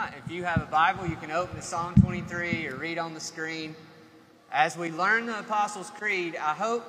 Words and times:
right, 0.00 0.12
if 0.22 0.30
you 0.30 0.44
have 0.44 0.60
a 0.60 0.66
Bible, 0.66 1.06
you 1.06 1.16
can 1.16 1.30
open 1.30 1.56
to 1.56 1.62
Psalm 1.62 1.94
23 1.94 2.68
or 2.68 2.76
read 2.76 2.98
on 2.98 3.14
the 3.14 3.20
screen. 3.20 3.74
As 4.52 4.76
we 4.76 4.90
learn 4.90 5.24
the 5.24 5.38
Apostles' 5.38 5.90
Creed, 5.90 6.36
I 6.36 6.52
hope 6.52 6.84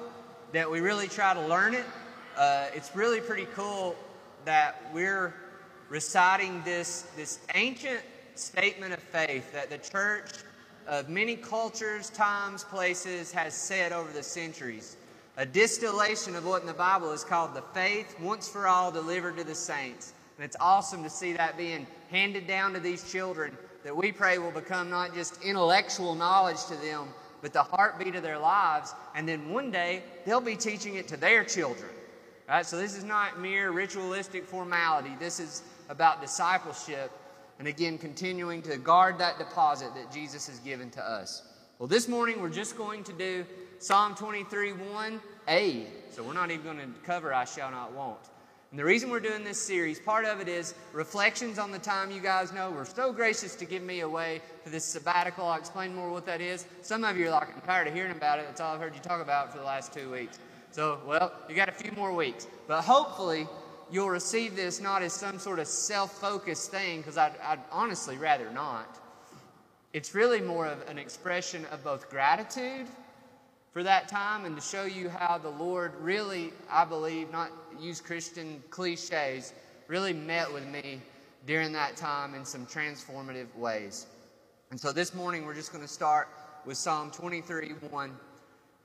that 0.52 0.70
we 0.70 0.82
really 0.82 1.08
try 1.08 1.34
to 1.34 1.42
learn 1.48 1.74
it. 1.74 1.86
Uh, 2.36 2.68
it's 2.74 2.94
really 2.96 3.22
pretty 3.22 3.48
cool 3.56 3.96
that 4.44 4.82
we're 4.94 5.34
reciting 5.88 6.62
this, 6.64 7.06
this 7.16 7.40
ancient 7.56 8.02
statement 8.36 8.92
of 8.94 9.00
faith 9.00 9.54
that 9.54 9.70
the 9.70 9.78
church 9.78 10.32
of 10.86 11.08
many 11.08 11.38
cultures, 11.38 12.10
times, 12.10 12.66
places 12.66 13.32
has 13.32 13.54
said 13.54 13.94
over 13.94 14.12
the 14.12 14.24
centuries. 14.24 14.98
A 15.38 15.46
distillation 15.46 16.36
of 16.36 16.46
what 16.46 16.62
in 16.62 16.68
the 16.68 16.74
Bible 16.74 17.12
is 17.14 17.24
called 17.24 17.54
the 17.54 17.64
faith 17.74 18.20
once 18.20 18.50
for 18.50 18.68
all 18.68 18.92
delivered 18.92 19.38
to 19.38 19.46
the 19.46 19.56
saints. 19.56 20.14
And 20.38 20.46
it's 20.46 20.56
awesome 20.60 21.04
to 21.04 21.10
see 21.10 21.34
that 21.34 21.58
being 21.58 21.88
handed 22.10 22.48
down 22.48 22.74
to 22.74 22.80
these 22.80 23.10
children 23.12 23.58
that 23.84 23.96
we 23.96 24.12
pray 24.12 24.38
will 24.38 24.52
become 24.52 24.90
not 24.90 25.14
just 25.14 25.42
intellectual 25.42 26.14
knowledge 26.14 26.64
to 26.66 26.76
them, 26.76 27.08
but 27.42 27.54
the 27.54 27.64
heartbeat 27.64 28.16
of 28.16 28.24
their 28.24 28.38
lives. 28.38 28.94
And 29.16 29.28
then 29.28 29.50
one 29.50 29.72
day 29.72 30.04
they'll 30.26 30.42
be 30.42 30.56
teaching 30.56 30.96
it 30.96 31.08
to 31.10 31.18
their 31.18 31.44
children. 31.44 31.90
Right? 32.48 32.66
So 32.66 32.78
this 32.78 32.96
is 32.96 33.04
not 33.04 33.40
mere 33.40 33.72
ritualistic 33.72 34.46
formality. 34.46 35.12
This 35.20 35.40
is 35.40 35.64
about 35.90 36.22
discipleship 36.22 37.12
and 37.60 37.68
again 37.68 37.98
continuing 37.98 38.62
to 38.64 38.78
guard 38.78 39.18
that 39.18 39.40
deposit 39.40 39.94
that 39.96 40.12
Jesus 40.12 40.48
has 40.48 40.60
given 40.60 40.90
to 40.92 41.04
us. 41.04 41.44
Well, 41.80 41.88
this 41.88 42.08
morning 42.08 42.42
we're 42.42 42.50
just 42.50 42.78
going 42.78 43.04
to 43.06 43.14
do 43.14 43.46
Psalm 43.80 44.16
23 44.16 44.74
1a. 45.48 45.86
So 46.12 46.24
we're 46.24 46.34
not 46.34 46.52
even 46.52 46.64
going 46.64 46.78
to 46.78 46.88
cover 47.04 47.34
I 47.34 47.46
shall 47.46 47.72
not 47.72 47.94
want. 47.94 48.20
And 48.72 48.80
the 48.80 48.84
reason 48.84 49.10
we're 49.10 49.22
doing 49.22 49.46
this 49.46 49.62
series, 49.62 49.98
part 49.98 50.26
of 50.26 50.42
it 50.42 50.50
is 50.50 50.74
reflections 50.92 51.58
on 51.58 51.72
the 51.72 51.80
time 51.80 52.12
you 52.12 52.20
guys 52.20 52.52
know 52.52 52.70
were 52.70 52.84
so 52.84 53.14
gracious 53.14 53.56
to 53.56 53.66
give 53.66 53.82
me 53.82 54.02
away 54.02 54.42
for 54.64 54.70
this 54.70 54.84
sabbatical. 54.84 55.46
I'll 55.46 55.58
explain 55.58 55.96
more 55.96 56.12
what 56.12 56.26
that 56.26 56.42
is. 56.42 56.66
Some 56.82 57.06
of 57.06 57.16
you 57.16 57.28
are 57.28 57.32
like, 57.32 57.56
I'm 57.56 57.62
tired 57.62 57.88
of 57.88 57.94
hearing 57.94 58.12
about 58.12 58.40
it. 58.40 58.46
That's 58.46 58.60
all 58.60 58.74
I've 58.74 58.82
heard 58.82 58.94
you 58.94 59.00
talk 59.00 59.22
about 59.22 59.54
for 59.54 59.60
the 59.60 59.64
last 59.64 59.94
two 59.94 60.12
weeks. 60.12 60.40
So, 60.72 61.00
well, 61.08 61.32
you 61.48 61.56
got 61.56 61.70
a 61.70 61.72
few 61.72 61.94
more 61.94 62.14
weeks. 62.14 62.46
But 62.68 62.82
hopefully, 62.82 63.48
you'll 63.90 64.10
receive 64.10 64.58
this 64.58 64.82
not 64.82 65.02
as 65.02 65.14
some 65.14 65.40
sort 65.40 65.60
of 65.60 65.68
self 65.68 66.20
focused 66.20 66.70
thing, 66.70 67.00
because 67.00 67.18
I'd, 67.18 67.40
I'd 67.42 67.62
honestly 67.72 68.18
rather 68.18 68.52
not. 68.52 69.00
It's 69.94 70.14
really 70.14 70.42
more 70.42 70.68
of 70.68 70.86
an 70.90 70.98
expression 70.98 71.66
of 71.72 71.86
both 71.86 72.10
gratitude 72.10 72.88
for 73.78 73.84
that 73.84 74.08
time 74.08 74.46
and 74.46 74.56
to 74.56 74.62
show 74.64 74.86
you 74.86 75.08
how 75.08 75.38
the 75.38 75.52
Lord 75.52 75.94
really, 76.02 76.52
I 76.68 76.84
believe, 76.84 77.32
not 77.32 77.52
use 77.80 78.02
Christian 78.02 78.64
cliches, 78.72 79.54
really 79.88 80.14
met 80.14 80.52
with 80.52 80.66
me 80.66 81.00
during 81.46 81.74
that 81.74 81.96
time 81.96 82.34
in 82.34 82.44
some 82.44 82.66
transformative 82.66 83.56
ways. 83.56 84.08
And 84.72 84.80
so 84.80 84.92
this 84.92 85.14
morning 85.14 85.46
we're 85.46 85.54
just 85.54 85.72
going 85.72 85.84
to 85.84 85.88
start 85.88 86.28
with 86.66 86.76
Psalm 86.76 87.12
23 87.12 87.74
1, 87.88 88.18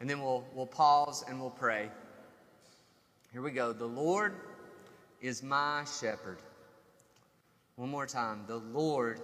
and 0.00 0.10
then 0.10 0.20
we'll, 0.20 0.44
we'll 0.54 0.66
pause 0.66 1.24
and 1.26 1.40
we'll 1.40 1.48
pray. 1.48 1.88
Here 3.32 3.40
we 3.40 3.50
go. 3.50 3.72
The 3.72 3.86
Lord 3.86 4.34
is 5.22 5.42
my 5.42 5.86
shepherd. 6.00 6.36
One 7.76 7.88
more 7.88 8.06
time. 8.06 8.44
The 8.46 8.58
Lord 8.58 9.22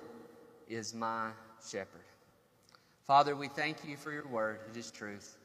is 0.67 0.95
my 0.95 1.29
shepherd. 1.71 2.01
Father, 3.07 3.37
we 3.37 3.49
thank 3.49 3.87
you 3.87 3.99
for 3.99 4.13
your 4.13 4.27
word. 4.29 4.61
It 4.71 4.79
is 4.79 4.91
truth. 4.91 5.37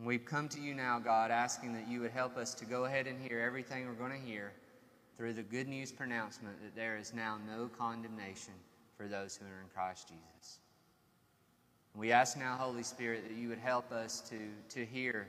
We've 0.00 0.24
come 0.24 0.48
to 0.50 0.60
you 0.60 0.74
now, 0.74 0.98
God, 0.98 1.30
asking 1.30 1.74
that 1.74 1.86
you 1.86 2.00
would 2.00 2.12
help 2.12 2.38
us 2.38 2.54
to 2.54 2.64
go 2.64 2.86
ahead 2.86 3.06
and 3.06 3.20
hear 3.20 3.40
everything 3.40 3.86
we're 3.86 3.92
going 3.92 4.18
to 4.18 4.26
hear 4.26 4.52
through 5.18 5.34
the 5.34 5.42
good 5.42 5.68
news 5.68 5.92
pronouncement 5.92 6.56
that 6.62 6.74
there 6.74 6.96
is 6.96 7.12
now 7.12 7.38
no 7.46 7.68
condemnation 7.78 8.54
for 8.96 9.06
those 9.06 9.36
who 9.36 9.44
are 9.44 9.60
in 9.60 9.68
Christ 9.74 10.08
Jesus. 10.08 10.58
We 11.94 12.10
ask 12.10 12.38
now, 12.38 12.56
Holy 12.56 12.82
Spirit, 12.82 13.28
that 13.28 13.36
you 13.36 13.50
would 13.50 13.58
help 13.58 13.92
us 13.92 14.20
to, 14.30 14.38
to 14.70 14.86
hear 14.86 15.28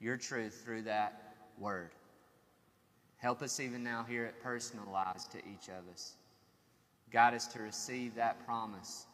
your 0.00 0.16
truth 0.16 0.62
through 0.64 0.82
that 0.82 1.34
word. 1.58 1.90
Help 3.18 3.42
us 3.42 3.60
even 3.60 3.84
now 3.84 4.02
hear 4.08 4.24
it 4.24 4.42
personalized 4.42 5.30
to 5.32 5.38
each 5.38 5.68
of 5.68 5.92
us. 5.92 6.14
Guide 7.12 7.34
us 7.34 7.46
to 7.48 7.60
receive 7.60 8.14
that 8.14 8.44
promise 8.46 9.04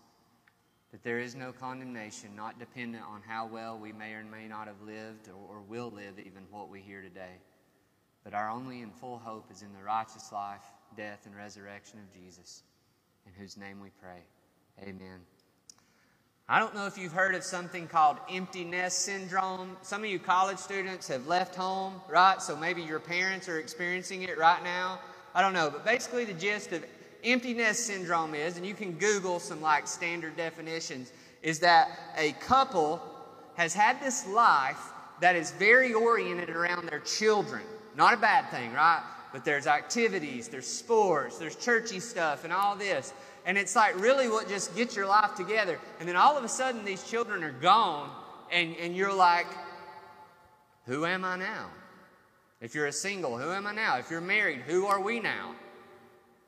that 0.96 1.04
there 1.04 1.18
is 1.18 1.34
no 1.34 1.52
condemnation, 1.52 2.30
not 2.34 2.58
dependent 2.58 3.04
on 3.04 3.20
how 3.28 3.46
well 3.46 3.78
we 3.78 3.92
may 3.92 4.14
or 4.14 4.24
may 4.24 4.48
not 4.48 4.66
have 4.66 4.80
lived 4.80 5.28
or, 5.28 5.56
or 5.56 5.60
will 5.60 5.90
live 5.90 6.18
even 6.18 6.44
what 6.50 6.70
we 6.70 6.80
hear 6.80 7.02
today. 7.02 7.34
But 8.24 8.32
our 8.32 8.48
only 8.48 8.80
and 8.80 8.94
full 8.94 9.18
hope 9.18 9.50
is 9.50 9.60
in 9.60 9.74
the 9.74 9.84
righteous 9.84 10.32
life, 10.32 10.62
death, 10.96 11.26
and 11.26 11.36
resurrection 11.36 11.98
of 11.98 12.18
Jesus, 12.18 12.62
in 13.26 13.32
whose 13.38 13.58
name 13.58 13.78
we 13.82 13.90
pray. 14.00 14.22
Amen. 14.80 15.20
I 16.48 16.58
don't 16.58 16.74
know 16.74 16.86
if 16.86 16.96
you've 16.96 17.12
heard 17.12 17.34
of 17.34 17.44
something 17.44 17.88
called 17.88 18.16
empty 18.30 18.64
nest 18.64 19.00
syndrome. 19.00 19.76
Some 19.82 20.02
of 20.02 20.08
you 20.08 20.18
college 20.18 20.56
students 20.56 21.08
have 21.08 21.26
left 21.26 21.54
home, 21.54 22.00
right? 22.08 22.40
So 22.40 22.56
maybe 22.56 22.80
your 22.80 23.00
parents 23.00 23.50
are 23.50 23.58
experiencing 23.58 24.22
it 24.22 24.38
right 24.38 24.64
now. 24.64 25.00
I 25.34 25.42
don't 25.42 25.52
know. 25.52 25.68
But 25.68 25.84
basically, 25.84 26.24
the 26.24 26.32
gist 26.32 26.72
of 26.72 26.82
empty 27.26 27.54
nest 27.54 27.86
syndrome 27.86 28.34
is, 28.34 28.56
and 28.56 28.64
you 28.64 28.74
can 28.74 28.92
Google 28.92 29.38
some 29.40 29.60
like 29.60 29.86
standard 29.86 30.36
definitions, 30.36 31.12
is 31.42 31.58
that 31.60 31.88
a 32.16 32.32
couple 32.32 33.02
has 33.56 33.74
had 33.74 34.00
this 34.00 34.26
life 34.28 34.80
that 35.20 35.36
is 35.36 35.50
very 35.52 35.92
oriented 35.92 36.50
around 36.50 36.88
their 36.88 37.00
children. 37.00 37.62
Not 37.96 38.14
a 38.14 38.18
bad 38.18 38.50
thing, 38.50 38.72
right? 38.72 39.02
But 39.32 39.44
there's 39.44 39.66
activities, 39.66 40.48
there's 40.48 40.66
sports, 40.66 41.38
there's 41.38 41.56
churchy 41.56 42.00
stuff, 42.00 42.44
and 42.44 42.52
all 42.52 42.76
this. 42.76 43.12
And 43.44 43.56
it's 43.56 43.76
like 43.76 43.98
really 44.00 44.28
what 44.28 44.48
just 44.48 44.76
gets 44.76 44.96
your 44.96 45.06
life 45.06 45.34
together. 45.34 45.78
And 46.00 46.08
then 46.08 46.16
all 46.16 46.36
of 46.36 46.44
a 46.44 46.48
sudden, 46.48 46.84
these 46.84 47.02
children 47.08 47.42
are 47.42 47.52
gone, 47.52 48.10
and, 48.52 48.76
and 48.76 48.94
you're 48.94 49.14
like, 49.14 49.46
who 50.86 51.06
am 51.06 51.24
I 51.24 51.36
now? 51.36 51.66
If 52.60 52.74
you're 52.74 52.86
a 52.86 52.92
single, 52.92 53.36
who 53.38 53.50
am 53.50 53.66
I 53.66 53.72
now? 53.72 53.98
If 53.98 54.10
you're 54.10 54.20
married, 54.20 54.60
who 54.60 54.86
are 54.86 55.00
we 55.00 55.20
now? 55.20 55.54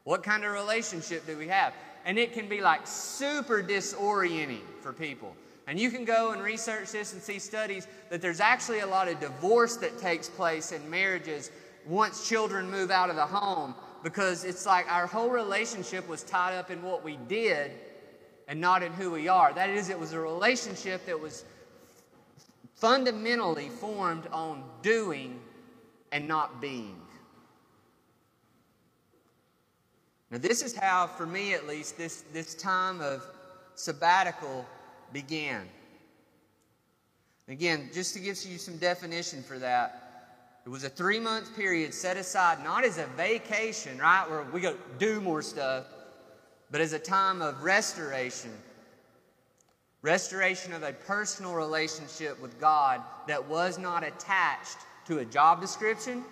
What 0.08 0.22
kind 0.22 0.42
of 0.42 0.52
relationship 0.52 1.26
do 1.26 1.36
we 1.36 1.48
have? 1.48 1.74
And 2.06 2.18
it 2.18 2.32
can 2.32 2.48
be 2.48 2.62
like 2.62 2.86
super 2.86 3.62
disorienting 3.62 4.62
for 4.80 4.90
people. 4.90 5.36
And 5.66 5.78
you 5.78 5.90
can 5.90 6.06
go 6.06 6.30
and 6.30 6.42
research 6.42 6.92
this 6.92 7.12
and 7.12 7.20
see 7.20 7.38
studies 7.38 7.86
that 8.08 8.22
there's 8.22 8.40
actually 8.40 8.78
a 8.78 8.86
lot 8.86 9.08
of 9.08 9.20
divorce 9.20 9.76
that 9.76 9.98
takes 9.98 10.26
place 10.26 10.72
in 10.72 10.88
marriages 10.88 11.50
once 11.86 12.26
children 12.26 12.70
move 12.70 12.90
out 12.90 13.10
of 13.10 13.16
the 13.16 13.26
home 13.26 13.74
because 14.02 14.44
it's 14.44 14.64
like 14.64 14.90
our 14.90 15.06
whole 15.06 15.28
relationship 15.28 16.08
was 16.08 16.22
tied 16.22 16.56
up 16.56 16.70
in 16.70 16.82
what 16.82 17.04
we 17.04 17.18
did 17.28 17.70
and 18.48 18.58
not 18.58 18.82
in 18.82 18.94
who 18.94 19.10
we 19.10 19.28
are. 19.28 19.52
That 19.52 19.68
is, 19.68 19.90
it 19.90 20.00
was 20.00 20.14
a 20.14 20.20
relationship 20.20 21.04
that 21.04 21.20
was 21.20 21.44
fundamentally 22.76 23.68
formed 23.68 24.26
on 24.32 24.64
doing 24.80 25.38
and 26.12 26.26
not 26.26 26.62
being. 26.62 26.98
Now, 30.30 30.38
this 30.38 30.62
is 30.62 30.76
how, 30.76 31.06
for 31.06 31.26
me 31.26 31.54
at 31.54 31.66
least, 31.66 31.96
this, 31.96 32.24
this 32.32 32.54
time 32.54 33.00
of 33.00 33.24
sabbatical 33.74 34.66
began. 35.12 35.66
Again, 37.48 37.88
just 37.94 38.12
to 38.14 38.20
give 38.20 38.36
you 38.44 38.58
some 38.58 38.76
definition 38.76 39.42
for 39.42 39.58
that, 39.58 40.08
it 40.66 40.68
was 40.68 40.84
a 40.84 40.90
three 40.90 41.18
month 41.18 41.56
period 41.56 41.94
set 41.94 42.18
aside 42.18 42.62
not 42.62 42.84
as 42.84 42.98
a 42.98 43.06
vacation, 43.16 43.96
right, 43.96 44.28
where 44.28 44.42
we 44.52 44.60
go 44.60 44.76
do 44.98 45.18
more 45.18 45.40
stuff, 45.40 45.86
but 46.70 46.82
as 46.82 46.92
a 46.92 46.98
time 46.98 47.40
of 47.40 47.62
restoration. 47.62 48.50
Restoration 50.02 50.74
of 50.74 50.82
a 50.82 50.92
personal 50.92 51.54
relationship 51.54 52.40
with 52.40 52.60
God 52.60 53.00
that 53.26 53.48
was 53.48 53.78
not 53.78 54.06
attached 54.06 54.76
to 55.06 55.18
a 55.18 55.24
job 55.24 55.62
description 55.62 56.22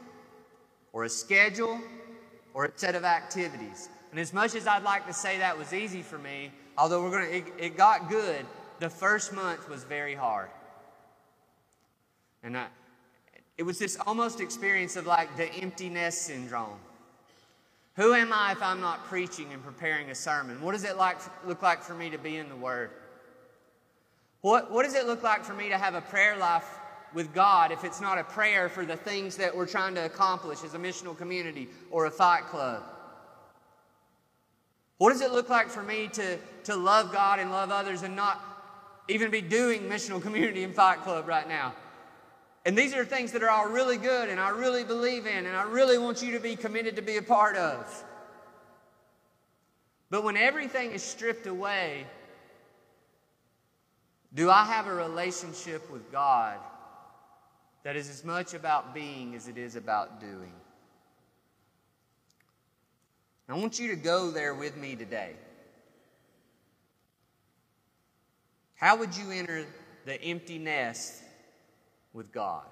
or 0.92 1.04
a 1.04 1.08
schedule 1.08 1.80
or 2.56 2.64
a 2.64 2.72
set 2.74 2.94
of 2.94 3.04
activities. 3.04 3.90
And 4.10 4.18
as 4.18 4.32
much 4.32 4.54
as 4.54 4.66
I'd 4.66 4.82
like 4.82 5.06
to 5.08 5.12
say 5.12 5.36
that 5.38 5.58
was 5.58 5.74
easy 5.74 6.00
for 6.00 6.16
me, 6.16 6.50
although 6.78 7.02
we're 7.02 7.10
going 7.10 7.44
to, 7.44 7.62
it, 7.62 7.76
got 7.76 8.08
good, 8.08 8.46
the 8.80 8.88
first 8.88 9.34
month 9.34 9.68
was 9.68 9.84
very 9.84 10.14
hard. 10.14 10.48
And 12.42 12.56
I, 12.56 12.68
it 13.58 13.62
was 13.62 13.78
this 13.78 13.98
almost 14.06 14.40
experience 14.40 14.96
of 14.96 15.06
like 15.06 15.36
the 15.36 15.52
empty 15.56 15.90
nest 15.90 16.22
syndrome. 16.22 16.78
Who 17.96 18.14
am 18.14 18.32
I 18.32 18.52
if 18.52 18.62
I'm 18.62 18.80
not 18.80 19.04
preaching 19.04 19.52
and 19.52 19.62
preparing 19.62 20.08
a 20.08 20.14
sermon? 20.14 20.62
What 20.62 20.72
does 20.72 20.84
it 20.84 20.96
like, 20.96 21.18
look 21.46 21.60
like 21.60 21.82
for 21.82 21.94
me 21.94 22.08
to 22.08 22.18
be 22.18 22.36
in 22.36 22.48
the 22.48 22.56
Word? 22.56 22.88
What, 24.40 24.72
what 24.72 24.84
does 24.84 24.94
it 24.94 25.04
look 25.04 25.22
like 25.22 25.44
for 25.44 25.52
me 25.52 25.68
to 25.68 25.76
have 25.76 25.94
a 25.94 26.00
prayer 26.00 26.38
life 26.38 26.64
with 27.16 27.32
God 27.32 27.72
if 27.72 27.82
it's 27.82 27.98
not 27.98 28.18
a 28.18 28.24
prayer 28.24 28.68
for 28.68 28.84
the 28.84 28.94
things 28.94 29.38
that 29.38 29.56
we're 29.56 29.66
trying 29.66 29.94
to 29.94 30.04
accomplish 30.04 30.62
as 30.62 30.74
a 30.74 30.78
missional 30.78 31.16
community 31.16 31.66
or 31.90 32.04
a 32.04 32.10
fight 32.10 32.44
club? 32.44 32.82
What 34.98 35.12
does 35.12 35.22
it 35.22 35.32
look 35.32 35.48
like 35.48 35.70
for 35.70 35.82
me 35.82 36.08
to, 36.08 36.38
to 36.64 36.76
love 36.76 37.12
God 37.12 37.38
and 37.38 37.50
love 37.50 37.70
others 37.70 38.02
and 38.02 38.14
not 38.14 38.38
even 39.08 39.30
be 39.30 39.40
doing 39.40 39.84
missional 39.84 40.20
community 40.20 40.62
and 40.62 40.74
fight 40.74 41.02
club 41.04 41.26
right 41.26 41.48
now? 41.48 41.74
And 42.66 42.76
these 42.76 42.94
are 42.94 43.04
things 43.04 43.32
that 43.32 43.42
are 43.42 43.48
all 43.48 43.68
really 43.68 43.96
good 43.96 44.28
and 44.28 44.38
I 44.38 44.50
really 44.50 44.84
believe 44.84 45.26
in 45.26 45.46
and 45.46 45.56
I 45.56 45.62
really 45.62 45.96
want 45.96 46.22
you 46.22 46.32
to 46.32 46.40
be 46.40 46.54
committed 46.54 46.96
to 46.96 47.02
be 47.02 47.16
a 47.16 47.22
part 47.22 47.56
of. 47.56 48.04
But 50.10 50.22
when 50.22 50.36
everything 50.36 50.90
is 50.90 51.02
stripped 51.02 51.46
away, 51.46 52.06
do 54.34 54.50
I 54.50 54.66
have 54.66 54.86
a 54.86 54.94
relationship 54.94 55.90
with 55.90 56.12
God 56.12 56.58
that 57.86 57.94
is 57.94 58.10
as 58.10 58.24
much 58.24 58.52
about 58.52 58.92
being 58.92 59.36
as 59.36 59.46
it 59.46 59.56
is 59.56 59.76
about 59.76 60.18
doing? 60.20 60.52
I 63.48 63.54
want 63.54 63.78
you 63.78 63.86
to 63.90 63.94
go 63.94 64.32
there 64.32 64.56
with 64.56 64.76
me 64.76 64.96
today. 64.96 65.34
How 68.74 68.96
would 68.96 69.16
you 69.16 69.30
enter 69.30 69.66
the 70.04 70.20
empty 70.20 70.58
nest 70.58 71.22
with 72.12 72.32
God? 72.32 72.64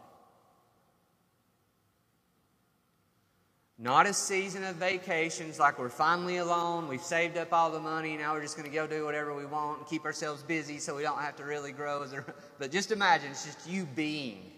Not 3.78 4.06
a 4.06 4.12
season 4.12 4.64
of 4.64 4.74
vacations 4.74 5.60
like 5.60 5.78
we're 5.78 5.90
finally 5.90 6.38
alone, 6.38 6.88
we've 6.88 7.00
saved 7.00 7.36
up 7.36 7.52
all 7.52 7.70
the 7.70 7.78
money, 7.78 8.16
now 8.16 8.32
we're 8.34 8.42
just 8.42 8.56
going 8.56 8.68
to 8.68 8.74
go 8.74 8.88
do 8.88 9.04
whatever 9.04 9.32
we 9.32 9.46
want 9.46 9.78
and 9.78 9.86
keep 9.86 10.04
ourselves 10.04 10.42
busy 10.42 10.78
so 10.78 10.96
we 10.96 11.02
don't 11.02 11.20
have 11.20 11.36
to 11.36 11.44
really 11.44 11.70
grow. 11.70 12.02
A, 12.02 12.24
but 12.58 12.72
just 12.72 12.90
imagine 12.90 13.30
it's 13.30 13.44
just 13.44 13.68
you 13.68 13.84
being 13.94 14.50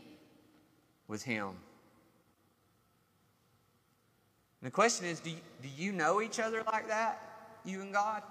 with 1.08 1.22
Him. 1.22 1.48
And 4.60 4.66
the 4.66 4.70
question 4.70 5.06
is 5.06 5.20
do 5.20 5.30
you, 5.30 5.36
do 5.62 5.68
you 5.76 5.92
know 5.92 6.20
each 6.20 6.40
other 6.40 6.62
like 6.66 6.88
that, 6.88 7.20
you 7.64 7.80
and 7.80 7.92
God? 7.92 8.22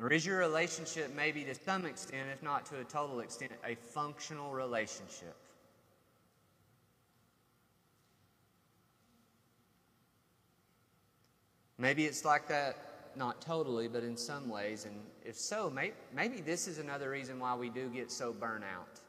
Or 0.00 0.12
is 0.12 0.24
your 0.24 0.38
relationship 0.38 1.14
maybe 1.16 1.42
to 1.44 1.54
some 1.54 1.84
extent, 1.84 2.28
if 2.32 2.42
not 2.42 2.66
to 2.66 2.80
a 2.80 2.84
total 2.84 3.20
extent, 3.20 3.52
a 3.66 3.74
functional 3.74 4.52
relationship? 4.52 5.34
Maybe 11.78 12.06
it's 12.06 12.24
like 12.24 12.48
that, 12.48 12.76
not 13.18 13.42
totally, 13.42 13.88
but 13.88 14.02
in 14.02 14.16
some 14.16 14.48
ways. 14.48 14.84
And 14.84 14.94
if 15.24 15.36
so, 15.36 15.68
maybe, 15.68 15.94
maybe 16.14 16.40
this 16.40 16.68
is 16.68 16.78
another 16.78 17.10
reason 17.10 17.38
why 17.38 17.54
we 17.54 17.68
do 17.68 17.88
get 17.88 18.10
so 18.10 18.32
burnt 18.32 18.64
out. 18.64 19.00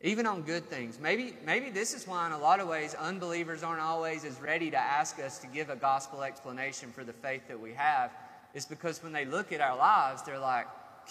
Even 0.00 0.26
on 0.26 0.42
good 0.42 0.68
things. 0.68 0.98
Maybe, 1.00 1.34
maybe 1.46 1.70
this 1.70 1.94
is 1.94 2.06
why, 2.06 2.26
in 2.26 2.32
a 2.32 2.38
lot 2.38 2.60
of 2.60 2.68
ways, 2.68 2.94
unbelievers 2.94 3.62
aren't 3.62 3.80
always 3.80 4.24
as 4.24 4.38
ready 4.40 4.70
to 4.70 4.76
ask 4.76 5.18
us 5.18 5.38
to 5.38 5.46
give 5.46 5.70
a 5.70 5.76
gospel 5.76 6.22
explanation 6.22 6.90
for 6.92 7.04
the 7.04 7.12
faith 7.14 7.48
that 7.48 7.58
we 7.58 7.72
have. 7.72 8.10
Is 8.52 8.66
because 8.66 9.02
when 9.02 9.12
they 9.12 9.24
look 9.24 9.52
at 9.52 9.60
our 9.60 9.76
lives, 9.76 10.22
they're 10.22 10.38
like, 10.38 10.66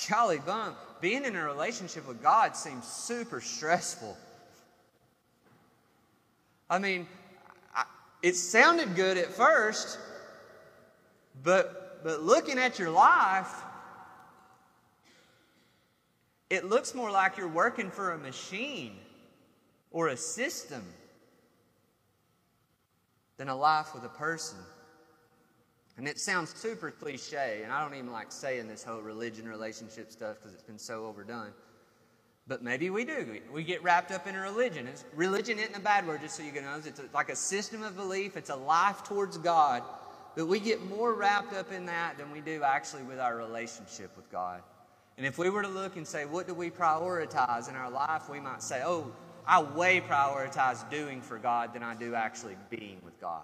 golly 0.10 0.40
bum, 0.40 0.76
being 1.02 1.26
in 1.26 1.36
a 1.36 1.44
relationship 1.44 2.08
with 2.08 2.22
God 2.22 2.56
seems 2.56 2.86
super 2.86 3.42
stressful. 3.42 4.16
I 6.70 6.80
mean, 6.80 7.08
it 8.22 8.36
sounded 8.36 8.96
good 8.96 9.18
at 9.18 9.34
first, 9.34 10.00
but, 11.44 12.04
but 12.04 12.22
looking 12.22 12.58
at 12.58 12.80
your 12.80 12.90
life, 12.90 13.54
it 16.50 16.66
looks 16.66 16.96
more 16.96 17.12
like 17.12 17.38
you're 17.38 17.48
working 17.48 17.92
for 17.92 18.12
a 18.12 18.18
machine 18.18 18.94
or 19.92 20.08
a 20.10 20.18
system 20.18 20.84
than 23.38 23.50
a 23.50 23.56
life 23.56 23.94
with 23.94 24.04
a 24.04 24.10
person. 24.10 24.58
And 25.98 26.08
it 26.08 26.20
sounds 26.20 26.54
super 26.56 26.90
cliche, 26.90 27.62
and 27.64 27.72
I 27.72 27.84
don't 27.84 27.96
even 27.96 28.12
like 28.12 28.32
saying 28.32 28.68
this 28.68 28.84
whole 28.84 29.02
religion 29.02 29.48
relationship 29.48 30.12
stuff 30.12 30.38
because 30.40 30.54
it's 30.54 30.64
been 30.64 30.80
so 30.80 31.06
overdone. 31.06 31.52
But 32.48 32.64
maybe 32.64 32.90
we 32.90 33.06
do. 33.06 33.40
We 33.54 33.64
get 33.64 33.84
wrapped 33.84 34.12
up 34.12 34.28
in 34.28 34.36
a 34.36 34.42
religion. 34.42 34.88
It's, 34.88 35.06
religion 35.16 35.60
isn't 35.60 35.76
a 35.76 35.80
bad 35.80 36.08
word, 36.08 36.22
just 36.22 36.36
so 36.36 36.44
you 36.44 36.52
can 36.52 36.64
know. 36.64 36.80
It's 36.84 37.02
like 37.14 37.30
a 37.30 37.36
system 37.36 37.84
of 37.84 37.96
belief, 37.96 38.36
it's 38.36 38.50
a 38.50 38.56
life 38.56 39.04
towards 39.04 39.38
God. 39.38 39.84
But 40.36 40.48
we 40.48 40.60
get 40.60 40.84
more 40.90 41.14
wrapped 41.14 41.54
up 41.54 41.72
in 41.72 41.86
that 41.86 42.18
than 42.18 42.32
we 42.32 42.42
do 42.42 42.64
actually 42.64 43.04
with 43.04 43.20
our 43.20 43.38
relationship 43.38 44.16
with 44.18 44.32
God. 44.32 44.62
And 45.18 45.28
if 45.28 45.38
we 45.38 45.50
were 45.50 45.62
to 45.62 45.68
look 45.68 45.96
and 45.96 46.08
say, 46.08 46.26
what 46.26 46.48
do 46.48 46.54
we 46.54 46.72
prioritize 46.72 47.70
in 47.70 47.76
our 47.76 47.90
life, 47.90 48.30
we 48.30 48.40
might 48.40 48.64
say, 48.64 48.82
oh, 48.84 49.12
I 49.46 49.62
way 49.62 50.02
prioritize 50.02 50.90
doing 50.90 51.22
for 51.22 51.38
God 51.38 51.74
than 51.74 51.84
I 51.84 51.94
do 51.96 52.16
actually 52.16 52.56
being 52.70 53.00
with 53.04 53.20
God. 53.22 53.44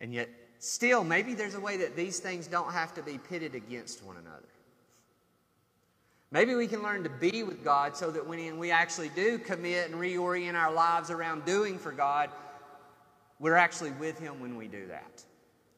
And 0.00 0.14
yet, 0.14 0.28
still, 0.58 1.02
maybe 1.02 1.34
there's 1.34 1.54
a 1.54 1.60
way 1.60 1.78
that 1.78 1.96
these 1.96 2.20
things 2.20 2.46
don't 2.46 2.72
have 2.72 2.94
to 2.94 3.02
be 3.02 3.18
pitted 3.18 3.54
against 3.54 4.04
one 4.04 4.16
another. 4.16 4.46
Maybe 6.30 6.54
we 6.54 6.68
can 6.68 6.82
learn 6.82 7.02
to 7.02 7.10
be 7.10 7.42
with 7.42 7.64
God 7.64 7.96
so 7.96 8.10
that 8.12 8.24
when 8.24 8.58
we 8.58 8.70
actually 8.70 9.08
do 9.16 9.36
commit 9.36 9.90
and 9.90 10.00
reorient 10.00 10.54
our 10.54 10.72
lives 10.72 11.10
around 11.10 11.44
doing 11.44 11.76
for 11.76 11.90
God, 11.90 12.30
we're 13.40 13.56
actually 13.56 13.90
with 13.92 14.18
Him 14.20 14.38
when 14.38 14.56
we 14.56 14.68
do 14.68 14.86
that. 14.86 15.24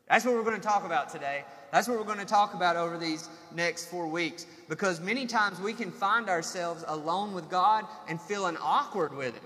That's 0.08 0.26
what 0.26 0.34
we're 0.34 0.42
going 0.42 0.60
to 0.60 0.68
talk 0.68 0.84
about 0.84 1.08
today. 1.08 1.44
That's 1.70 1.88
what 1.88 1.96
we're 1.96 2.04
going 2.04 2.18
to 2.18 2.26
talk 2.26 2.52
about 2.52 2.76
over 2.76 2.98
these 2.98 3.30
next 3.54 3.86
four 3.86 4.06
weeks. 4.06 4.44
Because 4.68 5.00
many 5.00 5.24
times 5.24 5.58
we 5.58 5.72
can 5.72 5.90
find 5.90 6.28
ourselves 6.28 6.84
alone 6.86 7.32
with 7.32 7.48
God 7.48 7.86
and 8.08 8.20
feeling 8.20 8.58
awkward 8.60 9.16
with 9.16 9.34
Him. 9.34 9.44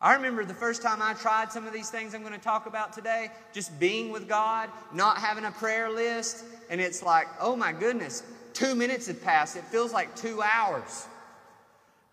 I 0.00 0.12
remember 0.12 0.44
the 0.44 0.52
first 0.52 0.82
time 0.82 1.00
I 1.00 1.14
tried 1.14 1.50
some 1.50 1.66
of 1.66 1.72
these 1.72 1.88
things 1.88 2.14
I'm 2.14 2.20
going 2.20 2.34
to 2.34 2.38
talk 2.38 2.66
about 2.66 2.92
today, 2.92 3.30
just 3.54 3.78
being 3.80 4.10
with 4.12 4.28
God, 4.28 4.68
not 4.92 5.16
having 5.16 5.46
a 5.46 5.50
prayer 5.50 5.90
list, 5.90 6.44
and 6.68 6.78
it's 6.78 7.02
like, 7.02 7.26
oh 7.40 7.56
my 7.56 7.72
goodness, 7.72 8.22
two 8.52 8.74
minutes 8.74 9.06
had 9.06 9.22
passed. 9.22 9.56
It 9.56 9.64
feels 9.64 9.94
like 9.94 10.14
two 10.14 10.42
hours. 10.42 11.06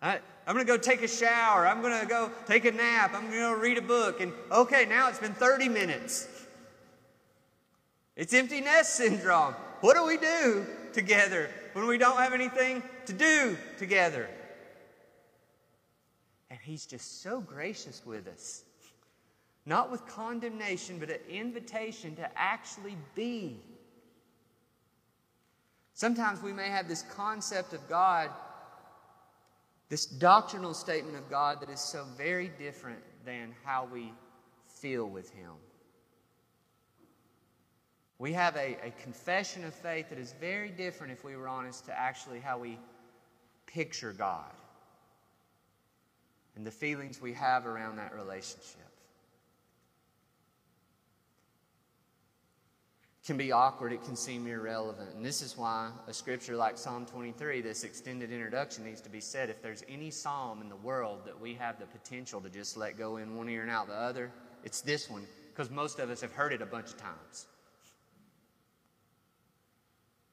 I, 0.00 0.20
am 0.50 0.54
going 0.54 0.66
to 0.66 0.72
go 0.72 0.76
take 0.76 1.02
a 1.02 1.08
shower. 1.08 1.66
I'm 1.66 1.80
going 1.82 1.98
to 2.00 2.06
go 2.06 2.30
take 2.46 2.64
a 2.64 2.72
nap. 2.72 3.12
I'm 3.14 3.22
going 3.22 3.32
to 3.32 3.38
go 3.38 3.52
read 3.54 3.78
a 3.78 3.82
book. 3.82 4.20
And 4.20 4.32
okay, 4.50 4.86
now 4.86 5.08
it's 5.08 5.18
been 5.18 5.34
30 5.34 5.68
minutes. 5.68 6.28
It's 8.16 8.34
empty 8.34 8.60
nest 8.60 8.96
syndrome. 8.96 9.54
What 9.80 9.96
do 9.96 10.04
we 10.04 10.16
do 10.16 10.66
together 10.92 11.50
when 11.72 11.86
we 11.86 11.98
don't 11.98 12.18
have 12.18 12.32
anything 12.32 12.82
to 13.06 13.12
do 13.12 13.56
together? 13.78 14.28
And 16.50 16.58
He's 16.62 16.86
just 16.86 17.22
so 17.22 17.40
gracious 17.40 18.02
with 18.04 18.28
us. 18.28 18.64
Not 19.64 19.90
with 19.90 20.06
condemnation, 20.06 20.98
but 20.98 21.08
an 21.08 21.20
invitation 21.30 22.16
to 22.16 22.28
actually 22.36 22.96
be 23.14 23.60
Sometimes 25.94 26.42
we 26.42 26.52
may 26.52 26.68
have 26.68 26.88
this 26.88 27.02
concept 27.02 27.74
of 27.74 27.88
God, 27.88 28.30
this 29.92 30.06
doctrinal 30.06 30.72
statement 30.72 31.18
of 31.18 31.28
God 31.28 31.60
that 31.60 31.68
is 31.68 31.78
so 31.78 32.06
very 32.16 32.50
different 32.58 33.00
than 33.26 33.54
how 33.62 33.86
we 33.92 34.10
feel 34.66 35.04
with 35.04 35.30
Him. 35.32 35.50
We 38.18 38.32
have 38.32 38.56
a, 38.56 38.78
a 38.82 38.90
confession 39.02 39.64
of 39.64 39.74
faith 39.74 40.08
that 40.08 40.18
is 40.18 40.34
very 40.40 40.70
different, 40.70 41.12
if 41.12 41.24
we 41.24 41.36
were 41.36 41.46
honest, 41.46 41.84
to 41.84 41.98
actually 41.98 42.40
how 42.40 42.56
we 42.56 42.78
picture 43.66 44.14
God 44.14 44.54
and 46.56 46.66
the 46.66 46.70
feelings 46.70 47.20
we 47.20 47.34
have 47.34 47.66
around 47.66 47.96
that 47.96 48.14
relationship. 48.14 48.81
Can 53.24 53.36
be 53.36 53.52
awkward, 53.52 53.92
it 53.92 54.02
can 54.02 54.16
seem 54.16 54.46
irrelevant. 54.48 55.14
And 55.14 55.24
this 55.24 55.42
is 55.42 55.56
why 55.56 55.90
a 56.08 56.12
scripture 56.12 56.56
like 56.56 56.76
Psalm 56.76 57.06
23, 57.06 57.60
this 57.60 57.84
extended 57.84 58.32
introduction, 58.32 58.84
needs 58.84 59.00
to 59.02 59.10
be 59.10 59.20
said. 59.20 59.48
If 59.48 59.62
there's 59.62 59.84
any 59.88 60.10
psalm 60.10 60.60
in 60.60 60.68
the 60.68 60.76
world 60.76 61.20
that 61.24 61.40
we 61.40 61.54
have 61.54 61.78
the 61.78 61.86
potential 61.86 62.40
to 62.40 62.50
just 62.50 62.76
let 62.76 62.98
go 62.98 63.18
in 63.18 63.36
one 63.36 63.48
ear 63.48 63.62
and 63.62 63.70
out 63.70 63.86
the 63.86 63.94
other, 63.94 64.32
it's 64.64 64.80
this 64.80 65.08
one, 65.08 65.24
because 65.50 65.70
most 65.70 66.00
of 66.00 66.10
us 66.10 66.20
have 66.20 66.32
heard 66.32 66.52
it 66.52 66.62
a 66.62 66.66
bunch 66.66 66.86
of 66.86 66.96
times. 66.96 67.46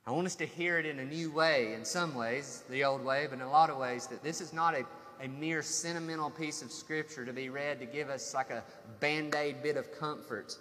I 0.08 0.12
want 0.12 0.26
us 0.26 0.36
to 0.38 0.48
hear 0.48 0.80
it 0.80 0.88
in 0.88 0.98
a 0.98 1.06
new 1.06 1.32
way, 1.32 1.74
in 1.76 1.86
some 1.86 2.16
ways, 2.16 2.64
the 2.72 2.84
old 2.84 3.06
way, 3.06 3.28
but 3.30 3.36
in 3.36 3.42
a 3.42 3.52
lot 3.52 3.70
of 3.70 3.78
ways, 3.78 4.08
that 4.08 4.24
this 4.24 4.42
is 4.42 4.52
not 4.52 4.74
a, 4.74 4.84
a 5.24 5.28
mere 5.28 5.62
sentimental 5.62 6.32
piece 6.32 6.64
of 6.64 6.72
scripture 6.72 7.24
to 7.24 7.34
be 7.34 7.50
read 7.50 7.80
to 7.80 7.86
give 7.86 8.10
us 8.10 8.34
like 8.34 8.50
a 8.50 8.64
band 9.00 9.36
aid 9.36 9.62
bit 9.62 9.78
of 9.78 9.92
comfort 9.92 10.58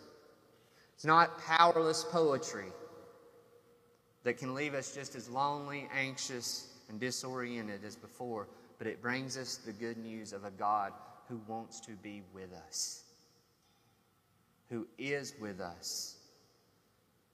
it's 0.98 1.04
not 1.04 1.38
powerless 1.44 2.02
poetry 2.02 2.72
that 4.24 4.36
can 4.36 4.52
leave 4.52 4.74
us 4.74 4.92
just 4.92 5.14
as 5.14 5.28
lonely, 5.28 5.88
anxious, 5.96 6.74
and 6.88 6.98
disoriented 6.98 7.84
as 7.84 7.94
before, 7.94 8.48
but 8.78 8.88
it 8.88 9.00
brings 9.00 9.36
us 9.36 9.58
the 9.58 9.70
good 9.70 9.96
news 9.96 10.32
of 10.32 10.44
a 10.44 10.50
God 10.50 10.92
who 11.28 11.40
wants 11.46 11.78
to 11.82 11.92
be 12.02 12.22
with 12.34 12.52
us, 12.66 13.04
who 14.70 14.88
is 14.98 15.34
with 15.40 15.60
us. 15.60 16.16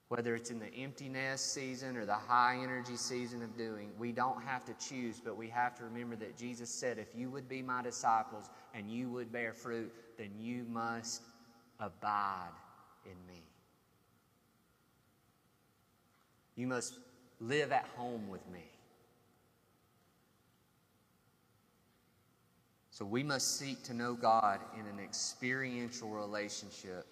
Whether 0.08 0.34
it's 0.34 0.50
in 0.50 0.58
the 0.58 0.72
empty 0.74 1.08
nest 1.08 1.54
season 1.54 1.96
or 1.96 2.04
the 2.04 2.12
high 2.12 2.58
energy 2.62 2.96
season 2.96 3.42
of 3.42 3.56
doing, 3.56 3.92
we 3.98 4.12
don't 4.12 4.42
have 4.42 4.66
to 4.66 4.74
choose, 4.74 5.22
but 5.24 5.38
we 5.38 5.48
have 5.48 5.74
to 5.76 5.84
remember 5.84 6.16
that 6.16 6.36
Jesus 6.36 6.68
said, 6.68 6.98
If 6.98 7.14
you 7.16 7.30
would 7.30 7.48
be 7.48 7.62
my 7.62 7.80
disciples 7.80 8.50
and 8.74 8.90
you 8.90 9.08
would 9.08 9.32
bear 9.32 9.54
fruit, 9.54 9.90
then 10.18 10.32
you 10.38 10.66
must 10.68 11.22
abide 11.80 12.52
in 13.06 13.16
me. 13.26 13.43
You 16.56 16.66
must 16.66 16.98
live 17.40 17.72
at 17.72 17.86
home 17.96 18.28
with 18.28 18.46
me. 18.52 18.64
So 22.90 23.04
we 23.04 23.24
must 23.24 23.58
seek 23.58 23.82
to 23.84 23.94
know 23.94 24.14
God 24.14 24.60
in 24.78 24.86
an 24.86 25.02
experiential 25.02 26.10
relationship 26.10 27.06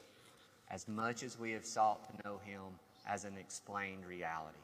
as 0.70 0.86
much 0.86 1.24
as 1.24 1.38
we 1.38 1.50
have 1.52 1.64
sought 1.64 2.08
to 2.08 2.28
know 2.28 2.38
Him 2.44 2.62
as 3.06 3.24
an 3.24 3.36
explained 3.36 4.06
reality. 4.06 4.56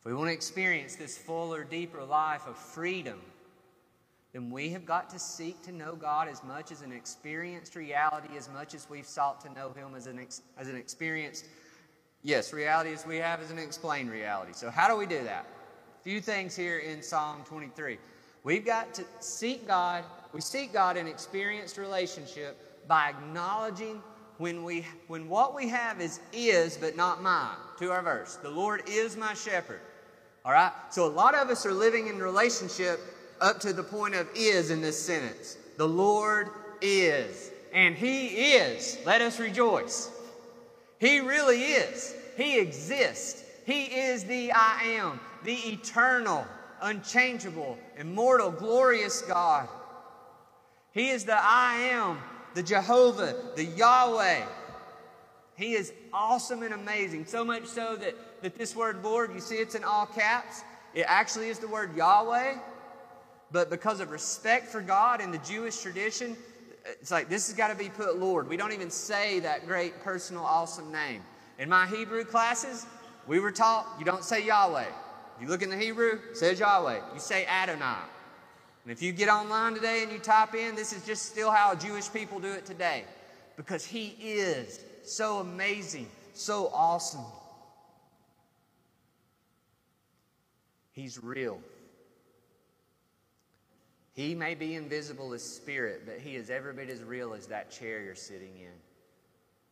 If 0.00 0.04
we 0.04 0.14
want 0.14 0.28
to 0.28 0.34
experience 0.34 0.94
this 0.94 1.16
fuller, 1.16 1.64
deeper 1.64 2.04
life 2.04 2.46
of 2.46 2.56
freedom, 2.56 3.18
then 4.32 4.50
we 4.50 4.68
have 4.70 4.84
got 4.84 5.08
to 5.10 5.18
seek 5.18 5.62
to 5.62 5.72
know 5.72 5.96
God 5.96 6.28
as 6.28 6.44
much 6.44 6.70
as 6.70 6.82
an 6.82 6.92
experienced 6.92 7.74
reality, 7.76 8.36
as 8.36 8.50
much 8.50 8.74
as 8.74 8.90
we've 8.90 9.06
sought 9.06 9.40
to 9.40 9.52
know 9.54 9.72
Him 9.72 9.94
as 9.96 10.06
an, 10.06 10.18
ex- 10.18 10.42
as 10.58 10.68
an 10.68 10.76
experienced, 10.76 11.46
yes, 12.22 12.52
reality 12.52 12.92
as 12.92 13.06
we 13.06 13.16
have 13.16 13.40
is 13.40 13.50
an 13.50 13.58
explained 13.58 14.10
reality. 14.10 14.52
So, 14.54 14.70
how 14.70 14.88
do 14.88 14.96
we 14.96 15.06
do 15.06 15.22
that? 15.24 15.46
A 16.00 16.02
few 16.02 16.20
things 16.20 16.54
here 16.54 16.78
in 16.78 17.02
Psalm 17.02 17.42
23. 17.44 17.98
We've 18.44 18.64
got 18.64 18.94
to 18.94 19.04
seek 19.20 19.66
God, 19.66 20.04
we 20.32 20.40
seek 20.40 20.72
God 20.72 20.96
in 20.96 21.06
experienced 21.06 21.76
relationship 21.78 22.86
by 22.88 23.10
acknowledging 23.10 24.00
when 24.38 24.62
we 24.62 24.86
when 25.08 25.28
what 25.28 25.54
we 25.54 25.68
have 25.68 26.00
is 26.00 26.20
is 26.32 26.76
but 26.76 26.96
not 26.96 27.22
mine 27.22 27.56
to 27.78 27.90
our 27.90 28.02
verse 28.02 28.36
the 28.36 28.48
lord 28.48 28.82
is 28.88 29.16
my 29.16 29.34
shepherd 29.34 29.80
all 30.44 30.52
right 30.52 30.72
so 30.90 31.04
a 31.04 31.08
lot 31.08 31.34
of 31.34 31.50
us 31.50 31.66
are 31.66 31.72
living 31.72 32.06
in 32.06 32.18
relationship 32.18 33.00
up 33.40 33.60
to 33.60 33.72
the 33.72 33.82
point 33.82 34.14
of 34.14 34.28
is 34.34 34.70
in 34.70 34.80
this 34.80 34.98
sentence 34.98 35.58
the 35.76 35.86
lord 35.86 36.50
is 36.80 37.50
and 37.72 37.96
he 37.96 38.28
is 38.54 38.96
let 39.04 39.20
us 39.20 39.40
rejoice 39.40 40.10
he 40.98 41.20
really 41.20 41.62
is 41.62 42.14
he 42.36 42.58
exists 42.58 43.44
he 43.64 43.84
is 43.84 44.24
the 44.24 44.52
i 44.52 44.82
am 44.84 45.20
the 45.44 45.54
eternal 45.54 46.46
unchangeable 46.82 47.78
immortal 47.96 48.50
glorious 48.50 49.22
god 49.22 49.68
he 50.92 51.10
is 51.10 51.24
the 51.24 51.36
i 51.36 51.74
am 51.92 52.18
the 52.58 52.62
Jehovah, 52.64 53.36
the 53.54 53.64
Yahweh. 53.64 54.44
He 55.54 55.74
is 55.74 55.92
awesome 56.12 56.64
and 56.64 56.74
amazing. 56.74 57.26
So 57.26 57.44
much 57.44 57.66
so 57.66 57.96
that, 57.96 58.14
that 58.42 58.56
this 58.56 58.74
word 58.74 59.04
Lord, 59.04 59.32
you 59.32 59.38
see 59.38 59.56
it's 59.56 59.76
in 59.76 59.84
all 59.84 60.06
caps. 60.06 60.62
It 60.92 61.04
actually 61.06 61.50
is 61.50 61.60
the 61.60 61.68
word 61.68 61.96
Yahweh. 61.96 62.56
But 63.52 63.70
because 63.70 64.00
of 64.00 64.10
respect 64.10 64.66
for 64.66 64.80
God 64.80 65.20
in 65.20 65.30
the 65.30 65.38
Jewish 65.38 65.80
tradition, 65.80 66.36
it's 67.00 67.10
like 67.10 67.28
this 67.28 67.48
has 67.48 67.56
got 67.56 67.68
to 67.68 67.74
be 67.74 67.88
put 67.88 68.18
Lord. 68.18 68.48
We 68.48 68.56
don't 68.56 68.72
even 68.72 68.90
say 68.90 69.40
that 69.40 69.66
great 69.66 70.00
personal, 70.00 70.44
awesome 70.44 70.90
name. 70.90 71.22
In 71.58 71.68
my 71.68 71.86
Hebrew 71.86 72.24
classes, 72.24 72.86
we 73.26 73.40
were 73.40 73.52
taught 73.52 73.86
you 73.98 74.04
don't 74.04 74.24
say 74.24 74.44
Yahweh. 74.44 74.86
You 75.40 75.48
look 75.48 75.62
in 75.62 75.70
the 75.70 75.76
Hebrew, 75.76 76.18
it 76.30 76.36
says 76.36 76.58
Yahweh. 76.58 77.00
You 77.14 77.20
say 77.20 77.46
Adonai. 77.46 77.98
And 78.84 78.92
if 78.92 79.02
you 79.02 79.12
get 79.12 79.28
online 79.28 79.74
today 79.74 80.02
and 80.02 80.10
you 80.10 80.18
type 80.18 80.54
in, 80.54 80.74
this 80.74 80.92
is 80.92 81.04
just 81.04 81.26
still 81.26 81.50
how 81.50 81.74
Jewish 81.74 82.12
people 82.12 82.40
do 82.40 82.50
it 82.50 82.64
today. 82.64 83.04
Because 83.56 83.84
He 83.84 84.16
is 84.20 84.80
so 85.04 85.38
amazing, 85.38 86.08
so 86.32 86.70
awesome. 86.72 87.24
He's 90.92 91.22
real. 91.22 91.60
He 94.18 94.34
may 94.34 94.56
be 94.56 94.74
invisible 94.74 95.32
as 95.32 95.44
spirit, 95.44 96.02
but 96.04 96.18
He 96.18 96.34
is 96.34 96.50
every 96.50 96.72
bit 96.72 96.90
as 96.90 97.04
real 97.04 97.34
as 97.34 97.46
that 97.46 97.70
chair 97.70 98.02
you're 98.02 98.16
sitting 98.16 98.50
in. 98.58 98.72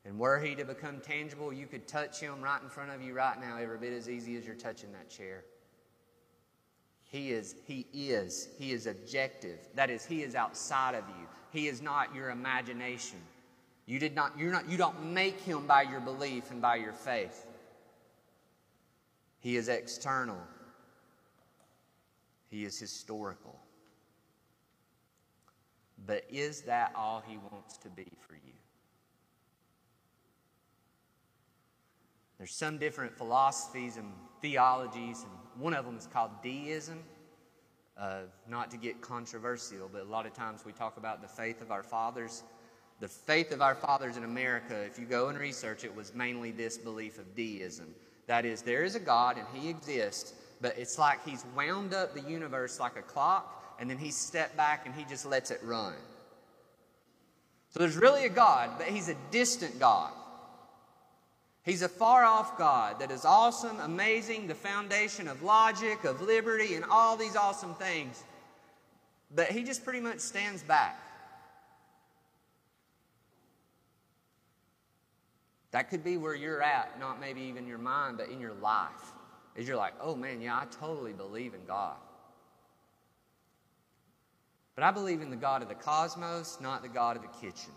And 0.08 0.20
were 0.20 0.38
He 0.38 0.54
to 0.54 0.64
become 0.64 1.00
tangible, 1.00 1.52
you 1.52 1.66
could 1.66 1.88
touch 1.88 2.20
Him 2.20 2.40
right 2.40 2.62
in 2.62 2.68
front 2.68 2.92
of 2.92 3.02
you 3.02 3.12
right 3.12 3.40
now, 3.40 3.56
every 3.56 3.76
bit 3.76 3.92
as 3.92 4.08
easy 4.08 4.36
as 4.36 4.46
you're 4.46 4.54
touching 4.54 4.92
that 4.92 5.10
chair. 5.10 5.42
He 7.10 7.32
is, 7.32 7.56
he 7.66 7.88
is, 7.92 8.46
he 8.56 8.70
is 8.70 8.86
objective. 8.86 9.58
That 9.74 9.90
is, 9.90 10.06
he 10.06 10.22
is 10.22 10.36
outside 10.36 10.94
of 10.94 11.02
you. 11.08 11.26
He 11.50 11.66
is 11.66 11.82
not 11.82 12.14
your 12.14 12.30
imagination. 12.30 13.18
You 13.86 13.98
did 13.98 14.14
not, 14.14 14.38
you're 14.38 14.52
not, 14.52 14.70
you 14.70 14.76
don't 14.76 15.12
make 15.12 15.40
him 15.40 15.66
by 15.66 15.82
your 15.82 15.98
belief 15.98 16.52
and 16.52 16.62
by 16.62 16.76
your 16.76 16.92
faith. 16.92 17.48
He 19.40 19.56
is 19.56 19.66
external. 19.66 20.38
He 22.48 22.64
is 22.64 22.78
historical. 22.78 23.58
But 26.04 26.24
is 26.28 26.62
that 26.62 26.92
all 26.94 27.22
he 27.26 27.38
wants 27.50 27.78
to 27.78 27.88
be 27.88 28.06
for 28.20 28.34
you? 28.34 28.52
There's 32.38 32.54
some 32.54 32.76
different 32.78 33.16
philosophies 33.16 33.96
and 33.96 34.12
theologies, 34.42 35.22
and 35.22 35.62
one 35.62 35.72
of 35.74 35.86
them 35.86 35.96
is 35.96 36.06
called 36.06 36.30
deism. 36.42 37.02
Uh, 37.96 38.20
not 38.46 38.70
to 38.70 38.76
get 38.76 39.00
controversial, 39.00 39.88
but 39.90 40.02
a 40.02 40.04
lot 40.04 40.26
of 40.26 40.34
times 40.34 40.66
we 40.66 40.72
talk 40.72 40.98
about 40.98 41.22
the 41.22 41.28
faith 41.28 41.62
of 41.62 41.70
our 41.70 41.82
fathers. 41.82 42.42
The 43.00 43.08
faith 43.08 43.52
of 43.52 43.62
our 43.62 43.74
fathers 43.74 44.18
in 44.18 44.24
America, 44.24 44.78
if 44.82 44.98
you 44.98 45.06
go 45.06 45.28
and 45.28 45.38
research 45.38 45.82
it, 45.82 45.94
was 45.94 46.14
mainly 46.14 46.50
this 46.50 46.76
belief 46.76 47.18
of 47.18 47.34
deism. 47.34 47.94
That 48.26 48.44
is, 48.44 48.60
there 48.60 48.84
is 48.84 48.96
a 48.96 49.00
God 49.00 49.38
and 49.38 49.46
He 49.54 49.70
exists, 49.70 50.34
but 50.60 50.76
it's 50.76 50.98
like 50.98 51.26
He's 51.26 51.46
wound 51.56 51.94
up 51.94 52.12
the 52.12 52.20
universe 52.20 52.78
like 52.78 52.98
a 52.98 53.02
clock, 53.02 53.65
and 53.78 53.88
then 53.90 53.98
He 53.98 54.10
stepped 54.10 54.56
back 54.56 54.86
and 54.86 54.94
He 54.94 55.04
just 55.04 55.26
lets 55.26 55.50
it 55.50 55.60
run. 55.62 55.94
So 57.70 57.80
there's 57.80 57.96
really 57.96 58.24
a 58.24 58.30
God, 58.30 58.70
but 58.78 58.86
He's 58.86 59.08
a 59.08 59.16
distant 59.30 59.78
God. 59.78 60.12
He's 61.66 61.82
a 61.82 61.88
far 61.88 62.24
off 62.24 62.56
God 62.56 63.00
that 63.00 63.10
is 63.10 63.24
awesome, 63.24 63.80
amazing, 63.80 64.46
the 64.46 64.54
foundation 64.54 65.26
of 65.26 65.42
logic, 65.42 66.04
of 66.04 66.20
liberty, 66.20 66.76
and 66.76 66.84
all 66.84 67.16
these 67.16 67.34
awesome 67.34 67.74
things. 67.74 68.22
But 69.34 69.48
he 69.48 69.64
just 69.64 69.82
pretty 69.82 69.98
much 69.98 70.20
stands 70.20 70.62
back. 70.62 70.96
That 75.72 75.90
could 75.90 76.04
be 76.04 76.16
where 76.16 76.36
you're 76.36 76.62
at, 76.62 77.00
not 77.00 77.20
maybe 77.20 77.40
even 77.40 77.66
your 77.66 77.78
mind, 77.78 78.18
but 78.18 78.28
in 78.28 78.40
your 78.40 78.54
life. 78.54 79.12
Is 79.56 79.66
you're 79.66 79.76
like, 79.76 79.94
oh 80.00 80.14
man, 80.14 80.40
yeah, 80.40 80.56
I 80.56 80.66
totally 80.66 81.12
believe 81.12 81.52
in 81.52 81.64
God. 81.66 81.96
But 84.76 84.84
I 84.84 84.92
believe 84.92 85.22
in 85.22 85.30
the 85.30 85.36
God 85.36 85.62
of 85.62 85.68
the 85.68 85.74
cosmos, 85.74 86.58
not 86.60 86.82
the 86.82 86.88
God 86.88 87.16
of 87.16 87.22
the 87.22 87.28
kitchen. 87.40 87.72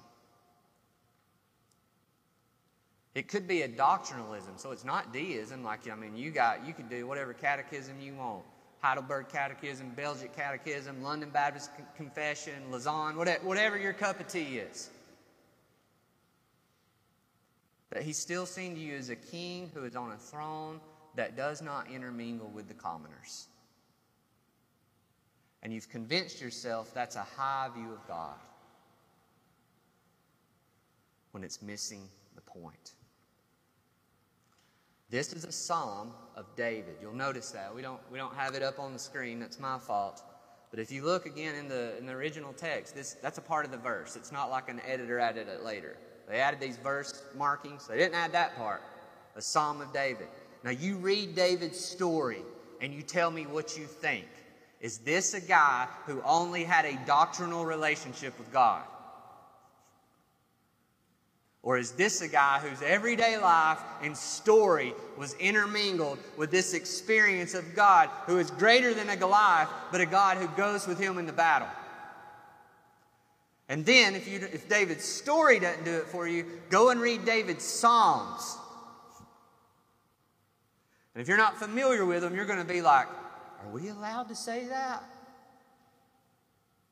It 3.15 3.27
could 3.27 3.47
be 3.47 3.63
a 3.63 3.67
doctrinalism, 3.67 4.57
so 4.57 4.71
it's 4.71 4.85
not 4.85 5.11
deism. 5.11 5.63
Like 5.63 5.89
I 5.89 5.95
mean, 5.95 6.15
you 6.15 6.29
got 6.29 6.67
you 6.67 6.73
can 6.73 6.87
do 6.87 7.07
whatever 7.07 7.33
catechism 7.33 7.99
you 7.99 8.15
want. 8.15 8.43
Heidelberg 8.81 9.27
Catechism, 9.27 9.89
Belgic 9.95 10.33
Catechism, 10.33 11.03
London 11.03 11.29
Baptist 11.29 11.69
Confession, 11.97 12.71
Lausanne, 12.71 13.17
whatever, 13.17 13.45
whatever 13.45 13.77
your 13.77 13.91
cup 13.91 14.21
of 14.21 14.27
tea 14.27 14.59
is. 14.59 14.89
But 17.89 18.03
he's 18.03 18.17
still 18.17 18.45
seen 18.45 18.75
to 18.75 18.79
you 18.79 18.95
as 18.95 19.09
a 19.09 19.17
king 19.17 19.69
who 19.73 19.83
is 19.83 19.97
on 19.97 20.11
a 20.11 20.17
throne 20.17 20.79
that 21.15 21.35
does 21.35 21.61
not 21.61 21.91
intermingle 21.91 22.49
with 22.49 22.69
the 22.69 22.73
commoners. 22.73 23.48
And 25.61 25.73
you've 25.73 25.89
convinced 25.89 26.41
yourself 26.41 26.93
that's 26.93 27.15
a 27.15 27.23
high 27.23 27.69
view 27.75 27.91
of 27.91 28.07
God 28.07 28.35
when 31.31 31.43
it's 31.43 31.61
missing 31.61 32.01
the 32.35 32.41
point. 32.41 32.93
This 35.09 35.33
is 35.33 35.43
a 35.43 35.51
psalm 35.51 36.13
of 36.35 36.45
David. 36.55 36.95
You'll 37.01 37.13
notice 37.13 37.51
that. 37.51 37.73
We 37.73 37.81
don't, 37.81 37.99
we 38.11 38.17
don't 38.17 38.35
have 38.35 38.53
it 38.53 38.61
up 38.61 38.79
on 38.79 38.93
the 38.93 38.99
screen. 38.99 39.39
That's 39.39 39.59
my 39.59 39.79
fault. 39.79 40.23
But 40.69 40.79
if 40.79 40.91
you 40.91 41.03
look 41.03 41.25
again 41.25 41.55
in 41.55 41.67
the, 41.67 41.97
in 41.97 42.05
the 42.05 42.13
original 42.13 42.53
text, 42.53 42.95
this, 42.95 43.13
that's 43.21 43.39
a 43.39 43.41
part 43.41 43.65
of 43.65 43.71
the 43.71 43.77
verse. 43.77 44.15
It's 44.15 44.31
not 44.31 44.51
like 44.51 44.69
an 44.69 44.81
editor 44.87 45.19
added 45.19 45.47
it 45.47 45.63
later. 45.63 45.97
They 46.27 46.37
added 46.37 46.59
these 46.59 46.77
verse 46.77 47.23
markings. 47.35 47.87
They 47.87 47.97
didn't 47.97 48.13
add 48.13 48.31
that 48.33 48.55
part. 48.55 48.83
A 49.35 49.41
psalm 49.41 49.81
of 49.81 49.91
David. 49.91 50.27
Now 50.63 50.69
you 50.69 50.97
read 50.97 51.35
David's 51.35 51.79
story 51.79 52.43
and 52.81 52.93
you 52.93 53.01
tell 53.01 53.31
me 53.31 53.47
what 53.47 53.77
you 53.77 53.85
think. 53.85 54.27
Is 54.81 54.99
this 54.99 55.33
a 55.33 55.41
guy 55.41 55.87
who 56.05 56.21
only 56.25 56.63
had 56.63 56.85
a 56.85 56.97
doctrinal 57.05 57.65
relationship 57.65 58.37
with 58.39 58.51
God? 58.53 58.83
Or 61.61 61.77
is 61.77 61.91
this 61.91 62.21
a 62.21 62.27
guy 62.27 62.59
whose 62.59 62.81
everyday 62.81 63.37
life 63.37 63.79
and 64.01 64.15
story 64.15 64.93
was 65.17 65.33
intermingled 65.33 66.17
with 66.37 66.51
this 66.51 66.73
experience 66.73 67.53
of 67.53 67.75
God 67.75 68.09
who 68.25 68.39
is 68.39 68.49
greater 68.51 68.93
than 68.93 69.09
a 69.09 69.17
Goliath, 69.17 69.69
but 69.91 69.99
a 69.99 70.05
God 70.05 70.37
who 70.37 70.47
goes 70.55 70.87
with 70.87 70.97
him 70.97 71.17
in 71.17 71.25
the 71.25 71.33
battle? 71.33 71.67
And 73.67 73.85
then, 73.85 74.15
if, 74.15 74.27
you, 74.27 74.39
if 74.39 74.67
David's 74.67 75.03
story 75.03 75.59
doesn't 75.59 75.83
do 75.83 75.97
it 75.97 76.05
for 76.05 76.27
you, 76.27 76.45
go 76.69 76.89
and 76.89 76.99
read 76.99 77.25
David's 77.25 77.65
Psalms. 77.65 78.57
And 81.13 81.21
if 81.21 81.27
you're 81.27 81.37
not 81.37 81.57
familiar 81.57 82.05
with 82.05 82.21
them, 82.21 82.35
you're 82.35 82.45
going 82.45 82.65
to 82.65 82.73
be 82.73 82.81
like, 82.81 83.07
Are 83.61 83.69
we 83.71 83.89
allowed 83.89 84.29
to 84.29 84.35
say 84.35 84.65
that? 84.65 85.03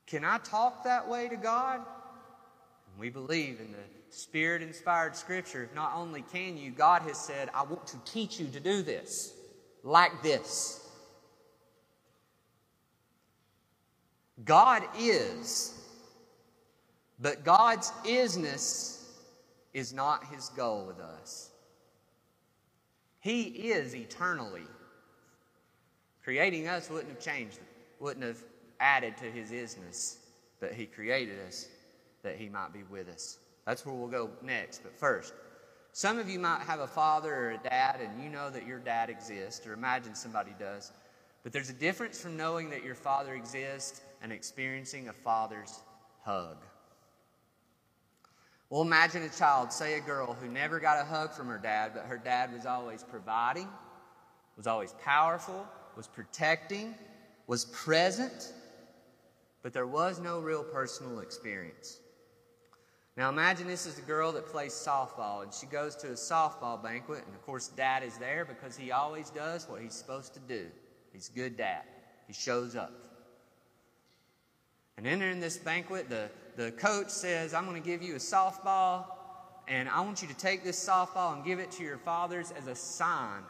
Can 0.06 0.24
I 0.24 0.38
talk 0.40 0.84
that 0.84 1.08
way 1.08 1.28
to 1.28 1.36
God? 1.36 1.78
And 1.78 3.00
we 3.00 3.10
believe 3.10 3.60
in 3.60 3.72
the 3.72 3.78
Spirit 4.10 4.62
inspired 4.62 5.16
scripture, 5.16 5.70
not 5.76 5.94
only 5.96 6.24
can 6.34 6.58
you, 6.58 6.72
God 6.72 7.02
has 7.04 7.18
said, 7.18 7.50
I 7.54 7.64
want 7.64 7.86
to 7.88 7.98
teach 8.06 8.40
you 8.40 8.48
to 8.48 8.60
do 8.60 8.82
this, 8.82 9.34
like 9.84 10.24
this. 10.24 10.84
God 14.46 14.84
is, 14.98 15.74
but 17.20 17.44
God's 17.44 17.92
isness 18.06 19.04
is 19.74 19.94
not 19.94 20.26
his 20.34 20.50
goal 20.50 20.86
with 20.86 21.00
us. 21.00 21.50
He 23.20 23.44
is 23.44 23.94
eternally. 23.96 24.64
Creating 26.28 26.68
us 26.68 26.90
wouldn't 26.90 27.08
have 27.08 27.22
changed, 27.22 27.58
wouldn't 28.02 28.26
have 28.26 28.44
added 28.82 29.16
to 29.16 29.32
his 29.32 29.52
isness, 29.52 30.18
but 30.60 30.74
he 30.74 30.86
created 30.86 31.38
us 31.48 31.70
that 32.22 32.36
he 32.36 32.50
might 32.50 32.74
be 32.74 32.84
with 32.92 33.08
us. 33.08 33.40
That's 33.66 33.86
where 33.86 33.96
we'll 33.96 34.10
go 34.10 34.30
next. 34.42 34.84
But 34.84 34.94
first, 34.94 35.34
some 35.94 36.20
of 36.20 36.30
you 36.30 36.38
might 36.38 36.64
have 36.64 36.82
a 36.82 36.88
father 36.88 37.34
or 37.34 37.52
a 37.52 37.58
dad, 37.58 38.02
and 38.02 38.22
you 38.22 38.30
know 38.30 38.50
that 38.50 38.68
your 38.68 38.78
dad 38.78 39.10
exists, 39.10 39.66
or 39.66 39.72
imagine 39.72 40.16
somebody 40.16 40.52
does. 40.60 40.92
But 41.44 41.54
there's 41.54 41.70
a 41.70 41.74
difference 41.74 42.20
from 42.20 42.36
knowing 42.36 42.70
that 42.72 42.84
your 42.84 42.96
father 42.96 43.34
exists 43.34 44.02
and 44.22 44.34
experiencing 44.34 45.08
a 45.08 45.14
father's 45.14 45.80
hug. 46.26 46.58
Well, 48.70 48.82
imagine 48.82 49.24
a 49.24 49.30
child, 49.30 49.72
say 49.72 49.98
a 49.98 50.02
girl, 50.02 50.34
who 50.34 50.50
never 50.50 50.82
got 50.82 51.02
a 51.02 51.06
hug 51.06 51.32
from 51.32 51.48
her 51.48 51.58
dad, 51.58 51.94
but 51.94 52.04
her 52.04 52.18
dad 52.18 52.52
was 52.52 52.66
always 52.66 53.02
providing, 53.02 53.70
was 54.58 54.68
always 54.68 54.94
powerful, 55.02 55.66
was 55.98 56.08
protecting, 56.08 56.94
was 57.48 57.66
present, 57.66 58.54
but 59.64 59.74
there 59.74 59.88
was 59.88 60.20
no 60.20 60.40
real 60.40 60.64
personal 60.64 61.20
experience. 61.20 61.98
Now 63.18 63.30
imagine 63.30 63.66
this 63.66 63.88
is 63.88 63.98
a 63.98 64.04
girl 64.04 64.32
that 64.34 64.46
plays 64.46 64.74
softball 64.74 65.42
and 65.42 65.52
she 65.52 65.66
goes 65.66 65.96
to 65.98 66.10
a 66.10 66.12
softball 66.12 66.82
banquet 66.82 67.24
and 67.26 67.34
of 67.34 67.42
course 67.44 67.70
dad 67.70 68.04
is 68.04 68.16
there 68.20 68.46
because 68.46 68.78
he 68.78 68.92
always 68.92 69.32
does 69.32 69.68
what 69.68 69.82
he's 69.82 69.96
supposed 69.96 70.36
to 70.36 70.40
do. 70.42 70.68
He's 71.12 71.32
a 71.34 71.36
good 71.36 71.58
dad. 71.58 71.82
He 72.28 72.34
shows 72.34 72.76
up. 72.76 72.92
And 74.98 75.08
entering 75.08 75.40
this 75.40 75.58
banquet, 75.58 76.10
the, 76.10 76.30
the 76.56 76.72
coach 76.72 77.10
says, 77.10 77.56
I'm 77.56 77.66
going 77.66 77.82
to 77.82 77.88
give 77.88 78.02
you 78.02 78.16
a 78.16 78.20
softball, 78.20 79.06
and 79.68 79.88
I 79.90 80.02
want 80.02 80.24
you 80.24 80.28
to 80.28 80.34
take 80.34 80.64
this 80.64 80.84
softball 80.84 81.36
and 81.36 81.46
give 81.46 81.60
it 81.60 81.72
to 81.74 81.84
your 81.84 82.00
fathers 82.00 82.52
as 82.58 82.68
a 82.68 82.76
sign 82.76 83.44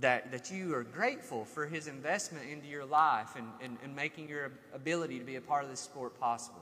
that, 0.00 0.30
that 0.30 0.50
you 0.50 0.74
are 0.74 0.84
grateful 0.84 1.44
for 1.44 1.66
his 1.66 1.88
investment 1.88 2.48
into 2.48 2.68
your 2.68 2.84
life 2.84 3.34
and, 3.36 3.46
and, 3.60 3.78
and 3.82 3.94
making 3.94 4.28
your 4.28 4.52
ability 4.72 5.18
to 5.18 5.24
be 5.24 5.36
a 5.36 5.40
part 5.40 5.64
of 5.64 5.70
this 5.70 5.80
sport 5.80 6.18
possible. 6.20 6.60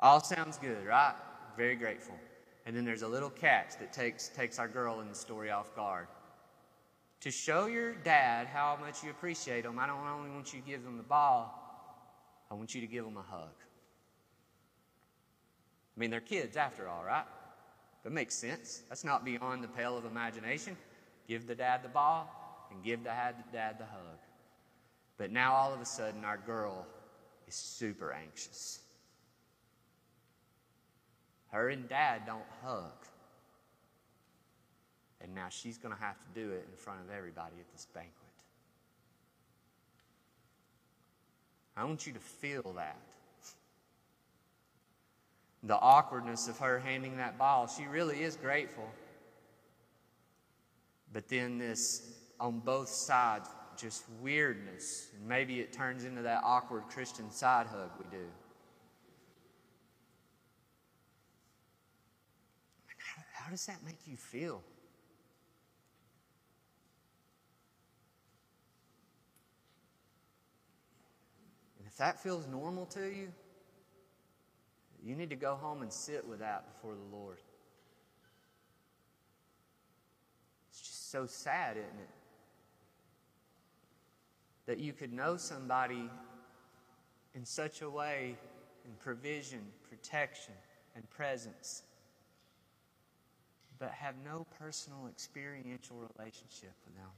All 0.00 0.20
sounds 0.20 0.56
good, 0.56 0.86
right? 0.86 1.14
Very 1.56 1.76
grateful. 1.76 2.14
And 2.64 2.74
then 2.74 2.84
there's 2.84 3.02
a 3.02 3.08
little 3.08 3.30
catch 3.30 3.78
that 3.78 3.92
takes, 3.92 4.28
takes 4.28 4.58
our 4.58 4.68
girl 4.68 5.00
in 5.00 5.08
the 5.08 5.14
story 5.14 5.50
off 5.50 5.74
guard. 5.76 6.06
To 7.20 7.30
show 7.30 7.66
your 7.66 7.94
dad 7.94 8.46
how 8.46 8.78
much 8.80 9.04
you 9.04 9.10
appreciate 9.10 9.66
him, 9.66 9.78
I 9.78 9.86
don't 9.86 10.06
only 10.06 10.30
want 10.30 10.54
you 10.54 10.60
to 10.60 10.66
give 10.66 10.82
him 10.82 10.96
the 10.96 11.02
ball, 11.02 11.56
I 12.50 12.54
want 12.54 12.74
you 12.74 12.80
to 12.80 12.86
give 12.86 13.04
him 13.04 13.18
a 13.18 13.22
hug. 13.22 13.52
I 15.96 16.00
mean, 16.00 16.10
they're 16.10 16.20
kids 16.20 16.56
after 16.56 16.88
all, 16.88 17.04
right? 17.04 17.26
That 18.04 18.12
makes 18.12 18.34
sense. 18.34 18.82
That's 18.88 19.04
not 19.04 19.24
beyond 19.24 19.62
the 19.62 19.68
pale 19.68 19.98
of 19.98 20.06
imagination. 20.06 20.76
Give 21.30 21.46
the 21.46 21.54
dad 21.54 21.84
the 21.84 21.88
ball 21.88 22.28
and 22.72 22.82
give 22.82 23.04
the 23.04 23.12
dad, 23.52 23.78
the 23.78 23.84
hug. 23.84 24.18
But 25.16 25.30
now 25.30 25.52
all 25.52 25.72
of 25.72 25.80
a 25.80 25.86
sudden, 25.86 26.24
our 26.24 26.38
girl 26.38 26.84
is 27.46 27.54
super 27.54 28.12
anxious. 28.12 28.80
Her 31.52 31.68
and 31.68 31.88
dad 31.88 32.22
don't 32.26 32.42
hug. 32.64 32.90
And 35.20 35.32
now 35.32 35.46
she's 35.50 35.78
going 35.78 35.94
to 35.94 36.00
have 36.00 36.16
to 36.18 36.26
do 36.34 36.50
it 36.50 36.66
in 36.68 36.76
front 36.76 36.98
of 36.98 37.16
everybody 37.16 37.54
at 37.60 37.70
this 37.70 37.86
banquet. 37.94 38.12
I 41.76 41.84
want 41.84 42.08
you 42.08 42.12
to 42.12 42.18
feel 42.18 42.72
that. 42.74 42.98
The 45.62 45.78
awkwardness 45.78 46.48
of 46.48 46.58
her 46.58 46.80
handing 46.80 47.18
that 47.18 47.38
ball. 47.38 47.68
She 47.68 47.84
really 47.84 48.20
is 48.20 48.34
grateful. 48.34 48.90
But 51.12 51.28
then 51.28 51.58
this, 51.58 52.18
on 52.38 52.60
both 52.60 52.88
sides, 52.88 53.48
just 53.76 54.04
weirdness. 54.20 55.08
And 55.16 55.28
maybe 55.28 55.60
it 55.60 55.72
turns 55.72 56.04
into 56.04 56.22
that 56.22 56.42
awkward 56.44 56.84
Christian 56.88 57.30
side 57.30 57.66
hug 57.66 57.90
we 57.98 58.04
do. 58.16 58.24
How, 62.96 63.22
how 63.32 63.50
does 63.50 63.66
that 63.66 63.78
make 63.84 63.98
you 64.06 64.16
feel? 64.16 64.62
And 71.78 71.86
if 71.88 71.96
that 71.96 72.22
feels 72.22 72.46
normal 72.46 72.86
to 72.86 73.00
you, 73.00 73.32
you 75.02 75.16
need 75.16 75.30
to 75.30 75.36
go 75.36 75.54
home 75.54 75.82
and 75.82 75.92
sit 75.92 76.26
with 76.26 76.40
that 76.40 76.74
before 76.74 76.94
the 76.94 77.16
Lord. 77.16 77.38
It's 80.70 80.80
just 80.80 80.99
so 81.10 81.26
sad, 81.26 81.76
isn't 81.76 81.88
it? 81.88 82.08
That 84.66 84.78
you 84.78 84.92
could 84.92 85.12
know 85.12 85.36
somebody 85.36 86.08
in 87.34 87.44
such 87.44 87.82
a 87.82 87.90
way 87.90 88.36
in 88.84 88.92
provision, 89.00 89.60
protection, 89.88 90.54
and 90.94 91.08
presence, 91.10 91.82
but 93.80 93.90
have 93.90 94.14
no 94.24 94.46
personal 94.58 95.08
experiential 95.08 95.96
relationship 96.16 96.72
with 96.84 96.94
them. 96.94 97.10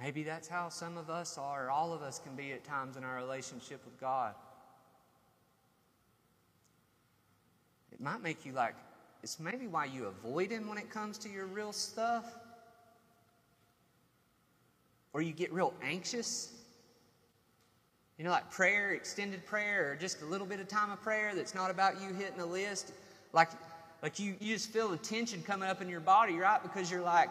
Maybe 0.00 0.22
that's 0.22 0.48
how 0.48 0.70
some 0.70 0.96
of 0.96 1.10
us 1.10 1.36
are, 1.38 1.66
or 1.66 1.70
all 1.70 1.92
of 1.92 2.02
us 2.02 2.18
can 2.18 2.34
be 2.34 2.52
at 2.52 2.64
times 2.64 2.96
in 2.96 3.04
our 3.04 3.16
relationship 3.16 3.84
with 3.84 4.00
God. 4.00 4.34
It 7.92 8.00
might 8.00 8.22
make 8.22 8.44
you 8.44 8.52
like, 8.52 8.74
it's 9.24 9.40
maybe 9.40 9.66
why 9.66 9.86
you 9.86 10.04
avoid 10.04 10.50
Him 10.50 10.68
when 10.68 10.76
it 10.76 10.90
comes 10.90 11.16
to 11.16 11.30
your 11.30 11.46
real 11.46 11.72
stuff. 11.72 12.26
Or 15.14 15.22
you 15.22 15.32
get 15.32 15.50
real 15.50 15.72
anxious. 15.82 16.52
You 18.18 18.24
know, 18.24 18.30
like 18.30 18.50
prayer, 18.50 18.92
extended 18.92 19.46
prayer, 19.46 19.92
or 19.92 19.96
just 19.96 20.20
a 20.20 20.26
little 20.26 20.46
bit 20.46 20.60
of 20.60 20.68
time 20.68 20.90
of 20.90 21.00
prayer 21.00 21.34
that's 21.34 21.54
not 21.54 21.70
about 21.70 22.02
you 22.02 22.12
hitting 22.12 22.38
a 22.38 22.44
list. 22.44 22.92
Like, 23.32 23.48
like 24.02 24.18
you, 24.18 24.36
you 24.40 24.54
just 24.54 24.70
feel 24.70 24.88
the 24.88 24.98
tension 24.98 25.42
coming 25.42 25.70
up 25.70 25.80
in 25.80 25.88
your 25.88 26.00
body, 26.00 26.34
right? 26.36 26.62
Because 26.62 26.90
you're 26.90 27.00
like, 27.00 27.30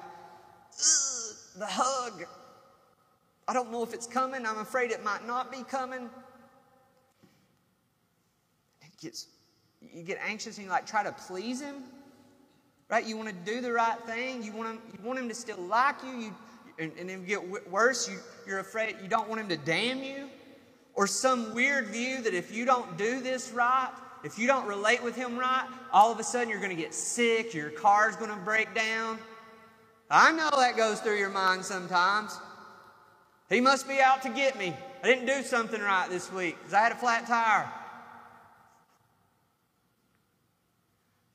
the 1.60 1.68
hug, 1.68 2.26
I 3.48 3.54
don't 3.54 3.72
know 3.72 3.84
if 3.84 3.94
it's 3.94 4.08
coming. 4.08 4.48
I'm 4.48 4.58
afraid 4.58 4.90
it 4.90 5.04
might 5.04 5.28
not 5.28 5.52
be 5.52 5.62
coming. 5.62 6.10
It 8.82 9.00
gets, 9.00 9.28
you 9.94 10.04
get 10.04 10.20
anxious 10.26 10.58
and 10.58 10.66
you 10.66 10.72
like 10.72 10.86
try 10.86 11.04
to 11.04 11.12
please 11.12 11.62
him. 11.62 11.76
Right? 12.90 13.06
You 13.06 13.18
want 13.18 13.30
to 13.30 13.52
do 13.52 13.62
the 13.62 13.72
right 13.72 14.00
thing. 14.06 14.44
You 14.44 14.52
want 14.52 14.70
him, 14.70 14.80
you 14.94 15.04
want 15.04 15.20
him 15.20 15.28
to 15.30 15.36
still 15.36 15.62
like 15.62 15.96
you. 16.04 16.18
you 16.20 16.36
and, 16.80 16.92
and 17.00 17.10
then 17.10 17.22
you 17.22 17.28
get 17.28 17.72
worse. 17.72 18.10
You, 18.10 18.18
you're 18.48 18.60
afraid 18.60 18.96
you 19.02 19.08
don't 19.08 19.28
want 19.30 19.42
him 19.42 19.50
to 19.50 19.58
damn 19.58 20.04
you. 20.04 20.30
Or 20.96 21.08
some 21.08 21.56
weird 21.56 21.88
view 21.88 22.22
that 22.22 22.34
if 22.34 22.54
you 22.54 22.66
don't 22.66 22.98
do 22.98 23.20
this 23.20 23.52
right, 23.52 23.90
if 24.24 24.38
you 24.38 24.48
don't 24.48 24.68
relate 24.68 25.04
with 25.04 25.16
him 25.16 25.38
right, 25.38 25.68
all 25.92 26.12
of 26.12 26.20
a 26.20 26.24
sudden 26.24 26.50
you're 26.50 26.60
going 26.60 26.76
to 26.76 26.82
get 26.82 26.94
sick, 26.94 27.54
your 27.54 27.72
car's 27.72 28.16
going 28.16 28.30
to 28.30 28.38
break 28.38 28.74
down. 28.76 29.18
I 30.10 30.32
know 30.32 30.52
that 30.56 30.78
goes 30.78 31.00
through 31.00 31.18
your 31.18 31.30
mind 31.30 31.66
sometimes. 31.66 32.40
He 33.50 33.60
must 33.60 33.88
be 33.88 34.00
out 34.00 34.22
to 34.24 34.30
get 34.30 34.58
me. 34.58 34.76
I 35.04 35.08
didn't 35.08 35.26
do 35.26 35.44
something 35.44 35.82
right 35.82 36.10
this 36.10 36.32
week 36.32 36.58
because 36.60 36.74
I 36.74 36.82
had 36.82 36.92
a 36.92 36.96
flat 36.96 37.28
tire. 37.28 37.70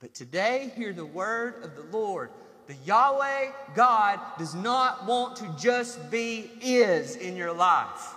But 0.00 0.14
today, 0.14 0.72
hear 0.76 0.92
the 0.92 1.04
word 1.04 1.64
of 1.64 1.74
the 1.74 1.96
Lord. 1.96 2.30
The 2.66 2.76
Yahweh 2.84 3.50
God 3.74 4.20
does 4.38 4.54
not 4.54 5.06
want 5.06 5.36
to 5.36 5.56
just 5.58 6.10
be 6.10 6.50
is 6.60 7.16
in 7.16 7.36
your 7.36 7.52
life. 7.52 8.14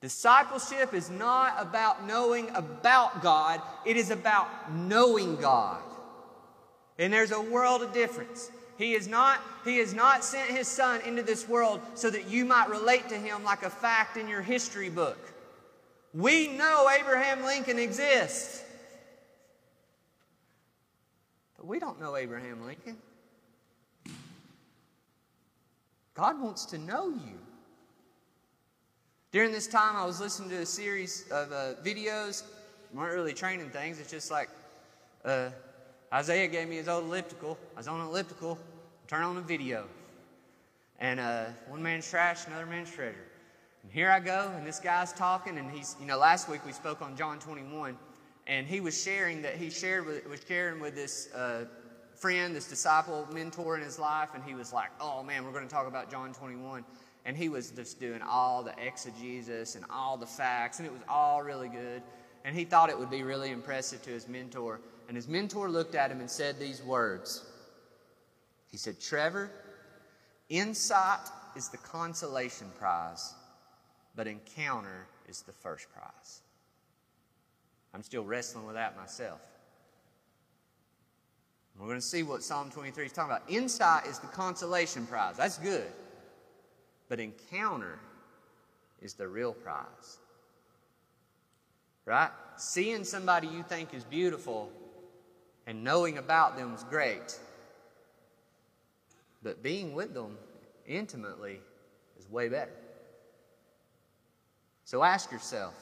Discipleship 0.00 0.94
is 0.94 1.10
not 1.10 1.56
about 1.58 2.06
knowing 2.06 2.48
about 2.54 3.20
God, 3.20 3.60
it 3.84 3.96
is 3.96 4.10
about 4.10 4.72
knowing 4.72 5.36
God. 5.36 5.82
And 6.98 7.12
there's 7.12 7.32
a 7.32 7.40
world 7.40 7.82
of 7.82 7.92
difference. 7.92 8.50
He 8.76 8.94
is 8.94 9.08
not, 9.08 9.40
he 9.64 9.78
has 9.78 9.92
not 9.92 10.24
sent 10.24 10.50
his 10.50 10.68
son 10.68 11.00
into 11.00 11.22
this 11.22 11.48
world 11.48 11.80
so 11.94 12.10
that 12.10 12.30
you 12.30 12.44
might 12.44 12.68
relate 12.68 13.08
to 13.08 13.16
him 13.16 13.42
like 13.42 13.64
a 13.64 13.70
fact 13.70 14.16
in 14.16 14.28
your 14.28 14.42
history 14.42 14.88
book. 14.88 15.18
We 16.14 16.48
know 16.48 16.88
Abraham 16.88 17.44
Lincoln 17.44 17.78
exists. 17.78 18.64
But 21.56 21.66
we 21.66 21.78
don't 21.78 22.00
know 22.00 22.16
Abraham 22.16 22.64
Lincoln. 22.64 22.96
God 26.14 26.40
wants 26.40 26.64
to 26.66 26.78
know 26.78 27.10
you. 27.10 27.38
During 29.30 29.52
this 29.52 29.66
time, 29.66 29.94
I 29.94 30.06
was 30.06 30.20
listening 30.20 30.48
to 30.50 30.56
a 30.56 30.66
series 30.66 31.26
of 31.30 31.52
uh, 31.52 31.74
videos. 31.84 32.44
We 32.92 32.98
weren't 32.98 33.14
really 33.14 33.34
training 33.34 33.70
things. 33.70 34.00
It's 34.00 34.10
just 34.10 34.30
like 34.30 34.48
uh, 35.24 35.50
Isaiah 36.12 36.48
gave 36.48 36.68
me 36.68 36.76
his 36.76 36.88
old 36.88 37.04
elliptical. 37.04 37.58
I 37.74 37.80
was 37.80 37.88
on 37.88 38.00
an 38.00 38.06
elliptical, 38.06 38.58
turn 39.06 39.22
on 39.22 39.36
a 39.36 39.42
video. 39.42 39.84
And 40.98 41.20
uh, 41.20 41.44
one 41.68 41.82
man's 41.82 42.08
trash, 42.08 42.46
another 42.46 42.66
man's 42.66 42.90
treasure. 42.90 43.27
And 43.82 43.92
here 43.92 44.10
I 44.10 44.20
go, 44.20 44.52
and 44.56 44.66
this 44.66 44.80
guy's 44.80 45.12
talking, 45.12 45.58
and 45.58 45.70
he's, 45.70 45.96
you 46.00 46.06
know, 46.06 46.18
last 46.18 46.48
week 46.48 46.64
we 46.66 46.72
spoke 46.72 47.00
on 47.02 47.16
John 47.16 47.38
21, 47.38 47.96
and 48.46 48.66
he 48.66 48.80
was 48.80 49.00
sharing 49.02 49.42
that 49.42 49.56
he 49.56 49.70
shared 49.70 50.06
with, 50.06 50.26
was 50.28 50.40
sharing 50.46 50.80
with 50.80 50.94
this 50.94 51.32
uh, 51.34 51.64
friend, 52.18 52.54
this 52.54 52.68
disciple, 52.68 53.26
mentor 53.32 53.76
in 53.76 53.82
his 53.82 53.98
life, 53.98 54.30
and 54.34 54.42
he 54.42 54.54
was 54.54 54.72
like, 54.72 54.90
oh 55.00 55.22
man, 55.22 55.44
we're 55.44 55.52
going 55.52 55.66
to 55.66 55.72
talk 55.72 55.86
about 55.86 56.10
John 56.10 56.32
21. 56.32 56.84
And 57.24 57.36
he 57.36 57.48
was 57.48 57.70
just 57.70 58.00
doing 58.00 58.22
all 58.22 58.62
the 58.62 58.72
exegesis 58.84 59.74
and 59.74 59.84
all 59.90 60.16
the 60.16 60.26
facts, 60.26 60.78
and 60.78 60.86
it 60.86 60.92
was 60.92 61.02
all 61.08 61.42
really 61.42 61.68
good. 61.68 62.02
And 62.44 62.56
he 62.56 62.64
thought 62.64 62.88
it 62.88 62.98
would 62.98 63.10
be 63.10 63.22
really 63.22 63.50
impressive 63.50 64.02
to 64.02 64.10
his 64.10 64.28
mentor. 64.28 64.80
And 65.08 65.16
his 65.16 65.28
mentor 65.28 65.68
looked 65.68 65.94
at 65.94 66.10
him 66.10 66.20
and 66.20 66.30
said 66.30 66.58
these 66.58 66.82
words 66.82 67.44
He 68.70 68.76
said, 68.76 69.00
Trevor, 69.00 69.50
insight 70.48 71.28
is 71.56 71.68
the 71.68 71.78
consolation 71.78 72.68
prize, 72.78 73.34
but 74.18 74.26
encounter 74.26 75.06
is 75.28 75.42
the 75.42 75.52
first 75.52 75.86
prize. 75.92 76.42
I'm 77.94 78.02
still 78.02 78.24
wrestling 78.24 78.66
with 78.66 78.74
that 78.74 78.96
myself. 78.96 79.38
We're 81.78 81.86
going 81.86 82.00
to 82.00 82.04
see 82.04 82.24
what 82.24 82.42
Psalm 82.42 82.68
23 82.68 83.06
is 83.06 83.12
talking 83.12 83.30
about. 83.30 83.48
Insight 83.48 84.06
is 84.06 84.18
the 84.18 84.26
consolation 84.26 85.06
prize. 85.06 85.36
That's 85.36 85.58
good. 85.58 85.86
But 87.08 87.20
encounter 87.20 88.00
is 89.00 89.14
the 89.14 89.28
real 89.28 89.52
prize. 89.52 90.18
Right? 92.04 92.30
Seeing 92.56 93.04
somebody 93.04 93.46
you 93.46 93.62
think 93.62 93.94
is 93.94 94.02
beautiful 94.02 94.72
and 95.68 95.84
knowing 95.84 96.18
about 96.18 96.56
them 96.56 96.74
is 96.74 96.82
great. 96.90 97.38
But 99.44 99.62
being 99.62 99.94
with 99.94 100.12
them 100.12 100.36
intimately 100.88 101.60
is 102.18 102.28
way 102.28 102.48
better. 102.48 102.72
So 104.88 105.02
ask 105.02 105.30
yourself 105.30 105.74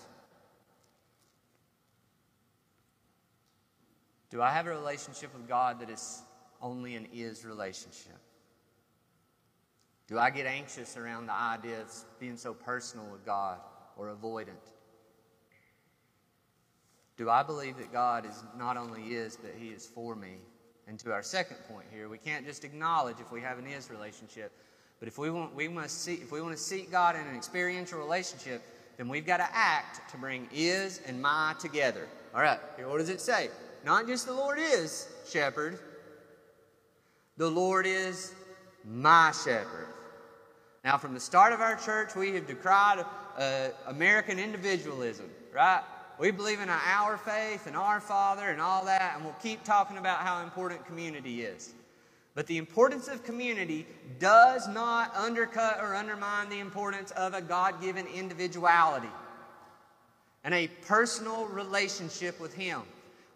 Do 4.31 4.43
I 4.43 4.51
have 4.51 4.67
a 4.67 4.71
relationship 4.71 5.33
with 5.33 5.47
God 5.47 5.79
that 5.79 5.89
is 5.89 6.23
only 6.61 6.97
an 6.97 7.07
is 7.15 7.45
relationship? 7.45 8.19
Do 10.09 10.19
I 10.19 10.31
get 10.31 10.47
anxious 10.47 10.97
around 10.97 11.27
the 11.27 11.35
idea 11.35 11.83
of 11.83 11.95
being 12.19 12.37
so 12.37 12.53
personal 12.53 13.07
with 13.07 13.25
God 13.25 13.61
or 13.97 14.13
avoidant? 14.13 14.73
Do 17.17 17.31
I 17.31 17.45
believe 17.45 17.77
that 17.77 17.93
God 17.93 18.27
is 18.27 18.43
not 18.59 18.77
only 18.77 19.03
is, 19.15 19.37
but 19.37 19.53
He 19.57 19.69
is 19.69 19.87
for 19.87 20.17
me? 20.17 20.39
And 20.89 20.99
to 20.99 21.13
our 21.13 21.23
second 21.23 21.59
point 21.69 21.87
here, 21.93 22.09
we 22.09 22.19
can't 22.19 22.45
just 22.45 22.65
acknowledge 22.65 23.21
if 23.21 23.31
we 23.31 23.41
have 23.41 23.61
an 23.61 23.69
is 23.69 23.89
relationship, 23.89 24.51
but 24.99 25.07
if 25.07 25.17
we 25.17 25.31
want, 25.31 25.55
we 25.55 25.69
must 25.69 26.03
see, 26.03 26.15
if 26.15 26.33
we 26.33 26.41
want 26.41 26.57
to 26.57 26.61
seek 26.61 26.91
God 26.91 27.15
in 27.15 27.25
an 27.25 27.37
experiential 27.37 28.01
relationship, 28.01 28.65
then 28.97 29.09
we've 29.09 29.27
got 29.27 29.39
to 29.39 29.49
act 29.53 30.11
to 30.11 30.17
bring 30.17 30.49
is 30.53 31.01
and 31.07 31.21
my 31.21 31.55
together. 31.59 32.09
All 32.35 32.41
right, 32.41 32.61
here, 32.77 32.89
what 32.89 32.99
does 32.99 33.09
it 33.09 33.21
say? 33.21 33.49
Not 33.85 34.07
just 34.07 34.27
the 34.27 34.33
Lord 34.33 34.59
is 34.59 35.09
shepherd, 35.29 35.79
the 37.37 37.51
Lord 37.51 37.87
is 37.87 38.35
my 38.85 39.33
shepherd. 39.33 39.89
Now, 40.85 40.97
from 40.97 41.15
the 41.15 41.21
start 41.21 41.53
of 41.53 41.61
our 41.61 41.77
church, 41.77 42.15
we 42.15 42.33
have 42.35 42.47
decried 42.47 43.05
uh, 43.37 43.69
American 43.87 44.39
individualism, 44.39 45.29
right? 45.53 45.83
We 46.19 46.31
believe 46.31 46.61
in 46.61 46.69
our 46.71 47.19
faith 47.19 47.67
and 47.67 47.77
our 47.77 48.01
Father 48.01 48.49
and 48.49 48.61
all 48.61 48.85
that, 48.87 49.15
and 49.15 49.25
we'll 49.25 49.35
keep 49.35 49.65
talking 49.65 49.99
about 49.99 50.21
how 50.21 50.43
important 50.43 50.87
community 50.87 51.43
is. 51.43 51.75
But 52.37 52.47
the 52.47 52.59
importance 52.59 53.09
of 53.09 53.25
community 53.25 53.87
does 54.19 54.69
not 54.69 55.17
undercut 55.17 55.79
or 55.81 55.95
undermine 55.95 56.51
the 56.51 56.59
importance 56.59 57.11
of 57.13 57.33
a 57.33 57.41
God 57.41 57.81
given 57.81 58.07
individuality 58.07 59.09
and 60.45 60.53
a 60.53 60.69
personal 60.87 61.47
relationship 61.47 62.39
with 62.39 62.53
Him. 62.53 62.83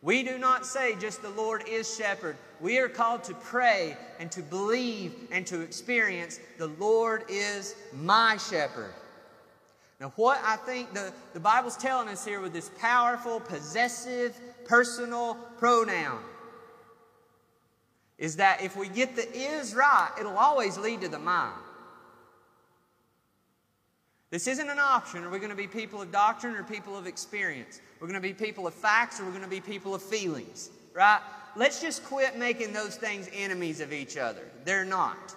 We 0.03 0.23
do 0.23 0.37
not 0.37 0.67
say 0.67 0.97
just 0.97 1.23
the 1.23 1.31
Lord 1.31 1.65
is 1.67 1.97
shepherd. 1.97 2.37
We 2.61 2.77
are 2.79 2.91
called 2.91 3.25
to 3.25 3.35
pray 3.35 3.97
and 4.19 4.31
to 4.33 4.43
believe 4.43 5.15
and 5.31 5.47
to 5.47 5.63
experience 5.63 6.39
the 6.59 6.67
Lord 6.67 7.25
is 7.31 7.77
my 7.95 8.37
shepherd. 8.37 8.93
Now, 9.99 10.13
what 10.17 10.43
I 10.45 10.57
think 10.57 10.93
the, 10.93 11.11
the 11.33 11.41
Bible's 11.41 11.79
telling 11.79 12.09
us 12.09 12.23
here 12.23 12.41
with 12.41 12.53
this 12.53 12.71
powerful, 12.79 13.41
possessive, 13.41 14.39
personal 14.67 15.37
pronoun 15.59 16.21
is 18.21 18.37
that 18.37 18.63
if 18.63 18.77
we 18.77 18.87
get 18.87 19.17
the 19.17 19.27
is 19.37 19.75
right, 19.75 20.13
it'll 20.21 20.39
always 20.39 20.79
lead 20.79 21.01
to 21.01 21.09
the 21.09 21.19
my. 21.19 21.51
This 24.29 24.47
isn't 24.47 24.69
an 24.71 24.79
option. 24.79 25.25
Are 25.25 25.31
we 25.31 25.39
going 25.39 25.51
to 25.51 25.57
be 25.57 25.67
people 25.67 26.01
of 26.01 26.13
doctrine 26.13 26.55
or 26.55 26.63
people 26.63 26.97
of 26.97 27.09
experience? 27.09 27.81
We're 27.99 28.07
going 28.07 28.21
to 28.21 28.29
be 28.29 28.35
people 28.35 28.69
of 28.69 28.75
facts 28.75 29.19
or 29.19 29.25
we're 29.25 29.31
going 29.31 29.43
to 29.43 29.49
be 29.49 29.61
people 29.61 29.95
of 29.95 30.03
feelings, 30.03 30.71
right? 30.95 31.21
Let's 31.57 31.81
just 31.81 32.05
quit 32.05 32.39
making 32.39 32.73
those 32.73 32.95
things 32.95 33.29
enemies 33.35 33.81
of 33.81 33.93
each 33.93 34.17
other. 34.17 34.43
They're 34.65 34.85
not. 34.85 35.35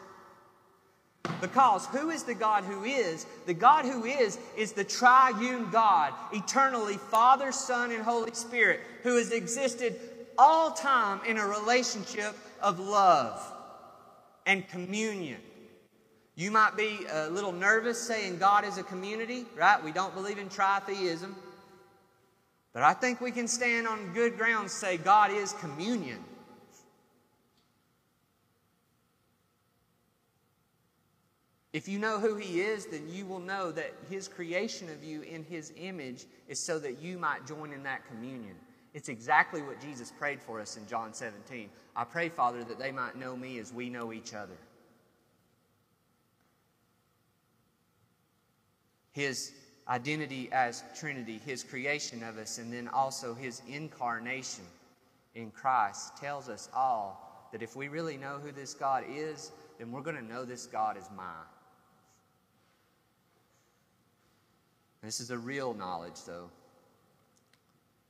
Because 1.42 1.88
who 1.88 2.10
is 2.10 2.24
the 2.24 2.36
God 2.36 2.66
who 2.66 2.84
is? 2.84 3.26
The 3.46 3.54
God 3.54 3.86
who 3.86 4.04
is 4.04 4.38
is 4.58 4.74
the 4.74 4.84
triune 4.84 5.70
God, 5.72 6.14
eternally 6.34 6.98
Father, 6.98 7.52
Son, 7.52 7.92
and 7.92 8.04
Holy 8.04 8.34
Spirit, 8.34 8.82
who 9.04 9.18
has 9.18 9.32
existed 9.32 10.00
all 10.38 10.72
time 10.72 11.22
in 11.28 11.38
a 11.38 11.46
relationship 11.46 12.36
of 12.62 12.80
love 12.80 13.42
and 14.46 14.68
communion. 14.68 15.40
You 16.36 16.50
might 16.50 16.76
be 16.76 17.06
a 17.12 17.30
little 17.30 17.52
nervous 17.52 18.00
saying 18.02 18.40
God 18.40 18.66
is 18.66 18.78
a 18.78 18.84
community, 18.84 19.46
right? 19.56 19.84
We 19.84 19.92
don't 19.92 20.14
believe 20.16 20.40
in 20.40 20.50
tritheism. 20.50 21.34
But 22.74 22.82
I 22.82 22.94
think 22.94 23.22
we 23.22 23.32
can 23.32 23.48
stand 23.48 23.88
on 23.88 24.14
good 24.14 24.38
ground 24.38 24.72
say 24.72 24.98
God 24.98 25.32
is 25.32 25.54
communion. 25.54 26.24
If 31.72 31.88
you 31.88 31.98
know 31.98 32.20
who 32.20 32.36
He 32.36 32.62
is, 32.62 32.86
then 32.86 33.08
you 33.12 33.26
will 33.26 33.40
know 33.40 33.72
that 33.72 33.94
His 34.10 34.28
creation 34.28 34.90
of 34.90 35.04
you 35.04 35.22
in 35.22 35.44
His 35.44 35.74
image 35.78 36.26
is 36.48 36.60
so 36.60 36.80
that 36.80 37.00
you 37.00 37.18
might 37.18 37.48
join 37.48 37.74
in 37.74 37.84
that 37.84 38.08
communion. 38.08 38.56
It's 38.94 39.10
exactly 39.10 39.62
what 39.62 39.82
Jesus 39.82 40.12
prayed 40.12 40.42
for 40.42 40.60
us 40.62 40.78
in 40.78 40.88
John 40.88 41.14
17. 41.14 41.70
I 41.96 42.04
pray, 42.04 42.30
Father, 42.30 42.64
that 42.64 42.78
they 42.80 42.92
might 42.92 43.16
know 43.16 43.36
me 43.36 43.58
as 43.60 43.74
we 43.74 43.90
know 43.90 44.14
each 44.14 44.34
other. 44.34 44.58
his 49.14 49.52
identity 49.88 50.50
as 50.52 50.84
Trinity, 51.00 51.40
his 51.46 51.64
creation 51.64 52.24
of 52.24 52.38
us, 52.38 52.58
and 52.58 52.74
then 52.74 52.88
also 52.90 53.34
his 53.34 53.62
incarnation 53.68 54.66
in 55.36 55.52
Christ 55.52 56.18
tells 56.18 56.50
us 56.50 56.70
all 56.76 57.48
that 57.52 57.62
if 57.62 57.76
we 57.76 57.88
really 57.88 58.18
know 58.18 58.40
who 58.44 58.52
this 58.52 58.74
God 58.74 59.04
is, 59.10 59.52
then 59.78 59.92
we're 59.92 60.02
going 60.02 60.16
to 60.16 60.24
know 60.24 60.46
this 60.46 60.66
God 60.66 60.98
is 60.98 61.06
mine. 61.16 61.26
This 65.04 65.20
is 65.20 65.32
a 65.32 65.38
real 65.38 65.74
knowledge, 65.74 66.24
though. 66.26 66.50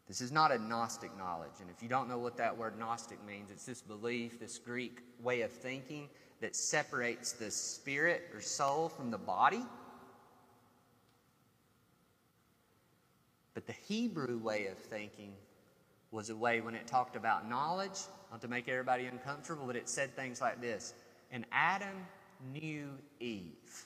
This 0.08 0.22
is 0.22 0.32
not 0.32 0.52
a 0.52 0.58
Gnostic 0.58 1.18
knowledge. 1.18 1.62
And 1.62 1.70
if 1.70 1.82
you 1.82 1.90
don't 1.90 2.10
know 2.10 2.18
what 2.18 2.38
that 2.38 2.58
word 2.58 2.78
Gnostic 2.78 3.24
means, 3.26 3.50
it's 3.52 3.66
this 3.66 3.82
belief, 3.82 4.40
this 4.40 4.58
Greek 4.58 5.00
way 5.22 5.42
of 5.42 5.52
thinking 5.52 6.10
that 6.42 6.56
separates 6.56 7.32
the 7.32 7.50
spirit 7.50 8.24
or 8.34 8.42
soul 8.42 8.90
from 8.90 9.12
the 9.12 9.18
body. 9.18 9.64
But 13.54 13.66
the 13.66 13.74
Hebrew 13.88 14.40
way 14.40 14.68
of 14.68 14.78
thinking 14.78 15.34
was 16.12 16.30
a 16.30 16.36
way 16.36 16.60
when 16.60 16.76
it 16.76 16.86
talked 16.86 17.16
about 17.16 17.50
knowledge, 17.50 18.00
not 18.30 18.42
to 18.42 18.48
make 18.48 18.68
everybody 18.68 19.06
uncomfortable, 19.06 19.66
but 19.66 19.76
it 19.76 19.88
said 19.88 20.16
things 20.16 20.42
like 20.42 20.60
this 20.60 20.94
And 21.32 21.46
Adam 21.52 22.06
knew 22.52 22.90
Eve. 23.20 23.86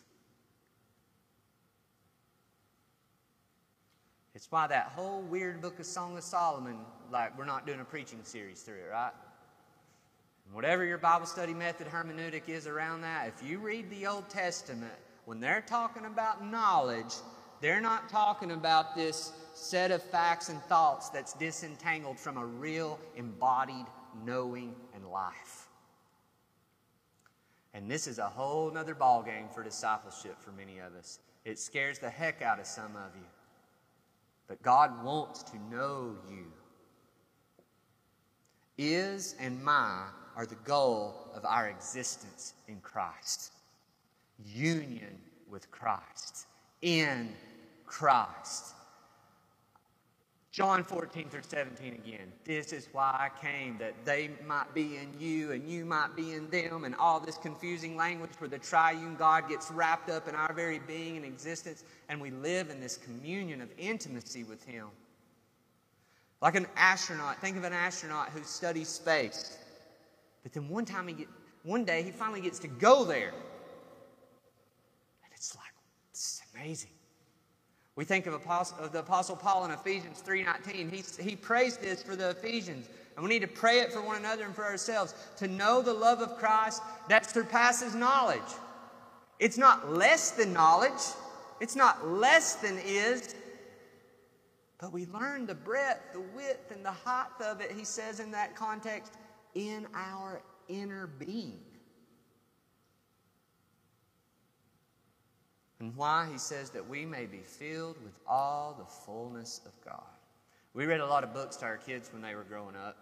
It's 4.38 4.52
why 4.52 4.68
that 4.68 4.92
whole 4.96 5.22
weird 5.22 5.64
book 5.64 5.80
of 5.80 5.88
Song 5.88 6.16
of 6.16 6.24
Solomon, 6.24 6.78
like, 7.12 7.36
we're 7.36 7.44
not 7.44 7.66
doing 7.66 7.80
a 7.80 7.84
preaching 7.84 8.20
series 8.22 8.62
through 8.62 8.76
it, 8.76 8.92
right? 8.92 9.12
Whatever 10.54 10.86
your 10.86 11.00
Bible 11.00 11.26
study 11.26 11.56
method 11.56 11.88
hermeneutic 11.88 12.48
is 12.48 12.68
around 12.68 13.02
that, 13.02 13.30
if 13.30 13.50
you 13.50 13.58
read 13.58 13.90
the 13.90 14.06
Old 14.06 14.30
Testament, 14.30 14.94
when 15.26 15.40
they're 15.40 15.64
talking 15.66 16.06
about 16.06 16.46
knowledge, 16.46 17.16
they're 17.62 17.82
not 17.82 18.10
talking 18.10 18.52
about 18.52 18.96
this 18.96 19.32
set 19.56 19.90
of 19.90 20.04
facts 20.04 20.50
and 20.50 20.62
thoughts 20.66 21.10
that's 21.10 21.34
disentangled 21.34 22.20
from 22.20 22.38
a 22.38 22.46
real 22.46 23.00
embodied 23.16 23.88
knowing 24.24 24.76
and 24.94 25.04
life. 25.08 25.68
And 27.74 27.90
this 27.90 28.06
is 28.06 28.20
a 28.20 28.30
whole 28.30 28.70
nother 28.70 28.94
ballgame 28.94 29.52
for 29.52 29.64
discipleship 29.64 30.40
for 30.40 30.52
many 30.52 30.78
of 30.78 30.94
us. 30.94 31.18
It 31.44 31.58
scares 31.58 31.98
the 31.98 32.12
heck 32.12 32.44
out 32.44 32.60
of 32.60 32.68
some 32.68 32.96
of 32.96 33.16
you. 33.16 33.26
But 34.48 34.62
God 34.62 35.04
wants 35.04 35.44
to 35.44 35.58
know 35.70 36.16
you. 36.30 36.46
Is 38.78 39.36
and 39.40 39.64
my 39.64 40.06
are 40.36 40.46
the 40.46 40.56
goal 40.56 41.16
of 41.34 41.44
our 41.46 41.68
existence 41.68 42.54
in 42.68 42.80
Christ. 42.82 43.54
union 44.46 45.18
with 45.50 45.70
Christ, 45.72 46.46
in 46.82 47.34
Christ. 47.86 48.76
John 50.58 50.84
14 50.84 51.30
through 51.30 51.44
17 51.48 51.94
again. 51.94 52.32
This 52.44 52.74
is 52.74 52.90
why 52.92 53.12
I 53.16 53.46
came, 53.46 53.78
that 53.78 53.94
they 54.06 54.32
might 54.44 54.74
be 54.74 54.98
in 54.98 55.14
you 55.20 55.52
and 55.52 55.70
you 55.70 55.86
might 55.86 56.16
be 56.16 56.34
in 56.34 56.50
them, 56.50 56.84
and 56.84 56.96
all 56.96 57.20
this 57.20 57.38
confusing 57.38 57.96
language 57.96 58.32
where 58.40 58.50
the 58.50 58.58
triune 58.58 59.16
God 59.18 59.48
gets 59.48 59.70
wrapped 59.70 60.10
up 60.10 60.28
in 60.28 60.34
our 60.34 60.52
very 60.54 60.80
being 60.80 61.16
and 61.16 61.24
existence, 61.24 61.84
and 62.10 62.20
we 62.20 62.32
live 62.32 62.72
in 62.72 62.82
this 62.82 62.98
communion 62.98 63.62
of 63.62 63.70
intimacy 63.78 64.44
with 64.46 64.66
Him. 64.66 64.88
Like 66.42 66.56
an 66.56 66.66
astronaut, 66.76 67.40
think 67.40 67.56
of 67.58 67.64
an 67.64 67.74
astronaut 67.74 68.30
who 68.30 68.44
studies 68.44 68.88
space. 68.88 69.60
But 70.42 70.54
then 70.54 70.70
one 70.70 70.86
time 70.86 71.08
he 71.08 71.14
get, 71.14 71.28
one 71.62 71.86
day 71.86 72.02
he 72.02 72.10
finally 72.10 72.42
gets 72.42 72.58
to 72.60 72.68
go 72.68 73.06
there. 73.06 73.30
And 75.24 75.32
it's 75.36 75.56
like, 75.56 75.72
this 76.12 76.20
is 76.20 76.42
amazing. 76.56 76.97
We 77.98 78.06
think 78.06 78.28
of, 78.28 78.36
Apostle, 78.36 78.78
of 78.78 78.92
the 78.92 79.00
Apostle 79.00 79.36
Paul 79.36 79.66
in 79.66 79.72
Ephesians 79.72 80.24
3.19. 80.26 80.92
He, 80.92 81.24
he 81.24 81.36
prays 81.36 81.78
this 81.78 82.04
for 82.04 82.16
the 82.16 82.30
Ephesians. 82.30 82.88
And 83.16 83.24
we 83.24 83.30
need 83.30 83.42
to 83.42 83.48
pray 83.48 83.80
it 83.80 83.92
for 83.92 84.02
one 84.02 84.18
another 84.18 84.46
and 84.46 84.56
for 84.56 84.64
ourselves. 84.64 85.16
To 85.38 85.48
know 85.48 85.82
the 85.82 85.94
love 85.94 86.22
of 86.22 86.38
Christ 86.38 86.84
that 87.10 87.28
surpasses 87.28 87.96
knowledge. 87.96 88.40
It's 89.40 89.58
not 89.58 89.92
less 89.92 90.30
than 90.30 90.54
knowledge. 90.54 90.92
It's 91.60 91.76
not 91.76 92.08
less 92.08 92.56
than 92.58 92.78
is. 92.78 93.34
But 94.80 94.94
we 94.94 95.08
learn 95.08 95.48
the 95.48 95.56
breadth, 95.56 96.14
the 96.14 96.22
width, 96.22 96.72
and 96.72 96.86
the 96.86 96.92
height 96.92 97.42
of 97.44 97.62
it, 97.62 97.72
he 97.72 97.84
says 97.84 98.20
in 98.20 98.30
that 98.30 98.56
context, 98.56 99.14
in 99.56 99.88
our 99.96 100.44
inner 100.68 101.08
being. 101.08 101.58
And 105.80 105.96
why? 105.96 106.28
He 106.32 106.38
says 106.38 106.72
that 106.72 106.88
we 106.88 107.06
may 107.06 107.26
be 107.26 107.40
filled 107.40 108.02
with 108.04 108.14
all 108.28 108.76
the 108.78 108.86
fullness 108.86 109.62
of 109.66 109.74
God. 109.86 110.04
We 110.74 110.86
read 110.86 111.00
a 111.00 111.06
lot 111.06 111.24
of 111.24 111.34
books 111.34 111.56
to 111.58 111.66
our 111.66 111.78
kids 111.78 112.10
when 112.12 112.22
they 112.22 112.36
were 112.36 112.44
growing 112.44 112.76
up. 112.76 112.98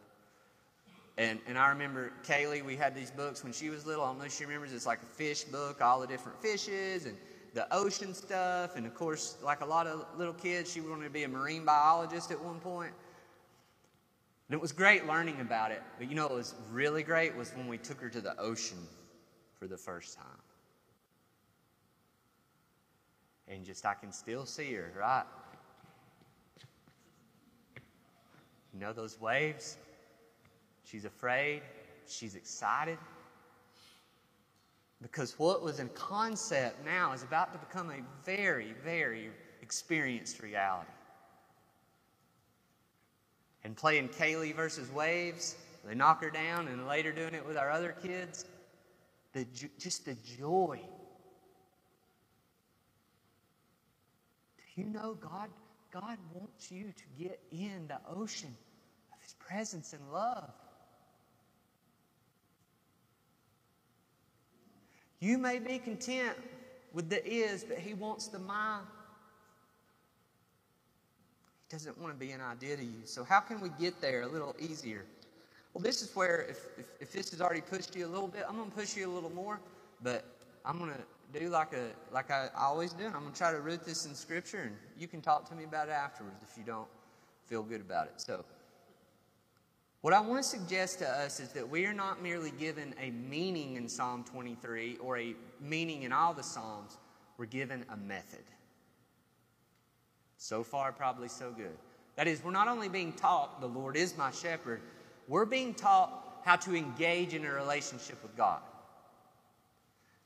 And, 1.18 1.40
and 1.48 1.58
I 1.58 1.70
remember 1.70 2.12
Kaylee, 2.28 2.64
we 2.64 2.76
had 2.76 2.94
these 2.94 3.12
books 3.12 3.44
when 3.44 3.54
she 3.54 3.70
was 3.70 3.86
little. 3.86 4.04
I 4.04 4.08
don't 4.08 4.20
know 4.20 4.26
if 4.26 4.34
she 4.36 4.44
remembers. 4.44 4.74
It's 4.74 4.86
like 4.86 5.02
a 5.02 5.06
fish 5.06 5.46
book, 5.46 5.82
all 5.82 6.02
the 6.02 6.08
different 6.08 6.42
fishes 6.42 7.06
and 7.06 7.16
the 7.54 7.74
ocean 7.74 8.14
stuff. 8.14 8.76
And 8.76 8.86
of 8.86 8.94
course, 8.94 9.38
like 9.42 9.62
a 9.62 9.66
lot 9.66 9.88
of 9.88 10.06
little 10.18 10.34
kids, 10.34 10.72
she 10.72 10.82
wanted 10.82 11.06
to 11.06 11.10
be 11.10 11.24
a 11.24 11.28
marine 11.30 11.64
biologist 11.64 12.32
at 12.32 12.42
one 12.42 12.60
point. 12.60 12.92
And 14.50 14.56
it 14.56 14.62
was 14.62 14.74
great 14.74 15.08
learning 15.08 15.40
about 15.40 15.72
it. 15.72 15.82
But 15.98 16.10
you 16.10 16.16
know 16.16 16.28
what 16.28 16.36
was 16.36 16.54
really 16.72 17.02
great 17.02 17.36
was 17.36 17.52
when 17.56 17.68
we 17.68 17.78
took 17.78 18.00
her 18.02 18.10
to 18.10 18.22
the 18.22 18.38
ocean 18.38 18.78
for 19.58 19.68
the 19.68 19.78
first 19.78 20.16
time. 20.16 20.45
And 23.48 23.64
just 23.64 23.86
I 23.86 23.94
can 23.94 24.12
still 24.12 24.46
see 24.46 24.74
her, 24.74 24.92
right? 24.98 25.26
You 28.74 28.80
know 28.80 28.92
those 28.92 29.20
waves? 29.22 29.78
She's 30.84 31.06
afraid, 31.06 31.62
she's 32.08 32.36
excited. 32.36 32.98
Because 35.02 35.38
what 35.38 35.64
was 35.64 35.80
in 35.80 35.90
concept 35.90 36.84
now 36.84 37.14
is 37.14 37.24
about 37.24 37.54
to 37.54 37.60
become 37.60 37.90
a 37.90 38.02
very, 38.26 38.74
very 38.84 39.30
experienced 39.62 40.42
reality. 40.42 40.90
And 43.64 43.76
playing 43.76 44.10
Kaylee 44.10 44.56
versus 44.56 44.92
Waves, 44.92 45.56
they 45.86 45.96
knock 45.96 46.24
her 46.24 46.30
down, 46.30 46.68
and 46.68 46.88
later 46.88 47.12
doing 47.12 47.34
it 47.34 47.46
with 47.46 47.58
our 47.58 47.72
other 47.72 47.96
kids, 48.02 48.46
the, 49.34 49.46
just 49.80 50.06
the 50.06 50.16
joy 50.40 50.80
You 54.76 54.86
know 54.86 55.18
God, 55.22 55.50
God 55.92 56.18
wants 56.34 56.72
you 56.72 56.86
to 56.96 57.24
get 57.24 57.40
in 57.52 57.88
the 57.88 58.00
ocean 58.10 58.56
of 59.14 59.22
His 59.22 59.34
presence 59.34 59.94
and 59.94 60.02
love. 60.12 60.52
You 65.20 65.38
may 65.38 65.60
be 65.60 65.80
content 65.80 66.36
with 66.94 67.10
the 67.10 67.26
is, 67.26 67.64
but 67.64 67.80
He 67.80 67.94
wants 67.94 68.28
the 68.28 68.40
my. 68.40 68.80
He 71.70 71.78
doesn't 71.78 71.98
want 72.00 72.14
to 72.14 72.20
be 72.20 72.32
an 72.32 72.42
idea 72.42 72.76
to 72.76 72.84
you. 72.84 73.06
So, 73.06 73.24
how 73.24 73.40
can 73.40 73.62
we 73.62 73.70
get 73.80 74.02
there 74.02 74.24
a 74.24 74.28
little 74.28 74.56
easier? 74.60 75.06
Well, 75.74 75.82
this 75.82 76.02
is 76.02 76.16
where, 76.16 76.44
if, 76.44 76.66
if, 76.78 76.86
if 77.02 77.12
this 77.12 77.32
has 77.32 77.42
already 77.42 77.62
pushed 77.62 77.96
you 77.96 78.06
a 78.06 78.08
little 78.08 78.28
bit, 78.28 78.44
I'm 78.48 78.56
going 78.56 78.70
to 78.70 78.76
push 78.76 78.96
you 78.96 79.10
a 79.10 79.14
little 79.14 79.32
more, 79.32 79.60
but 80.02 80.24
I'm 80.64 80.78
going 80.80 80.92
to 80.92 81.00
do 81.40 81.50
like 81.50 81.74
a 81.74 81.90
like 82.14 82.32
I 82.32 82.50
always 82.58 82.94
do. 82.94 83.06
And 83.06 83.16
I'm 83.16 83.22
going 83.22 83.34
to 83.34 83.38
try 83.38 83.52
to 83.52 83.60
root 83.60 83.86
this 83.86 84.06
in 84.06 84.16
Scripture, 84.16 84.62
and 84.62 84.76
you 84.98 85.08
can 85.08 85.22
talk 85.22 85.48
to 85.50 85.56
me 85.56 85.64
about 85.64 85.90
it 85.90 85.92
afterwards 85.92 86.44
if 86.50 86.58
you 86.58 86.64
don't 86.64 86.88
feel 87.46 87.64
good 87.64 87.82
about 87.82 88.08
it. 88.08 88.14
So, 88.18 88.44
what 90.02 90.14
I 90.14 90.22
want 90.22 90.44
to 90.44 90.48
suggest 90.48 91.00
to 91.00 91.10
us 91.10 91.40
is 91.40 91.50
that 91.54 91.68
we 91.68 91.86
are 91.86 91.94
not 91.94 92.22
merely 92.22 92.52
given 92.52 92.94
a 93.02 93.12
meaning 93.12 93.76
in 93.76 93.88
Psalm 93.90 94.24
23 94.24 94.98
or 94.98 95.18
a 95.18 95.36
meaning 95.60 96.04
in 96.04 96.12
all 96.12 96.34
the 96.34 96.44
Psalms. 96.44 96.98
We're 97.38 97.46
given 97.46 97.86
a 97.90 97.98
method. 97.98 98.44
So 100.38 100.64
far, 100.64 100.92
probably 100.92 101.28
so 101.28 101.52
good. 101.52 101.76
That 102.16 102.28
is, 102.28 102.44
we're 102.44 102.52
not 102.52 102.68
only 102.68 102.88
being 102.88 103.14
taught 103.14 103.60
the 103.60 103.68
Lord 103.68 103.98
is 103.98 104.16
my 104.16 104.32
shepherd, 104.32 104.82
we're 105.28 105.46
being 105.46 105.74
taught 105.74 106.42
how 106.46 106.56
to 106.58 106.76
engage 106.76 107.34
in 107.34 107.44
a 107.46 107.52
relationship 107.52 108.22
with 108.22 108.38
God. 108.38 108.60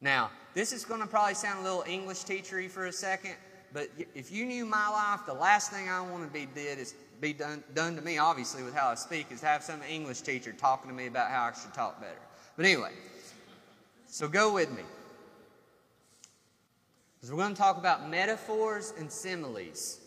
Now, 0.02 0.32
this 0.54 0.72
is 0.72 0.86
going 0.86 1.02
to 1.02 1.08
probably 1.08 1.34
sound 1.34 1.60
a 1.60 1.64
little 1.64 1.84
English 1.88 2.20
teachery 2.20 2.70
for 2.70 2.86
a 2.86 2.92
second, 2.92 3.36
but 3.74 3.90
if 4.16 4.32
you 4.32 4.46
knew 4.46 4.66
my 4.66 4.90
life, 4.90 5.22
the 5.26 5.34
last 5.34 5.72
thing 5.72 5.90
I 5.90 6.02
want 6.02 6.26
to 6.26 6.34
be 6.34 6.48
did 6.54 6.80
is 6.80 6.96
be 7.22 7.34
done, 7.34 7.64
done 7.76 7.96
to 7.96 8.02
me, 8.02 8.18
obviously, 8.18 8.64
with 8.64 8.74
how 8.74 8.90
I 8.90 8.96
speak, 8.96 9.28
is 9.32 9.42
have 9.42 9.62
some 9.62 9.82
English 9.84 10.22
teacher 10.22 10.54
talking 10.54 10.90
to 10.90 10.96
me 10.96 11.08
about 11.08 11.30
how 11.30 11.44
I 11.44 11.54
should 11.54 11.74
talk 11.74 12.00
better. 12.00 12.20
But 12.56 12.66
anyway, 12.66 12.92
so 14.08 14.28
go 14.28 14.54
with 14.54 14.72
me. 14.72 14.84
Because 17.16 17.32
we're 17.34 17.40
going 17.40 17.54
to 17.54 17.60
talk 17.60 17.78
about 17.78 18.10
metaphors 18.10 18.94
and 18.98 19.12
similes. 19.12 20.00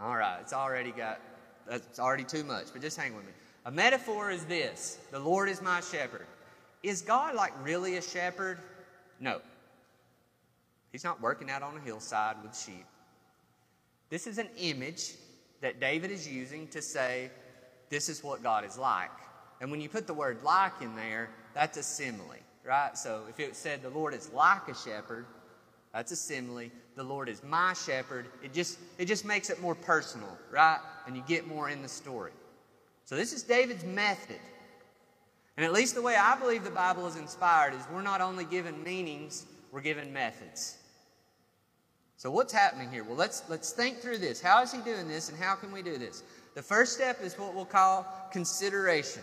All 0.00 0.14
right, 0.14 0.38
it's 0.42 0.52
already 0.52 0.90
got, 0.90 1.20
that's 1.66 1.98
already 1.98 2.24
too 2.24 2.44
much, 2.44 2.66
but 2.72 2.82
just 2.82 2.98
hang 2.98 3.16
with 3.16 3.24
me. 3.24 3.32
A 3.64 3.70
metaphor 3.70 4.30
is 4.30 4.44
this 4.44 4.98
the 5.10 5.18
Lord 5.18 5.48
is 5.48 5.60
my 5.62 5.80
shepherd. 5.80 6.26
Is 6.82 7.02
God 7.02 7.34
like 7.34 7.52
really 7.64 7.96
a 7.96 8.02
shepherd? 8.02 8.58
No. 9.20 9.40
He's 10.92 11.04
not 11.04 11.20
working 11.20 11.50
out 11.50 11.62
on 11.62 11.76
a 11.76 11.80
hillside 11.80 12.36
with 12.42 12.56
sheep. 12.56 12.86
This 14.10 14.26
is 14.26 14.38
an 14.38 14.48
image 14.56 15.14
that 15.60 15.80
David 15.80 16.10
is 16.10 16.26
using 16.26 16.68
to 16.68 16.80
say, 16.80 17.30
this 17.90 18.08
is 18.08 18.22
what 18.22 18.42
God 18.42 18.64
is 18.64 18.78
like. 18.78 19.10
And 19.60 19.70
when 19.70 19.80
you 19.80 19.88
put 19.88 20.06
the 20.06 20.14
word 20.14 20.42
like 20.42 20.80
in 20.80 20.94
there, 20.94 21.30
that's 21.54 21.76
a 21.76 21.82
simile, 21.82 22.36
right? 22.64 22.96
So 22.96 23.24
if 23.28 23.40
it 23.40 23.56
said 23.56 23.82
the 23.82 23.90
Lord 23.90 24.14
is 24.14 24.30
like 24.32 24.68
a 24.68 24.74
shepherd, 24.74 25.26
that's 25.92 26.12
a 26.12 26.16
simile. 26.16 26.70
The 26.96 27.02
Lord 27.02 27.28
is 27.28 27.42
my 27.42 27.72
shepherd. 27.74 28.26
It 28.42 28.52
just, 28.52 28.78
it 28.98 29.06
just 29.06 29.24
makes 29.24 29.50
it 29.50 29.60
more 29.60 29.74
personal, 29.74 30.36
right? 30.50 30.78
And 31.06 31.16
you 31.16 31.22
get 31.26 31.46
more 31.46 31.68
in 31.68 31.82
the 31.82 31.88
story. 31.88 32.32
So 33.04 33.16
this 33.16 33.32
is 33.32 33.42
David's 33.42 33.84
method 33.84 34.40
and 35.58 35.64
at 35.64 35.72
least 35.72 35.96
the 35.96 36.02
way 36.02 36.14
I 36.14 36.38
believe 36.38 36.62
the 36.62 36.70
Bible 36.70 37.08
is 37.08 37.16
inspired 37.16 37.74
is 37.74 37.82
we're 37.92 38.00
not 38.00 38.20
only 38.20 38.44
given 38.44 38.80
meanings, 38.84 39.44
we're 39.72 39.80
given 39.80 40.12
methods. 40.12 40.78
So 42.16 42.30
what's 42.30 42.52
happening 42.52 42.92
here? 42.92 43.02
Well, 43.02 43.16
let's 43.16 43.42
let's 43.48 43.72
think 43.72 43.98
through 43.98 44.18
this. 44.18 44.40
How 44.40 44.62
is 44.62 44.70
he 44.70 44.78
doing 44.82 45.08
this 45.08 45.28
and 45.28 45.36
how 45.36 45.56
can 45.56 45.72
we 45.72 45.82
do 45.82 45.98
this? 45.98 46.22
The 46.54 46.62
first 46.62 46.92
step 46.92 47.20
is 47.20 47.36
what 47.36 47.56
we'll 47.56 47.64
call 47.64 48.06
consideration. 48.30 49.22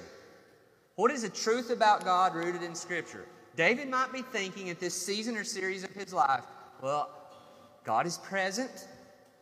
What 0.95 1.09
is 1.09 1.21
the 1.21 1.29
truth 1.29 1.69
about 1.69 2.03
God 2.03 2.35
rooted 2.35 2.63
in 2.63 2.75
scripture? 2.75 3.25
David 3.55 3.89
might 3.89 4.11
be 4.11 4.21
thinking 4.21 4.69
at 4.69 4.81
this 4.81 4.93
season 4.93 5.37
or 5.37 5.45
series 5.45 5.85
of 5.85 5.91
his 5.91 6.11
life, 6.13 6.43
well, 6.81 7.09
God 7.85 8.05
is 8.05 8.17
present. 8.17 8.89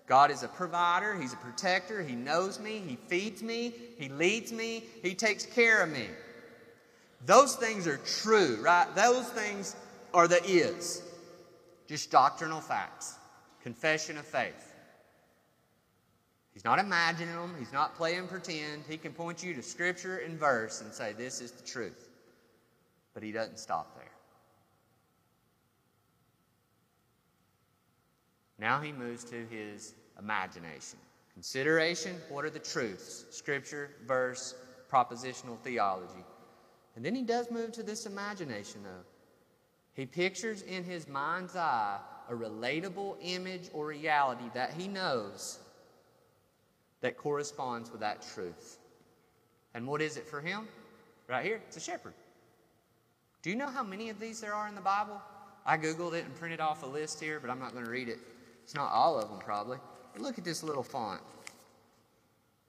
God 0.05 0.29
is 0.29 0.43
a 0.43 0.49
provider, 0.49 1.19
He's 1.19 1.33
a 1.33 1.37
protector, 1.37 2.03
He 2.03 2.13
knows 2.13 2.59
me, 2.59 2.83
He 2.85 2.97
feeds 3.07 3.41
me, 3.41 3.73
He 3.97 4.09
leads 4.09 4.51
me, 4.51 4.83
He 5.01 5.15
takes 5.15 5.45
care 5.45 5.81
of 5.81 5.89
me. 5.89 6.07
Those 7.25 7.55
things 7.55 7.87
are 7.87 7.97
true, 7.97 8.59
right? 8.61 8.87
Those 8.95 9.27
things 9.29 9.75
are 10.13 10.27
the 10.27 10.43
is. 10.43 11.01
Just 11.87 12.11
doctrinal 12.11 12.61
facts. 12.61 13.15
Confession 13.61 14.17
of 14.17 14.25
faith. 14.25 14.73
He's 16.53 16.65
not 16.65 16.79
imagining 16.79 17.33
them. 17.35 17.55
He's 17.57 17.73
not 17.73 17.95
playing 17.95 18.27
pretend. 18.27 18.83
He 18.87 18.97
can 18.97 19.13
point 19.13 19.43
you 19.43 19.53
to 19.55 19.63
scripture 19.63 20.17
and 20.17 20.37
verse 20.37 20.81
and 20.81 20.93
say, 20.93 21.13
this 21.13 21.41
is 21.41 21.51
the 21.51 21.65
truth. 21.65 22.09
But 23.13 23.23
he 23.23 23.31
doesn't 23.31 23.57
stop 23.57 23.95
there. 23.95 24.05
Now 28.59 28.79
he 28.79 28.91
moves 28.91 29.23
to 29.25 29.45
his 29.49 29.93
imagination. 30.19 30.99
Consideration 31.33 32.15
what 32.29 32.45
are 32.45 32.49
the 32.49 32.59
truths? 32.59 33.25
Scripture, 33.31 33.89
verse, 34.05 34.55
propositional 34.91 35.57
theology. 35.59 36.23
And 36.95 37.03
then 37.03 37.15
he 37.15 37.23
does 37.23 37.49
move 37.49 37.71
to 37.73 37.83
this 37.83 38.05
imagination, 38.05 38.81
though. 38.83 39.05
He 39.93 40.05
pictures 40.05 40.61
in 40.63 40.83
his 40.83 41.07
mind's 41.07 41.55
eye 41.55 41.99
a 42.29 42.33
relatable 42.33 43.17
image 43.21 43.69
or 43.73 43.87
reality 43.87 44.45
that 44.53 44.73
he 44.73 44.87
knows 44.87 45.59
that 47.01 47.17
corresponds 47.17 47.91
with 47.91 47.99
that 47.99 48.25
truth. 48.33 48.77
And 49.73 49.87
what 49.87 50.01
is 50.01 50.17
it 50.17 50.27
for 50.27 50.39
him? 50.39 50.67
Right 51.27 51.45
here, 51.45 51.61
it's 51.67 51.77
a 51.77 51.81
shepherd. 51.81 52.13
Do 53.41 53.49
you 53.49 53.55
know 53.55 53.67
how 53.67 53.83
many 53.83 54.09
of 54.09 54.19
these 54.19 54.39
there 54.39 54.53
are 54.53 54.67
in 54.67 54.75
the 54.75 54.81
Bible? 54.81 55.21
I 55.65 55.77
Googled 55.77 56.13
it 56.13 56.25
and 56.25 56.35
printed 56.35 56.59
off 56.59 56.83
a 56.83 56.85
list 56.85 57.19
here, 57.19 57.39
but 57.39 57.49
I'm 57.49 57.59
not 57.59 57.73
going 57.73 57.85
to 57.85 57.91
read 57.91 58.07
it. 58.07 58.19
It's 58.63 58.75
not 58.75 58.91
all 58.91 59.19
of 59.19 59.29
them, 59.29 59.39
probably. 59.39 59.77
But 60.13 60.21
look 60.21 60.37
at 60.37 60.45
this 60.45 60.63
little 60.63 60.83
font. 60.83 61.21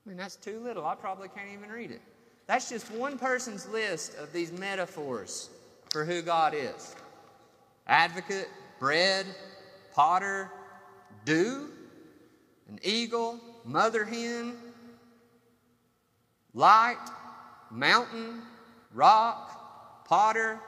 I 0.04 0.08
mean, 0.08 0.16
that's 0.16 0.36
too 0.36 0.58
little. 0.60 0.84
I 0.84 0.94
probably 0.94 1.28
can't 1.28 1.48
even 1.52 1.70
read 1.70 1.90
it. 1.90 2.02
That's 2.46 2.68
just 2.68 2.90
one 2.90 3.18
person's 3.18 3.66
list 3.68 4.16
of 4.16 4.32
these 4.32 4.52
metaphors 4.52 5.50
for 5.90 6.04
who 6.04 6.22
God 6.22 6.54
is 6.54 6.94
advocate, 7.86 8.48
bread, 8.78 9.26
potter, 9.92 10.50
dew, 11.24 11.68
an 12.68 12.78
eagle, 12.82 13.38
mother 13.64 14.04
hen, 14.04 14.54
light, 16.54 16.96
mountain, 17.70 18.42
rock, 18.94 20.06
potter, 20.06 20.58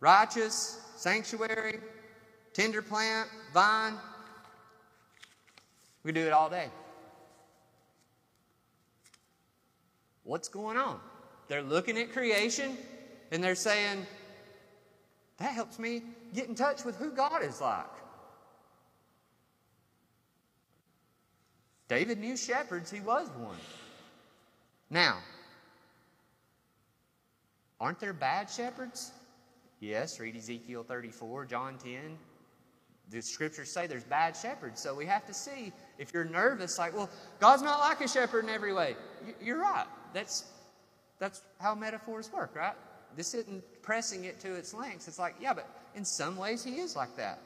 righteous, 0.00 0.80
sanctuary, 0.96 1.78
tender 2.52 2.82
plant, 2.82 3.28
vine. 3.52 3.94
We 6.02 6.12
do 6.12 6.20
it 6.20 6.32
all 6.32 6.48
day. 6.48 6.68
What's 10.26 10.48
going 10.48 10.76
on? 10.76 10.98
They're 11.46 11.62
looking 11.62 11.96
at 11.96 12.12
creation 12.12 12.76
and 13.30 13.42
they're 13.42 13.54
saying, 13.54 14.04
that 15.38 15.52
helps 15.52 15.78
me 15.78 16.02
get 16.34 16.48
in 16.48 16.54
touch 16.54 16.84
with 16.84 16.96
who 16.96 17.12
God 17.12 17.42
is 17.44 17.60
like. 17.60 17.86
David 21.88 22.18
knew 22.18 22.36
shepherds, 22.36 22.90
he 22.90 22.98
was 22.98 23.28
one. 23.38 23.56
Now, 24.90 25.18
aren't 27.80 28.00
there 28.00 28.12
bad 28.12 28.50
shepherds? 28.50 29.12
Yes, 29.78 30.18
read 30.18 30.34
Ezekiel 30.34 30.82
34, 30.82 31.44
John 31.44 31.78
10. 31.78 32.18
The 33.10 33.22
scriptures 33.22 33.70
say 33.70 33.86
there's 33.86 34.02
bad 34.02 34.36
shepherds, 34.36 34.80
so 34.80 34.92
we 34.92 35.06
have 35.06 35.24
to 35.26 35.34
see 35.34 35.72
if 35.96 36.12
you're 36.12 36.24
nervous, 36.24 36.76
like, 36.76 36.96
well, 36.96 37.08
God's 37.38 37.62
not 37.62 37.78
like 37.78 38.00
a 38.00 38.08
shepherd 38.08 38.42
in 38.42 38.50
every 38.50 38.72
way. 38.72 38.96
You're 39.40 39.60
right. 39.60 39.86
That's, 40.16 40.44
that's 41.18 41.42
how 41.60 41.74
metaphors 41.74 42.32
work, 42.32 42.56
right? 42.56 42.72
This 43.16 43.34
isn't 43.34 43.62
pressing 43.82 44.24
it 44.24 44.40
to 44.40 44.54
its 44.54 44.72
lengths. 44.72 45.08
It's 45.08 45.18
like, 45.18 45.34
yeah, 45.38 45.52
but 45.52 45.68
in 45.94 46.06
some 46.06 46.38
ways 46.38 46.64
he 46.64 46.76
is 46.76 46.96
like 46.96 47.14
that. 47.18 47.38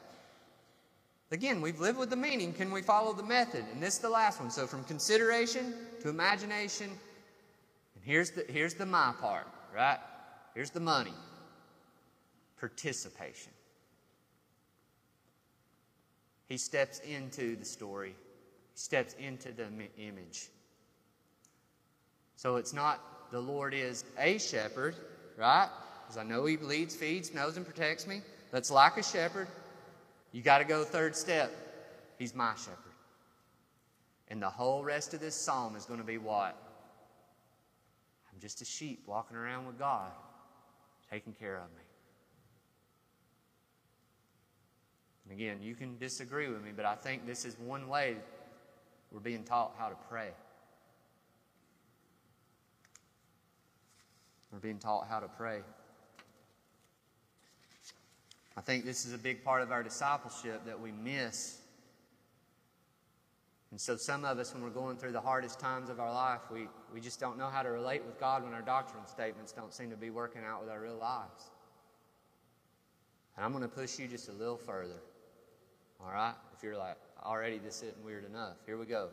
Again, 1.32 1.60
we've 1.60 1.80
lived 1.80 1.98
with 1.98 2.10
the 2.10 2.16
meaning. 2.16 2.52
Can 2.52 2.70
we 2.70 2.80
follow 2.80 3.12
the 3.12 3.24
method? 3.24 3.64
And 3.72 3.82
this 3.82 3.94
is 3.94 3.98
the 3.98 4.08
last 4.08 4.40
one. 4.40 4.52
So 4.52 4.68
from 4.68 4.84
consideration 4.84 5.74
to 6.02 6.10
imagination, 6.10 6.86
and 6.86 8.04
here's 8.04 8.30
the 8.30 8.44
here's 8.48 8.74
the 8.74 8.86
my 8.86 9.14
part, 9.20 9.48
right? 9.74 9.98
Here's 10.54 10.70
the 10.70 10.78
money. 10.78 11.14
Participation. 12.60 13.52
He 16.46 16.56
steps 16.56 17.00
into 17.00 17.56
the 17.56 17.64
story. 17.64 18.14
He 18.74 18.78
steps 18.78 19.16
into 19.18 19.50
the 19.50 19.66
image. 19.98 20.50
So 22.40 22.56
it's 22.56 22.72
not 22.72 23.30
the 23.30 23.38
Lord 23.38 23.74
is 23.74 24.02
a 24.18 24.38
shepherd, 24.38 24.96
right? 25.36 25.68
Because 26.02 26.16
I 26.16 26.22
know 26.22 26.46
He 26.46 26.56
leads, 26.56 26.96
feeds, 26.96 27.34
knows, 27.34 27.58
and 27.58 27.66
protects 27.66 28.06
me. 28.06 28.22
That's 28.50 28.70
like 28.70 28.96
a 28.96 29.02
shepherd. 29.02 29.46
You 30.32 30.40
got 30.40 30.60
to 30.60 30.64
go 30.64 30.82
third 30.82 31.14
step. 31.14 31.52
He's 32.18 32.34
my 32.34 32.52
shepherd. 32.52 32.94
And 34.28 34.40
the 34.40 34.48
whole 34.48 34.82
rest 34.82 35.12
of 35.12 35.20
this 35.20 35.34
psalm 35.34 35.76
is 35.76 35.84
going 35.84 36.00
to 36.00 36.06
be 36.06 36.16
what? 36.16 36.56
I'm 38.32 38.40
just 38.40 38.62
a 38.62 38.64
sheep 38.64 39.02
walking 39.06 39.36
around 39.36 39.66
with 39.66 39.78
God, 39.78 40.10
taking 41.10 41.34
care 41.34 41.56
of 41.58 41.70
me. 41.76 41.84
And 45.24 45.38
again, 45.38 45.58
you 45.60 45.74
can 45.74 45.98
disagree 45.98 46.48
with 46.48 46.64
me, 46.64 46.70
but 46.74 46.86
I 46.86 46.94
think 46.94 47.26
this 47.26 47.44
is 47.44 47.58
one 47.58 47.86
way 47.86 48.16
we're 49.12 49.20
being 49.20 49.44
taught 49.44 49.74
how 49.76 49.90
to 49.90 49.96
pray. 50.08 50.30
We're 54.52 54.58
being 54.58 54.78
taught 54.78 55.06
how 55.08 55.20
to 55.20 55.28
pray. 55.28 55.60
I 58.56 58.60
think 58.60 58.84
this 58.84 59.06
is 59.06 59.14
a 59.14 59.18
big 59.18 59.44
part 59.44 59.62
of 59.62 59.70
our 59.70 59.82
discipleship 59.82 60.64
that 60.66 60.78
we 60.78 60.92
miss. 60.92 61.58
And 63.70 63.80
so, 63.80 63.96
some 63.96 64.24
of 64.24 64.38
us, 64.38 64.52
when 64.52 64.62
we're 64.62 64.70
going 64.70 64.96
through 64.96 65.12
the 65.12 65.20
hardest 65.20 65.60
times 65.60 65.88
of 65.88 66.00
our 66.00 66.12
life, 66.12 66.40
we, 66.52 66.66
we 66.92 67.00
just 67.00 67.20
don't 67.20 67.38
know 67.38 67.48
how 67.48 67.62
to 67.62 67.70
relate 67.70 68.04
with 68.04 68.18
God 68.18 68.42
when 68.42 68.52
our 68.52 68.62
doctrinal 68.62 69.06
statements 69.06 69.52
don't 69.52 69.72
seem 69.72 69.90
to 69.90 69.96
be 69.96 70.10
working 70.10 70.42
out 70.44 70.60
with 70.60 70.70
our 70.70 70.80
real 70.80 70.96
lives. 70.96 71.50
And 73.36 73.46
I'm 73.46 73.52
going 73.52 73.62
to 73.62 73.68
push 73.68 73.98
you 73.98 74.08
just 74.08 74.28
a 74.28 74.32
little 74.32 74.56
further. 74.56 75.00
All 76.00 76.10
right? 76.12 76.34
If 76.56 76.64
you're 76.64 76.76
like, 76.76 76.96
already 77.24 77.58
this 77.58 77.76
isn't 77.82 78.04
weird 78.04 78.24
enough. 78.24 78.56
Here 78.66 78.76
we 78.76 78.86
go. 78.86 79.08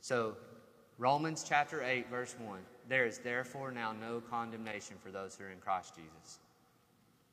So, 0.00 0.36
Romans 0.98 1.44
chapter 1.46 1.82
8, 1.82 2.08
verse 2.08 2.36
1. 2.38 2.60
There 2.88 3.06
is 3.06 3.18
therefore 3.18 3.70
now 3.70 3.92
no 3.92 4.20
condemnation 4.20 4.96
for 5.02 5.10
those 5.10 5.36
who 5.36 5.44
are 5.44 5.50
in 5.50 5.58
Christ 5.58 5.94
Jesus. 5.94 6.38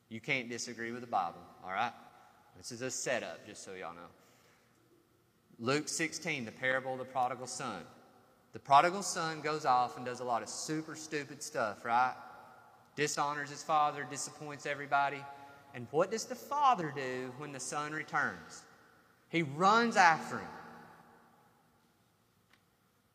You 0.08 0.20
can't 0.20 0.48
disagree 0.48 0.92
with 0.92 1.00
the 1.00 1.06
Bible, 1.06 1.40
all 1.64 1.72
right? 1.72 1.92
This 2.56 2.72
is 2.72 2.82
a 2.82 2.90
setup, 2.90 3.46
just 3.46 3.64
so 3.64 3.72
y'all 3.72 3.94
know. 3.94 4.00
Luke 5.58 5.88
16, 5.88 6.44
the 6.44 6.52
parable 6.52 6.92
of 6.92 6.98
the 6.98 7.04
prodigal 7.04 7.46
son. 7.46 7.82
The 8.52 8.58
prodigal 8.58 9.02
son 9.02 9.40
goes 9.40 9.64
off 9.64 9.96
and 9.96 10.04
does 10.04 10.20
a 10.20 10.24
lot 10.24 10.42
of 10.42 10.48
super 10.48 10.94
stupid 10.94 11.42
stuff, 11.42 11.84
right? 11.84 12.14
Dishonors 12.96 13.50
his 13.50 13.62
father, 13.62 14.06
disappoints 14.10 14.66
everybody. 14.66 15.24
And 15.74 15.86
what 15.90 16.10
does 16.10 16.24
the 16.26 16.34
father 16.34 16.92
do 16.94 17.32
when 17.38 17.52
the 17.52 17.60
son 17.60 17.92
returns? 17.92 18.62
He 19.30 19.42
runs 19.42 19.96
after 19.96 20.38
him. 20.38 20.48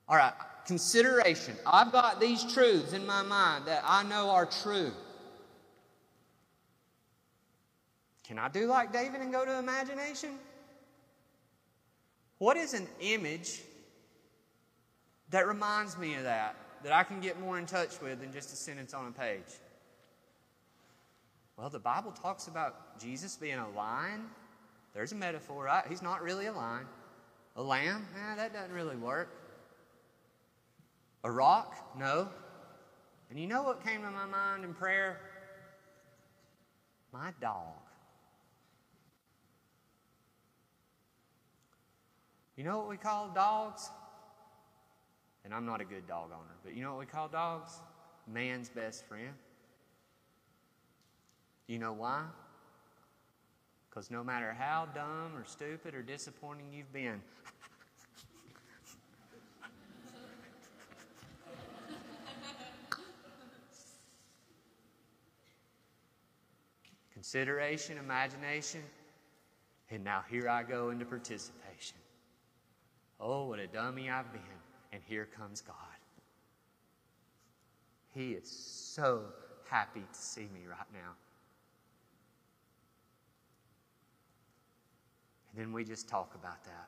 All 0.10 0.15
right, 0.15 0.34
consideration. 0.68 1.56
I've 1.66 1.92
got 1.92 2.20
these 2.20 2.44
truths 2.54 2.94
in 2.94 3.08
my 3.08 3.24
mind 3.24 3.66
that 3.66 3.84
I 3.86 4.04
know 4.04 4.30
are 4.30 4.46
true. 4.46 4.92
Can 8.26 8.38
I 8.38 8.50
do 8.50 8.68
like 8.68 8.92
David 8.92 9.22
and 9.22 9.32
go 9.32 9.46
to 9.46 9.58
imagination? 9.58 10.38
What 12.40 12.58
is 12.58 12.74
an 12.74 12.88
image 13.00 13.62
that 15.30 15.48
reminds 15.48 15.98
me 15.98 16.16
of 16.16 16.24
that, 16.24 16.56
that 16.84 16.92
I 16.92 17.04
can 17.04 17.22
get 17.22 17.40
more 17.40 17.58
in 17.58 17.66
touch 17.66 18.02
with 18.02 18.20
than 18.20 18.34
just 18.34 18.52
a 18.52 18.58
sentence 18.58 18.94
on 18.94 19.08
a 19.08 19.12
page? 19.12 19.56
Well, 21.56 21.70
the 21.70 21.80
Bible 21.80 22.12
talks 22.12 22.48
about 22.48 23.00
Jesus 23.00 23.38
being 23.38 23.58
a 23.58 23.70
lion. 23.70 24.26
There's 24.94 25.14
a 25.14 25.16
metaphor, 25.16 25.64
right? 25.64 25.86
He's 25.88 26.02
not 26.02 26.22
really 26.22 26.48
a 26.48 26.52
lion. 26.52 26.86
A 27.56 27.64
lamb? 27.64 28.06
Eh, 28.16 28.36
that 28.36 28.54
doesn't 28.54 28.74
really 28.74 28.98
work. 28.98 29.47
A 31.28 31.30
rock? 31.30 31.76
No. 32.00 32.30
And 33.30 33.38
you 33.38 33.48
know 33.48 33.62
what 33.62 33.86
came 33.86 34.02
to 34.02 34.10
my 34.10 34.26
mind 34.26 34.63
in 34.63 34.74
prayer? 34.74 35.20
My 37.12 37.34
dog. 37.42 37.74
You 42.56 42.63
know 42.63 42.78
what 42.78 42.88
we 42.88 42.96
call 42.96 43.28
dogs? 43.28 43.90
And 45.44 45.54
I'm 45.54 45.66
not 45.66 45.82
a 45.82 45.86
good 45.86 46.08
dog 46.08 46.30
owner, 46.32 46.56
but 46.63 46.74
you 46.74 46.82
know 46.82 46.92
what 46.92 47.00
we 47.00 47.06
call 47.06 47.28
dogs? 47.28 47.74
Man's 48.25 48.69
best 48.69 49.06
friend. 49.06 49.34
You 51.67 51.78
know 51.78 51.92
why? 51.92 52.23
Because 53.90 54.10
no 54.10 54.23
matter 54.23 54.56
how 54.58 54.88
dumb 54.96 55.36
or 55.36 55.44
stupid 55.46 55.94
or 55.94 56.02
disappointing 56.02 56.67
you've 56.71 56.94
been, 56.94 57.21
consideration, 67.28 67.98
imagination, 67.98 68.80
and 69.92 70.02
now 70.02 70.23
here 70.32 70.48
I 70.48 70.63
go 70.63 70.92
into 70.92 71.04
participation. 71.04 71.98
Oh, 73.19 73.48
what 73.48 73.60
a 73.60 73.67
dummy 73.67 74.10
I've 74.10 74.32
been. 74.32 74.42
And 74.94 75.02
here 75.06 75.28
comes 75.38 75.60
God. 75.60 75.75
He 78.15 78.32
is 78.32 78.50
so 78.50 79.23
happy 79.69 80.00
to 80.00 80.17
see 80.17 80.48
me 80.54 80.67
right 80.69 80.88
now. 80.94 81.15
And 85.52 85.62
then 85.62 85.73
we 85.73 85.84
just 85.84 86.08
talk 86.08 86.34
about 86.34 86.63
that. 86.63 86.88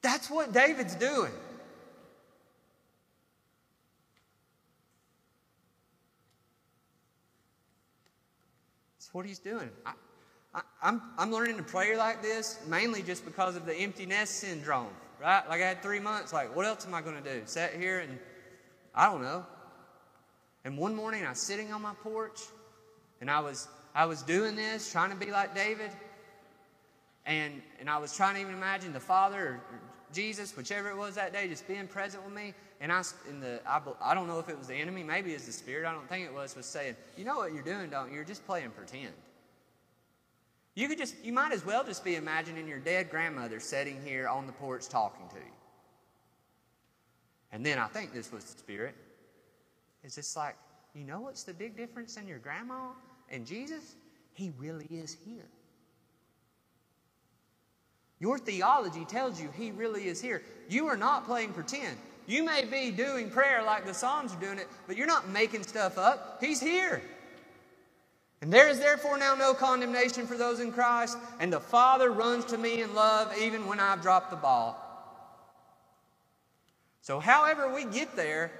That's 0.00 0.30
what 0.30 0.52
David's 0.52 0.94
doing. 0.94 1.32
That's 9.08 9.14
what 9.14 9.24
he's 9.24 9.38
doing. 9.38 9.70
I, 9.86 9.92
I, 10.52 10.60
I'm, 10.82 11.00
I'm 11.16 11.32
learning 11.32 11.56
to 11.56 11.62
pray 11.62 11.96
like 11.96 12.20
this 12.20 12.58
mainly 12.66 13.02
just 13.02 13.24
because 13.24 13.56
of 13.56 13.64
the 13.64 13.74
empty 13.74 14.04
nest 14.04 14.34
syndrome, 14.34 14.90
right? 15.18 15.48
Like 15.48 15.62
I 15.62 15.66
had 15.66 15.82
three 15.82 15.98
months, 15.98 16.34
like, 16.34 16.54
what 16.54 16.66
else 16.66 16.86
am 16.86 16.92
I 16.92 17.00
going 17.00 17.16
to 17.16 17.22
do? 17.22 17.40
Sit 17.46 17.72
here 17.72 18.00
and 18.00 18.18
I 18.94 19.10
don't 19.10 19.22
know. 19.22 19.46
And 20.66 20.76
one 20.76 20.94
morning 20.94 21.24
I 21.24 21.30
was 21.30 21.38
sitting 21.38 21.72
on 21.72 21.80
my 21.80 21.94
porch 22.02 22.38
and 23.22 23.30
I 23.30 23.40
was, 23.40 23.66
I 23.94 24.04
was 24.04 24.20
doing 24.20 24.56
this, 24.56 24.92
trying 24.92 25.08
to 25.08 25.16
be 25.16 25.30
like 25.30 25.54
David. 25.54 25.90
And, 27.24 27.62
and 27.80 27.88
I 27.88 27.96
was 27.96 28.14
trying 28.14 28.34
to 28.34 28.42
even 28.42 28.52
imagine 28.52 28.92
the 28.92 29.00
Father 29.00 29.38
or, 29.38 29.52
or 29.52 29.80
Jesus, 30.12 30.54
whichever 30.54 30.90
it 30.90 30.98
was 30.98 31.14
that 31.14 31.32
day, 31.32 31.48
just 31.48 31.66
being 31.66 31.86
present 31.86 32.22
with 32.26 32.34
me. 32.34 32.52
And 32.80 32.92
I, 32.92 33.02
in 33.28 33.40
the, 33.40 33.60
I, 33.66 33.80
I 34.00 34.14
don't 34.14 34.28
know 34.28 34.38
if 34.38 34.48
it 34.48 34.56
was 34.56 34.68
the 34.68 34.74
enemy, 34.74 35.02
maybe 35.02 35.32
it's 35.32 35.46
the 35.46 35.52
Spirit, 35.52 35.86
I 35.86 35.92
don't 35.92 36.08
think 36.08 36.24
it 36.24 36.32
was, 36.32 36.54
was 36.54 36.66
saying, 36.66 36.94
You 37.16 37.24
know 37.24 37.36
what 37.36 37.52
you're 37.52 37.62
doing, 37.62 37.90
don't 37.90 38.08
you? 38.08 38.16
You're 38.16 38.24
just 38.24 38.46
playing 38.46 38.70
pretend. 38.70 39.12
You 40.74 40.86
could 40.86 40.98
just, 40.98 41.16
you 41.24 41.32
might 41.32 41.52
as 41.52 41.66
well 41.66 41.82
just 41.82 42.04
be 42.04 42.14
imagining 42.14 42.68
your 42.68 42.78
dead 42.78 43.10
grandmother 43.10 43.58
sitting 43.58 44.00
here 44.04 44.28
on 44.28 44.46
the 44.46 44.52
porch 44.52 44.88
talking 44.88 45.26
to 45.30 45.36
you. 45.36 45.52
And 47.50 47.66
then 47.66 47.78
I 47.78 47.88
think 47.88 48.12
this 48.12 48.30
was 48.30 48.44
the 48.44 48.58
Spirit. 48.58 48.94
It's 50.04 50.14
just 50.14 50.36
like, 50.36 50.56
you 50.94 51.04
know 51.04 51.20
what's 51.20 51.42
the 51.42 51.54
big 51.54 51.76
difference 51.76 52.16
in 52.16 52.28
your 52.28 52.38
grandma 52.38 52.90
and 53.28 53.44
Jesus? 53.44 53.96
He 54.34 54.52
really 54.56 54.86
is 54.86 55.16
here. 55.26 55.48
Your 58.20 58.38
theology 58.38 59.04
tells 59.04 59.40
you 59.40 59.50
he 59.56 59.70
really 59.70 60.06
is 60.08 60.20
here. 60.20 60.42
You 60.68 60.86
are 60.86 60.96
not 60.96 61.24
playing 61.24 61.52
pretend. 61.52 61.96
You 62.28 62.44
may 62.44 62.66
be 62.66 62.90
doing 62.90 63.30
prayer 63.30 63.62
like 63.62 63.86
the 63.86 63.94
Psalms 63.94 64.34
are 64.34 64.40
doing 64.40 64.58
it, 64.58 64.68
but 64.86 64.98
you're 64.98 65.06
not 65.06 65.30
making 65.30 65.62
stuff 65.62 65.96
up. 65.96 66.36
He's 66.42 66.60
here. 66.60 67.00
And 68.42 68.52
there 68.52 68.68
is 68.68 68.78
therefore 68.78 69.16
now 69.16 69.34
no 69.34 69.54
condemnation 69.54 70.26
for 70.26 70.36
those 70.36 70.60
in 70.60 70.70
Christ, 70.70 71.16
and 71.40 71.50
the 71.50 71.58
Father 71.58 72.10
runs 72.10 72.44
to 72.46 72.58
me 72.58 72.82
in 72.82 72.94
love 72.94 73.36
even 73.38 73.66
when 73.66 73.80
I've 73.80 74.02
dropped 74.02 74.30
the 74.30 74.36
ball. 74.36 74.84
So, 77.00 77.18
however 77.18 77.74
we 77.74 77.86
get 77.86 78.14
there, 78.14 78.52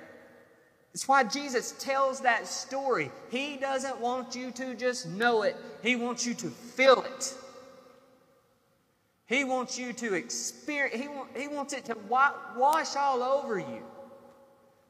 it's 0.95 1.07
why 1.07 1.23
Jesus 1.25 1.73
tells 1.73 2.23
that 2.23 2.47
story. 2.47 3.11
He 3.31 3.59
doesn't 3.59 4.01
want 4.01 4.35
you 4.35 4.51
to 4.53 4.75
just 4.75 5.07
know 5.07 5.43
it, 5.43 5.57
He 5.83 5.95
wants 5.95 6.27
you 6.27 6.33
to 6.35 6.49
feel 6.49 7.03
it. 7.03 7.35
He 9.29 9.45
wants 9.45 9.79
you 9.79 9.93
to 9.93 10.15
experience, 10.15 10.97
He, 10.97 11.41
he 11.41 11.49
wants 11.49 11.75
it 11.75 11.85
to 11.85 11.97
wash 12.09 12.97
all 12.97 13.23
over 13.23 13.59
you. 13.59 13.83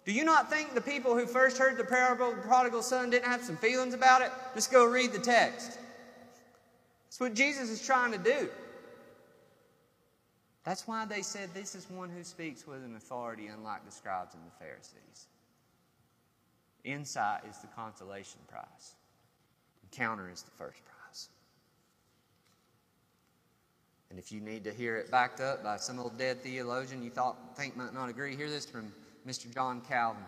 Do 0.05 0.13
you 0.13 0.25
not 0.25 0.49
think 0.49 0.75
the 0.75 0.81
people 0.81 1.15
who 1.15 1.27
first 1.27 1.59
heard 1.59 1.77
the 1.77 1.85
parable 1.85 2.31
of 2.31 2.37
the 2.37 2.43
prodigal 2.43 2.83
son 2.83 3.11
didn't 3.11 3.27
have 3.27 3.43
some 3.43 3.57
feelings 3.57 3.95
about 3.95 4.23
it? 4.23 4.31
Just 4.55 4.71
go 4.71 4.87
read 4.87 5.13
the 5.13 5.19
text. 5.19 5.79
That's 7.07 7.21
what 7.21 7.35
Jesus 7.35 7.69
is 7.69 7.85
trying 7.85 8.13
to 8.13 8.19
do. 8.19 8.49
That's 10.63 10.87
why 10.87 11.05
they 11.05 11.23
said 11.23 11.51
this 11.53 11.75
is 11.75 11.91
one 11.91 12.09
who 12.09 12.23
speaks 12.23 12.67
with 12.67 12.85
an 12.85 12.95
authority 12.95 13.49
unlike 13.49 13.85
the 13.85 13.91
scribes 13.91 14.35
and 14.35 14.43
the 14.47 14.65
Pharisees. 14.65 15.27
Insight 16.85 17.43
is 17.51 17.59
the 17.59 17.67
consolation 17.69 18.41
prize. 18.49 18.95
Encounter 19.91 20.31
is 20.33 20.43
the 20.43 20.51
first 20.53 20.79
prize. 20.85 20.98
And 24.11 24.19
if 24.19 24.33
you 24.33 24.41
need 24.41 24.65
to 24.65 24.73
hear 24.73 24.97
it 24.97 25.11
backed 25.11 25.41
up 25.41 25.63
by 25.63 25.77
some 25.77 25.99
old 25.99 26.17
dead 26.17 26.43
theologian 26.43 27.03
you 27.03 27.11
thought 27.11 27.37
think 27.57 27.77
might 27.77 27.93
not 27.93 28.09
agree, 28.09 28.35
hear 28.37 28.49
this 28.49 28.65
from 28.65 28.93
Mr. 29.27 29.53
John 29.53 29.83
Calvin. 29.83 30.23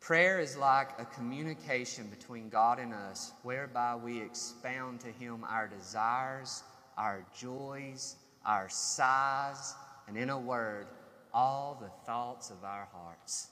Prayer 0.00 0.40
is 0.40 0.56
like 0.56 0.98
a 0.98 1.04
communication 1.04 2.08
between 2.08 2.48
God 2.48 2.78
and 2.78 2.92
us, 2.92 3.32
whereby 3.42 3.94
we 3.94 4.20
expound 4.20 5.00
to 5.00 5.08
Him 5.12 5.44
our 5.46 5.68
desires, 5.68 6.62
our 6.96 7.24
joys, 7.38 8.16
our 8.46 8.68
sighs, 8.70 9.74
and 10.08 10.16
in 10.16 10.30
a 10.30 10.38
word, 10.38 10.86
all 11.32 11.78
the 11.80 11.90
thoughts 12.06 12.50
of 12.50 12.64
our 12.64 12.88
hearts. 12.92 13.48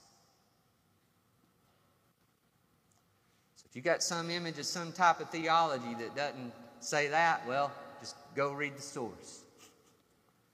So 3.55 3.65
if 3.69 3.75
you 3.75 3.81
got 3.83 4.01
some 4.01 4.29
image 4.31 4.57
of 4.57 4.65
some 4.65 4.91
type 4.91 5.19
of 5.19 5.29
theology 5.29 5.93
that 5.99 6.15
doesn't 6.15 6.51
say 6.79 7.07
that, 7.09 7.47
well, 7.47 7.71
just 7.99 8.15
go 8.35 8.51
read 8.51 8.75
the 8.75 8.81
source. 8.81 9.43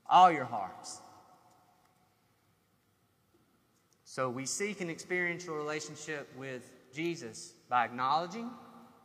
All 0.10 0.32
your 0.32 0.46
hearts. 0.46 1.02
So 4.04 4.30
we 4.30 4.46
seek 4.46 4.82
an 4.82 4.90
experiential 4.90 5.56
relationship 5.56 6.32
with 6.38 6.72
Jesus 6.94 7.54
by 7.70 7.84
acknowledging 7.86 8.50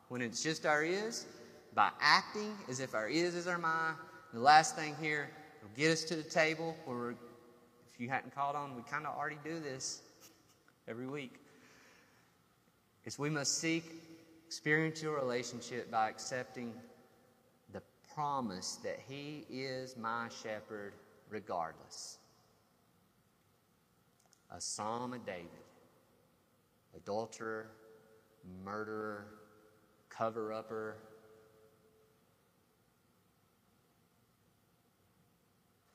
when 0.08 0.22
it's 0.22 0.42
just 0.42 0.66
our 0.66 0.84
is, 0.84 1.26
by 1.74 1.90
acting 2.00 2.52
as 2.68 2.80
if 2.80 2.94
our 2.94 3.08
is 3.08 3.34
is 3.34 3.46
our 3.46 3.58
mind. 3.58 3.96
the 4.32 4.40
last 4.40 4.76
thing 4.76 4.94
here 5.00 5.30
will 5.62 5.70
get 5.76 5.90
us 5.90 6.04
to 6.04 6.16
the 6.16 6.22
table 6.22 6.76
where 6.84 7.10
if 7.10 7.98
you 7.98 8.08
hadn't 8.08 8.34
caught 8.34 8.54
on, 8.54 8.76
we 8.76 8.82
kind 8.82 9.06
of 9.06 9.16
already 9.16 9.38
do 9.44 9.58
this 9.58 10.02
every 10.86 11.06
week. 11.06 11.34
Is 13.04 13.18
we 13.18 13.30
must 13.30 13.58
seek 13.58 13.84
experiential 14.46 15.12
relationship 15.12 15.90
by 15.90 16.08
accepting 16.08 16.72
promise 18.14 18.78
that 18.82 19.00
He 19.08 19.44
is 19.50 19.96
my 19.96 20.28
shepherd 20.28 20.94
regardless 21.28 22.18
a 24.52 24.60
psalm 24.60 25.12
of 25.12 25.24
David 25.24 25.48
adulterer, 26.96 27.70
murderer, 28.64 29.26
cover 30.08 30.52
upper. 30.52 30.96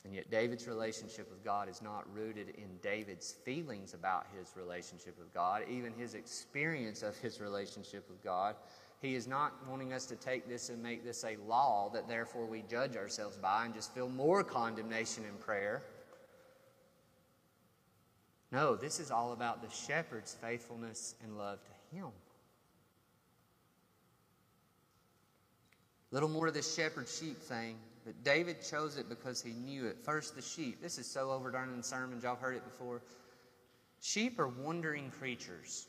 And 0.06 0.14
yet, 0.14 0.30
David's 0.30 0.68
relationship 0.68 1.30
with 1.32 1.44
God 1.44 1.68
is 1.68 1.82
not 1.82 2.06
rooted 2.14 2.50
in 2.50 2.78
David's 2.84 3.32
feelings 3.44 3.96
about 3.96 4.28
his 4.38 4.54
relationship 4.56 5.18
with 5.18 5.34
God, 5.34 5.64
even 5.68 5.94
his 5.94 6.14
experience 6.14 7.02
of 7.02 7.18
his 7.18 7.42
relationship 7.42 8.08
with 8.08 8.24
God. 8.24 8.56
He 9.06 9.14
is 9.14 9.28
not 9.28 9.54
wanting 9.70 9.94
us 9.94 10.08
to 10.08 10.16
take 10.16 10.50
this 10.50 10.70
and 10.70 10.82
make 10.82 11.04
this 11.04 11.24
a 11.24 11.38
law 11.48 11.92
that 11.94 12.08
therefore 12.08 12.48
we 12.48 12.64
judge 12.68 12.98
ourselves 12.98 13.38
by 13.38 13.66
and 13.66 13.74
just 13.74 13.94
feel 13.94 14.10
more 14.10 14.44
condemnation 14.44 15.24
in 15.26 15.38
prayer. 15.38 15.84
No, 18.52 18.76
this 18.76 19.00
is 19.00 19.12
all 19.12 19.32
about 19.32 19.62
the 19.62 19.70
shepherd's 19.70 20.34
faithfulness 20.34 21.14
and 21.24 21.38
love 21.38 21.60
to 21.66 21.96
him. 21.96 22.08
Little 26.10 26.30
more 26.30 26.48
of 26.48 26.56
this 26.56 26.74
shepherd 26.74 27.08
sheep 27.08 27.40
thing, 27.40 27.78
but 28.06 28.24
David 28.24 28.58
chose 28.68 28.98
it 28.98 29.08
because 29.08 29.40
he 29.40 29.52
knew 29.52 29.86
it. 29.86 29.98
First, 30.04 30.36
the 30.36 30.42
sheep. 30.42 30.82
This 30.82 30.98
is 30.98 31.06
so 31.06 31.30
overdone 31.30 31.72
in 31.76 31.84
sermons, 31.84 32.24
y'all 32.24 32.38
heard 32.38 32.56
it 32.56 32.64
before. 32.64 33.04
Sheep 34.02 34.40
are 34.40 34.48
wandering 34.48 35.12
creatures, 35.12 35.86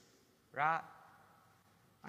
right? 0.54 0.82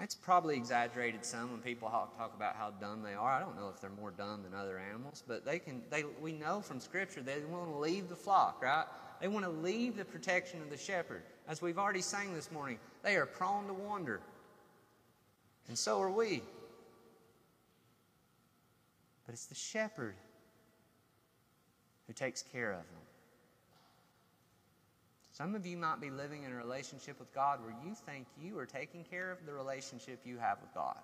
It's 0.00 0.14
probably 0.14 0.56
exaggerated 0.56 1.24
some 1.24 1.50
when 1.50 1.60
people 1.60 1.88
talk 1.88 2.32
about 2.36 2.54
how 2.54 2.70
dumb 2.70 3.02
they 3.02 3.14
are. 3.14 3.32
I 3.32 3.40
don't 3.40 3.56
know 3.56 3.68
if 3.74 3.80
they're 3.80 3.90
more 3.90 4.12
dumb 4.12 4.44
than 4.44 4.54
other 4.54 4.78
animals, 4.78 5.24
but 5.26 5.44
they 5.44 5.58
can. 5.58 5.82
They 5.90 6.04
we 6.20 6.32
know 6.32 6.60
from 6.60 6.78
Scripture 6.78 7.20
they 7.20 7.40
want 7.40 7.70
to 7.72 7.78
leave 7.78 8.08
the 8.08 8.16
flock, 8.16 8.62
right? 8.62 8.84
They 9.20 9.26
want 9.26 9.44
to 9.44 9.50
leave 9.50 9.96
the 9.96 10.04
protection 10.04 10.62
of 10.62 10.70
the 10.70 10.76
shepherd. 10.76 11.22
As 11.48 11.60
we've 11.60 11.78
already 11.78 12.02
sang 12.02 12.32
this 12.32 12.52
morning, 12.52 12.78
they 13.02 13.16
are 13.16 13.26
prone 13.26 13.66
to 13.66 13.74
wander. 13.74 14.20
And 15.66 15.76
so 15.76 16.00
are 16.00 16.10
we. 16.10 16.42
But 19.26 19.32
it's 19.32 19.46
the 19.46 19.54
shepherd 19.54 20.14
who 22.06 22.12
takes 22.12 22.42
care 22.42 22.70
of 22.70 22.78
them. 22.78 23.07
Some 25.38 25.54
of 25.54 25.64
you 25.64 25.76
might 25.76 26.00
be 26.00 26.10
living 26.10 26.42
in 26.42 26.50
a 26.50 26.56
relationship 26.56 27.20
with 27.20 27.32
God 27.32 27.60
where 27.62 27.72
you 27.86 27.94
think 27.94 28.26
you 28.42 28.58
are 28.58 28.66
taking 28.66 29.04
care 29.04 29.30
of 29.30 29.38
the 29.46 29.52
relationship 29.52 30.18
you 30.24 30.36
have 30.36 30.58
with 30.60 30.74
God. 30.74 30.98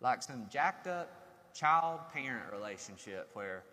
Like 0.00 0.22
some 0.22 0.46
jacked 0.48 0.86
up 0.86 1.10
child 1.52 1.98
parent 2.14 2.52
relationship 2.52 3.28
where 3.32 3.64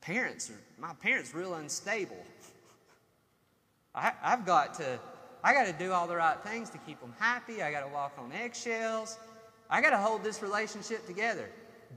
parents 0.00 0.50
are, 0.50 0.60
my 0.80 0.94
parents 0.94 1.32
real 1.32 1.54
unstable. 1.54 2.24
I, 3.94 4.10
I've 4.20 4.44
got 4.44 4.74
to, 4.74 4.98
I 5.44 5.52
got 5.52 5.66
to 5.66 5.72
do 5.72 5.92
all 5.92 6.08
the 6.08 6.16
right 6.16 6.42
things 6.42 6.70
to 6.70 6.78
keep 6.78 7.00
them 7.00 7.14
happy. 7.20 7.62
I 7.62 7.70
got 7.70 7.86
to 7.86 7.94
walk 7.94 8.14
on 8.18 8.32
eggshells. 8.32 9.16
I 9.70 9.80
got 9.80 9.90
to 9.90 9.98
hold 9.98 10.24
this 10.24 10.42
relationship 10.42 11.06
together. 11.06 11.50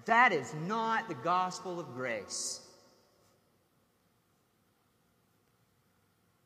That 0.05 0.32
is 0.32 0.53
not 0.68 1.07
the 1.07 1.16
gospel 1.16 1.80
of 1.80 1.95
grace. 1.95 2.62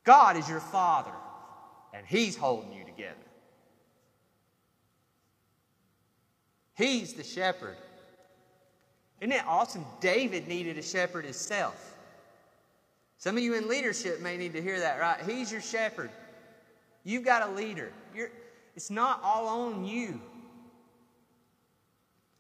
God 0.06 0.38
is 0.38 0.48
your 0.48 0.60
father, 0.62 1.12
and 1.94 2.06
He's 2.06 2.38
holding 2.38 2.72
you 2.72 2.86
together. 2.86 3.16
He's 6.76 7.14
the 7.14 7.24
shepherd. 7.24 7.78
Isn't 9.22 9.32
it 9.32 9.46
awesome? 9.48 9.86
David 10.02 10.48
needed 10.48 10.78
a 10.78 10.82
shepherd 10.82 11.24
himself. 11.24 11.96
Some 13.18 13.38
of 13.38 13.44
you 13.44 13.56
in 13.56 13.68
leadership 13.68 14.22
may 14.22 14.38
need 14.38 14.54
to 14.54 14.62
hear 14.62 14.80
that, 14.80 15.00
right? 15.00 15.20
He's 15.26 15.52
your 15.52 15.62
shepherd. 15.62 16.12
You've 17.04 17.24
got 17.24 17.50
a 17.50 17.52
leader. 17.54 17.92
You're, 18.14 18.30
It's 18.76 18.92
not 18.92 19.22
all 19.24 19.48
on 19.48 19.86
you. 19.86 20.22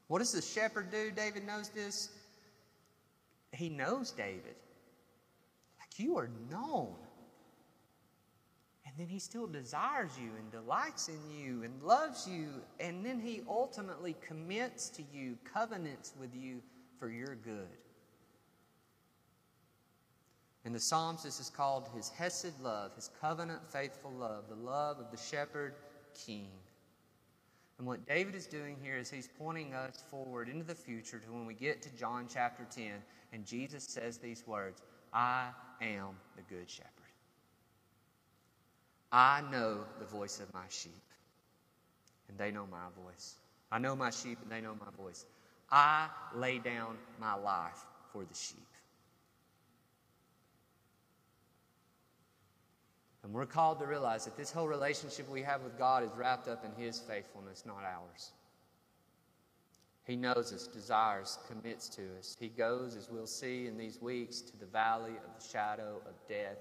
What 0.07 0.20
does 0.20 0.34
the 0.34 0.41
shepherd 0.41 0.91
do? 0.91 1.11
David 1.11 1.47
knows 1.47 1.70
this. 1.70 2.09
He 3.53 3.70
knows 3.70 4.11
David. 4.11 4.55
Like 5.80 5.97
you 5.97 6.18
are 6.18 6.30
known. 6.51 6.93
And 8.96 9.06
then 9.06 9.12
he 9.12 9.20
still 9.20 9.46
desires 9.46 10.12
you 10.18 10.30
and 10.39 10.50
delights 10.52 11.10
in 11.10 11.20
you 11.30 11.64
and 11.64 11.84
loves 11.84 12.26
you. 12.26 12.48
And 12.80 13.06
then 13.06 13.20
he 13.20 13.41
ultimately 13.46 14.16
commits 14.26 14.88
to 14.91 15.04
you, 15.14 15.38
covenants 15.54 16.14
with 16.18 16.34
you 16.34 16.62
for 16.98 17.10
your 17.10 17.36
good. 17.36 17.68
In 20.64 20.72
the 20.72 20.80
Psalms, 20.80 21.24
this 21.24 21.41
is 21.41 21.50
called 21.50 21.89
his 21.93 22.08
Hesed 22.10 22.60
love, 22.62 22.96
his 22.96 23.12
covenant 23.20 23.60
faithful 23.70 24.12
love, 24.12 24.46
the 24.48 24.56
love 24.56 25.00
of 25.00 25.12
the 25.12 25.18
shepherd 25.18 25.74
king. 26.14 26.48
And 27.78 27.86
what 27.86 28.08
David 28.08 28.34
is 28.34 28.48
doing 28.48 28.78
here 28.82 28.98
is 28.98 29.12
he's 29.12 29.28
pointing 29.38 29.74
us 29.74 30.06
forward 30.10 30.48
into 30.48 30.64
the 30.64 30.74
future 30.74 31.20
to 31.20 31.34
when 31.34 31.46
we 31.46 31.54
get 31.54 31.82
to 31.82 31.89
John 31.98 32.28
chapter 32.34 32.66
10 32.74 32.93
and 33.34 33.46
Jesus 33.46 33.84
says 33.84 34.18
these 34.18 34.48
words 34.48 34.82
I 35.14 35.50
am 35.82 36.16
the 36.38 36.41
good 36.43 36.70
shepherd. 36.70 36.95
I 39.16 39.41
know 39.49 39.78
the 39.97 40.05
voice 40.05 40.41
of 40.41 40.53
my 40.53 40.66
sheep, 40.68 40.91
and 42.28 42.38
they 42.38 42.51
know 42.51 42.68
my 42.70 42.88
voice. 43.01 43.36
I 43.72 43.80
know 43.80 43.95
my 43.95 44.09
sheep, 44.09 44.38
and 44.41 44.51
they 44.51 44.59
know 44.59 44.76
my 44.78 44.91
voice. 45.01 45.26
I 45.72 46.09
lay 46.36 46.59
down 46.59 46.97
my 47.18 47.36
life 47.36 47.86
for 48.11 48.26
the 48.26 48.36
sheep. 48.36 48.68
And 53.24 53.34
we're 53.34 53.45
called 53.45 53.80
to 53.80 53.86
realize 53.86 54.26
that 54.26 54.36
this 54.36 54.51
whole 54.51 54.68
relationship 54.68 55.30
we 55.30 55.43
have 55.43 55.61
with 55.61 55.78
God 55.78 56.03
is 56.03 56.11
wrapped 56.18 56.49
up 56.49 56.66
in 56.66 56.84
His 56.84 56.99
faithfulness, 56.99 57.63
not 57.66 57.84
ours. 57.86 58.32
He 60.03 60.18
knows 60.18 60.51
us, 60.51 60.68
desires, 60.68 61.39
commits 61.47 61.88
to 61.89 62.01
us. 62.20 62.36
He 62.38 62.49
goes, 62.49 62.97
as 62.97 63.09
we'll 63.09 63.28
see 63.28 63.66
in 63.66 63.78
these 63.78 64.01
weeks, 64.01 64.41
to 64.41 64.57
the 64.57 64.66
valley 64.66 65.13
of 65.26 65.41
the 65.41 65.47
shadow 65.47 66.01
of 66.05 66.13
death, 66.28 66.57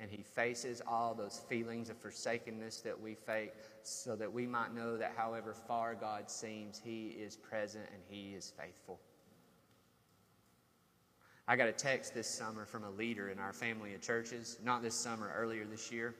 and 0.00 0.10
He 0.10 0.22
faces 0.22 0.82
all 0.86 1.14
those 1.14 1.40
feelings 1.48 1.90
of 1.90 1.96
forsakenness 1.96 2.80
that 2.82 3.00
we 3.00 3.14
face 3.14 3.50
so 3.82 4.16
that 4.16 4.32
we 4.32 4.46
might 4.46 4.74
know 4.74 4.96
that 4.96 5.14
however 5.16 5.54
far 5.54 5.94
God 5.94 6.30
seems, 6.30 6.80
He 6.82 7.08
is 7.08 7.36
present 7.36 7.84
and 7.92 8.02
He 8.08 8.34
is 8.34 8.52
faithful. 8.58 9.00
I 11.48 11.54
got 11.54 11.68
a 11.68 11.72
text 11.72 12.12
this 12.12 12.26
summer 12.26 12.66
from 12.66 12.82
a 12.82 12.90
leader 12.90 13.28
in 13.28 13.38
our 13.38 13.52
family 13.52 13.94
of 13.94 14.00
churches, 14.00 14.58
not 14.64 14.82
this 14.82 14.96
summer, 14.96 15.32
earlier 15.36 15.64
this 15.64 15.92
year. 15.92 16.14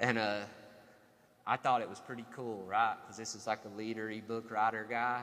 And 0.00 0.18
uh, 0.18 0.40
I 1.46 1.56
thought 1.56 1.80
it 1.80 1.88
was 1.88 2.00
pretty 2.00 2.24
cool, 2.34 2.64
right? 2.66 2.96
Because 3.00 3.16
this 3.16 3.36
is 3.36 3.46
like 3.46 3.60
a 3.64 3.78
leader, 3.78 4.10
ebook 4.10 4.50
writer 4.50 4.84
guy. 4.88 5.22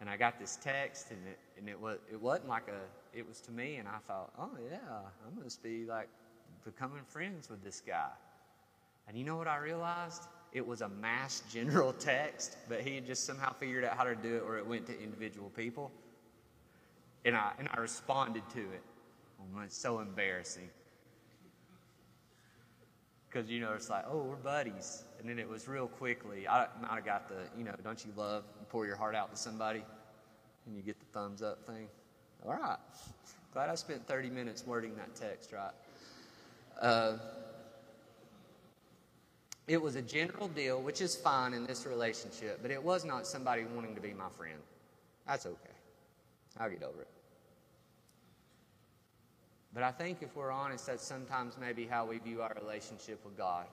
And 0.00 0.08
I 0.08 0.16
got 0.16 0.40
this 0.40 0.58
text, 0.60 1.10
and 1.10 1.20
it, 1.28 1.38
and 1.58 1.68
it, 1.68 1.78
was, 1.78 1.98
it 2.10 2.20
wasn't 2.20 2.48
like 2.48 2.66
a, 2.68 3.16
it 3.16 3.28
was 3.28 3.40
to 3.42 3.52
me, 3.52 3.76
and 3.76 3.86
I 3.86 3.98
thought, 4.08 4.32
oh, 4.38 4.50
yeah, 4.68 4.78
I 4.88 5.42
must 5.42 5.62
be 5.62 5.84
like 5.84 6.08
becoming 6.64 7.02
friends 7.08 7.48
with 7.48 7.62
this 7.62 7.80
guy. 7.80 8.10
And 9.08 9.16
you 9.16 9.24
know 9.24 9.36
what 9.36 9.48
I 9.48 9.58
realized? 9.58 10.22
It 10.52 10.66
was 10.66 10.80
a 10.80 10.88
mass 10.88 11.42
general 11.52 11.92
text, 11.92 12.56
but 12.68 12.80
he 12.80 12.94
had 12.94 13.06
just 13.06 13.24
somehow 13.24 13.52
figured 13.52 13.84
out 13.84 13.96
how 13.96 14.04
to 14.04 14.14
do 14.14 14.36
it 14.36 14.44
where 14.44 14.58
it 14.58 14.66
went 14.66 14.86
to 14.86 15.02
individual 15.02 15.50
people. 15.50 15.90
And 17.24 17.36
I, 17.36 17.52
and 17.58 17.68
I 17.72 17.80
responded 17.80 18.42
to 18.54 18.60
it. 18.60 18.82
Oh, 19.40 19.60
it's 19.60 19.76
so 19.76 20.00
embarrassing. 20.00 20.68
Because, 23.28 23.48
you 23.48 23.60
know, 23.60 23.72
it's 23.72 23.88
like, 23.88 24.04
oh, 24.10 24.22
we're 24.22 24.36
buddies. 24.36 25.04
And 25.18 25.28
then 25.28 25.38
it 25.38 25.48
was 25.48 25.66
real 25.66 25.86
quickly. 25.86 26.46
I 26.46 26.66
might 26.82 26.96
have 26.96 27.04
got 27.04 27.28
the, 27.28 27.36
you 27.56 27.64
know, 27.64 27.74
don't 27.82 28.04
you 28.04 28.12
love 28.16 28.44
pour 28.68 28.86
your 28.86 28.96
heart 28.96 29.14
out 29.14 29.30
to 29.30 29.36
somebody 29.36 29.82
and 30.66 30.76
you 30.76 30.82
get 30.82 30.98
the 30.98 31.06
thumbs 31.18 31.42
up 31.42 31.64
thing? 31.66 31.86
All 32.44 32.52
right. 32.52 32.76
Glad 33.52 33.70
I 33.70 33.74
spent 33.74 34.06
30 34.06 34.30
minutes 34.30 34.66
wording 34.66 34.94
that 34.96 35.14
text, 35.14 35.52
right? 35.52 35.72
Uh, 36.80 37.16
it 39.68 39.80
was 39.80 39.96
a 39.96 40.02
general 40.02 40.48
deal, 40.48 40.82
which 40.82 41.00
is 41.00 41.14
fine 41.14 41.54
in 41.54 41.64
this 41.66 41.86
relationship, 41.86 42.58
but 42.62 42.70
it 42.70 42.82
was 42.82 43.04
not 43.04 43.26
somebody 43.26 43.64
wanting 43.74 43.94
to 43.94 44.00
be 44.00 44.12
my 44.12 44.28
friend. 44.28 44.58
That's 45.26 45.46
okay. 45.46 45.56
I'll 46.58 46.68
get 46.68 46.82
over 46.82 47.02
it. 47.02 47.08
But 49.72 49.82
I 49.84 49.90
think 49.90 50.18
if 50.20 50.36
we're 50.36 50.50
honest, 50.50 50.86
that's 50.86 51.04
sometimes 51.04 51.56
maybe 51.58 51.86
how 51.86 52.04
we 52.04 52.18
view 52.18 52.42
our 52.42 52.54
relationship 52.60 53.24
with 53.24 53.36
God. 53.38 53.66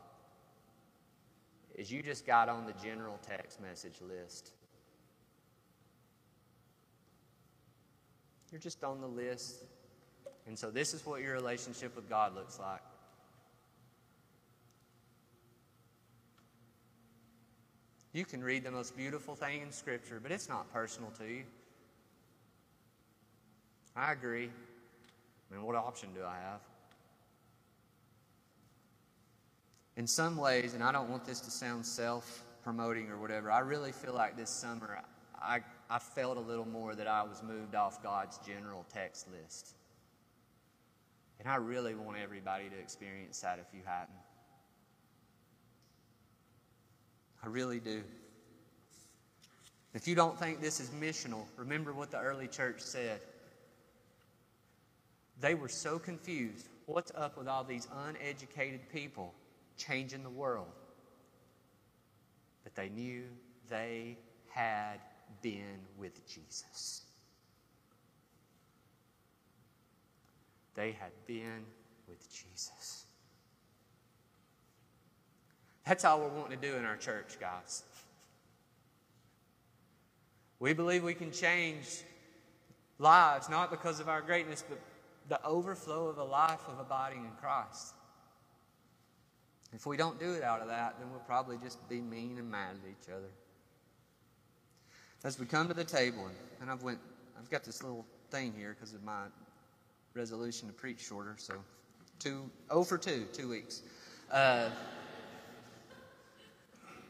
Is 1.76 1.92
you 1.92 2.02
just 2.02 2.26
got 2.26 2.50
on 2.50 2.66
the 2.66 2.74
general 2.84 3.20
text 3.22 3.62
message 3.62 3.96
list. 4.02 4.52
You're 8.52 8.62
just 8.62 8.84
on 8.84 9.02
the 9.02 9.08
list. 9.08 9.66
And 10.48 10.58
so 10.58 10.72
this 10.72 10.94
is 10.94 11.06
what 11.06 11.22
your 11.22 11.34
relationship 11.34 11.96
with 11.96 12.10
God 12.10 12.36
looks 12.36 12.60
like. 12.60 12.82
You 18.14 18.26
can 18.26 18.44
read 18.44 18.64
the 18.64 18.72
most 18.72 18.98
beautiful 18.98 19.36
thing 19.36 19.62
in 19.62 19.72
Scripture, 19.72 20.20
but 20.22 20.32
it's 20.32 20.50
not 20.50 20.72
personal 20.74 21.12
to 21.20 21.26
you. 21.26 21.44
I 23.96 24.12
agree. 24.14 24.50
I 24.50 25.56
mean, 25.56 25.64
what 25.64 25.76
option 25.76 26.10
do 26.16 26.22
I 26.24 26.36
have? 26.36 26.62
In 29.96 30.08
some 30.08 30.38
ways, 30.38 30.74
and 30.74 30.84
I 30.84 30.92
don't 30.92 31.10
want 31.10 31.26
this 31.26 31.40
to 31.42 31.52
sound 31.52 31.86
self 31.86 32.44
promoting 32.64 33.10
or 33.10 33.18
whatever, 33.18 33.52
I 33.52 33.60
really 33.60 33.92
feel 33.92 34.14
like 34.14 34.38
this 34.38 34.50
summer 34.50 35.02
I, 35.42 35.60
I 35.90 36.00
felt 36.00 36.38
a 36.38 36.42
little 36.42 36.68
more 36.68 36.96
that 36.96 37.08
I 37.08 37.24
was 37.24 37.44
moved 37.44 37.76
off 37.76 38.02
God's 38.02 38.40
general 38.40 38.86
text 38.94 39.28
list. 39.32 39.76
And 41.40 41.48
I 41.48 41.56
really 41.56 41.96
want 41.96 42.18
everybody 42.22 42.70
to 42.70 42.78
experience 42.78 43.40
that 43.42 43.60
if 43.60 43.74
you 43.74 43.82
hadn't. 43.86 44.10
I 47.42 47.48
really 47.48 47.80
do. 47.80 48.04
If 49.94 50.08
you 50.08 50.16
don't 50.16 50.38
think 50.38 50.62
this 50.62 50.80
is 50.80 50.90
missional, 50.90 51.46
remember 51.56 51.94
what 51.94 52.12
the 52.12 52.20
early 52.20 52.48
church 52.48 52.82
said. 52.82 53.22
They 55.40 55.56
were 55.56 55.70
so 55.70 55.98
confused. 55.98 56.68
What's 56.86 57.12
up 57.16 57.38
with 57.38 57.48
all 57.48 57.64
these 57.64 57.88
uneducated 58.08 58.90
people 58.90 59.34
changing 59.78 60.24
the 60.24 60.30
world? 60.30 60.68
But 62.64 62.76
they 62.76 62.90
knew 62.90 63.24
they 63.70 64.18
had 64.50 65.00
been 65.42 65.80
with 65.98 66.28
Jesus. 66.28 67.04
They 70.80 70.94
had 70.94 71.12
been 71.28 71.66
with 72.08 72.32
Jesus. 72.32 73.04
That's 75.86 76.06
all 76.06 76.22
we're 76.22 76.30
wanting 76.30 76.58
to 76.58 76.70
do 76.70 76.78
in 76.78 76.86
our 76.86 76.96
church, 76.96 77.38
guys. 77.38 77.84
We 80.62 80.72
believe 80.72 81.04
we 81.04 81.16
can 81.16 81.34
change 81.34 82.04
lives, 82.98 83.50
not 83.50 83.72
because 83.72 84.00
of 84.00 84.08
our 84.08 84.22
greatness, 84.22 84.64
but 84.70 84.80
the 85.28 85.46
overflow 85.46 86.08
of 86.08 86.18
a 86.18 86.24
life 86.24 86.62
of 86.70 86.80
abiding 86.80 87.26
in 87.26 87.32
Christ. 87.42 87.94
If 89.74 89.86
we 89.86 89.98
don't 89.98 90.18
do 90.18 90.32
it 90.32 90.44
out 90.44 90.62
of 90.62 90.70
that, 90.70 90.96
then 90.98 91.12
we'll 91.12 91.20
probably 91.20 91.58
just 91.62 91.90
be 91.90 92.00
mean 92.00 92.38
and 92.38 92.50
mad 92.50 92.78
at 92.82 92.90
each 92.90 93.14
other. 93.14 93.32
As 95.26 95.38
we 95.38 95.46
come 95.46 95.68
to 95.68 95.74
the 95.74 95.84
table, 95.84 96.30
and 96.62 96.72
I've 96.72 96.84
went, 96.84 97.00
I've 97.38 97.50
got 97.50 97.66
this 97.66 97.84
little 97.84 98.06
thing 98.32 98.54
here 98.58 98.78
because 98.80 98.94
of 98.94 99.04
my 99.04 99.26
resolution 100.14 100.68
to 100.68 100.74
preach 100.74 101.00
shorter. 101.02 101.36
So, 101.38 101.56
two, 102.20 102.50
oh 102.70 102.84
for 102.84 102.98
two, 102.98 103.26
two 103.34 103.50
weeks. 103.50 103.82
Uh, 104.32 104.70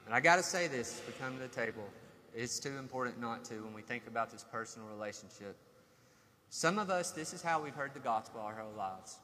and 0.06 0.16
I 0.16 0.20
got 0.20 0.38
to 0.38 0.44
say 0.44 0.68
this: 0.68 1.02
we 1.08 1.14
come 1.14 1.36
to 1.36 1.42
the 1.42 1.48
table, 1.48 1.84
it's 2.36 2.60
too 2.60 2.78
important 2.78 3.20
not 3.20 3.44
to 3.46 3.56
when 3.64 3.74
we 3.74 3.82
think 3.82 4.08
about 4.08 4.32
this 4.32 4.46
personal 4.52 4.88
relationship. 4.88 5.58
Some 6.50 6.80
of 6.80 6.90
us, 6.90 7.12
this 7.12 7.34
is 7.34 7.42
how 7.42 7.62
we've 7.62 7.76
heard 7.76 7.94
the 7.94 8.00
gospel 8.00 8.42
our 8.42 8.56
whole 8.56 8.74
lives. 8.76 9.18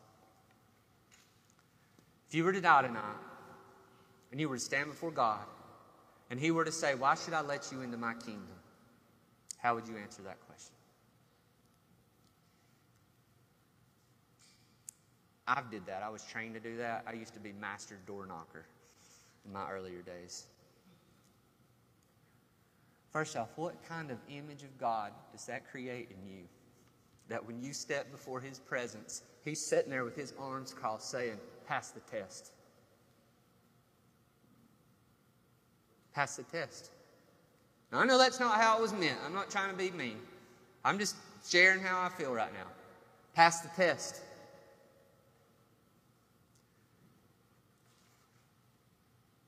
If 2.28 2.36
you 2.36 2.44
were 2.44 2.54
to 2.54 2.62
die 2.62 2.84
tonight, 2.84 3.18
and 4.32 4.40
you 4.40 4.50
were 4.50 4.58
to 4.58 4.62
stand 4.62 4.90
before 4.90 5.12
God, 5.12 5.46
and 6.30 6.40
He 6.40 6.52
were 6.52 6.66
to 6.66 6.72
say, 6.72 6.96
Why 6.96 7.16
should 7.16 7.34
I 7.34 7.42
let 7.42 7.72
you 7.72 7.82
into 7.82 7.98
my 7.98 8.14
kingdom? 8.14 8.48
How 9.58 9.76
would 9.76 9.88
you 9.88 9.98
answer 9.98 10.22
that 10.24 10.38
question? 10.48 10.74
I 15.48 15.62
did 15.70 15.86
that. 15.86 16.02
I 16.04 16.10
was 16.10 16.24
trained 16.24 16.56
to 16.56 16.60
do 16.60 16.78
that. 16.78 17.06
I 17.08 17.14
used 17.14 17.34
to 17.34 17.40
be 17.40 17.54
master 17.54 17.98
door 18.08 18.26
knocker 18.26 18.66
in 19.46 19.54
my 19.54 19.70
earlier 19.70 20.02
days. 20.02 20.46
First 23.12 23.38
off, 23.38 23.50
what 23.56 23.76
kind 23.88 24.12
of 24.12 24.18
image 24.30 24.64
of 24.64 24.78
God 24.80 25.12
does 25.32 25.46
that 25.46 25.70
create 25.70 26.10
in 26.12 26.30
you? 26.30 26.44
that 27.28 27.46
when 27.46 27.62
you 27.62 27.74
step 27.74 28.12
before 28.12 28.40
his 28.40 28.60
presence, 28.60 29.24
he's 29.44 29.66
sitting 29.66 29.90
there 29.90 30.04
with 30.04 30.16
his 30.16 30.34
arms 30.40 30.74
crossed 30.74 31.10
saying, 31.10 31.38
Pass 31.68 31.90
the 31.90 32.00
test. 32.02 32.52
Pass 36.14 36.36
the 36.36 36.44
test. 36.44 36.92
Now, 37.92 38.00
I 38.00 38.06
know 38.06 38.18
that's 38.18 38.40
not 38.40 38.62
how 38.62 38.78
it 38.78 38.82
was 38.82 38.94
meant. 38.94 39.18
I'm 39.26 39.34
not 39.34 39.50
trying 39.50 39.72
to 39.72 39.76
be 39.76 39.90
mean. 39.92 40.18
I'm 40.84 41.00
just 41.00 41.16
sharing 41.48 41.82
how 41.82 42.00
I 42.02 42.10
feel 42.10 42.34
right 42.34 42.54
now. 42.54 42.68
Pass 43.34 43.62
the 43.62 43.70
test. 43.70 44.22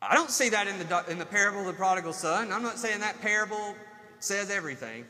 I 0.01 0.15
don't 0.15 0.29
see 0.29 0.49
that 0.49 0.67
in 0.67 0.77
the, 0.77 1.05
in 1.09 1.17
the 1.17 1.25
parable 1.25 1.61
of 1.61 1.67
the 1.67 1.73
prodigal 1.73 2.13
son. 2.13 2.51
I'm 2.51 2.63
not 2.63 2.77
saying 2.77 2.99
that 2.99 3.19
parable 3.21 3.75
says 4.19 4.49
everything. 4.49 5.05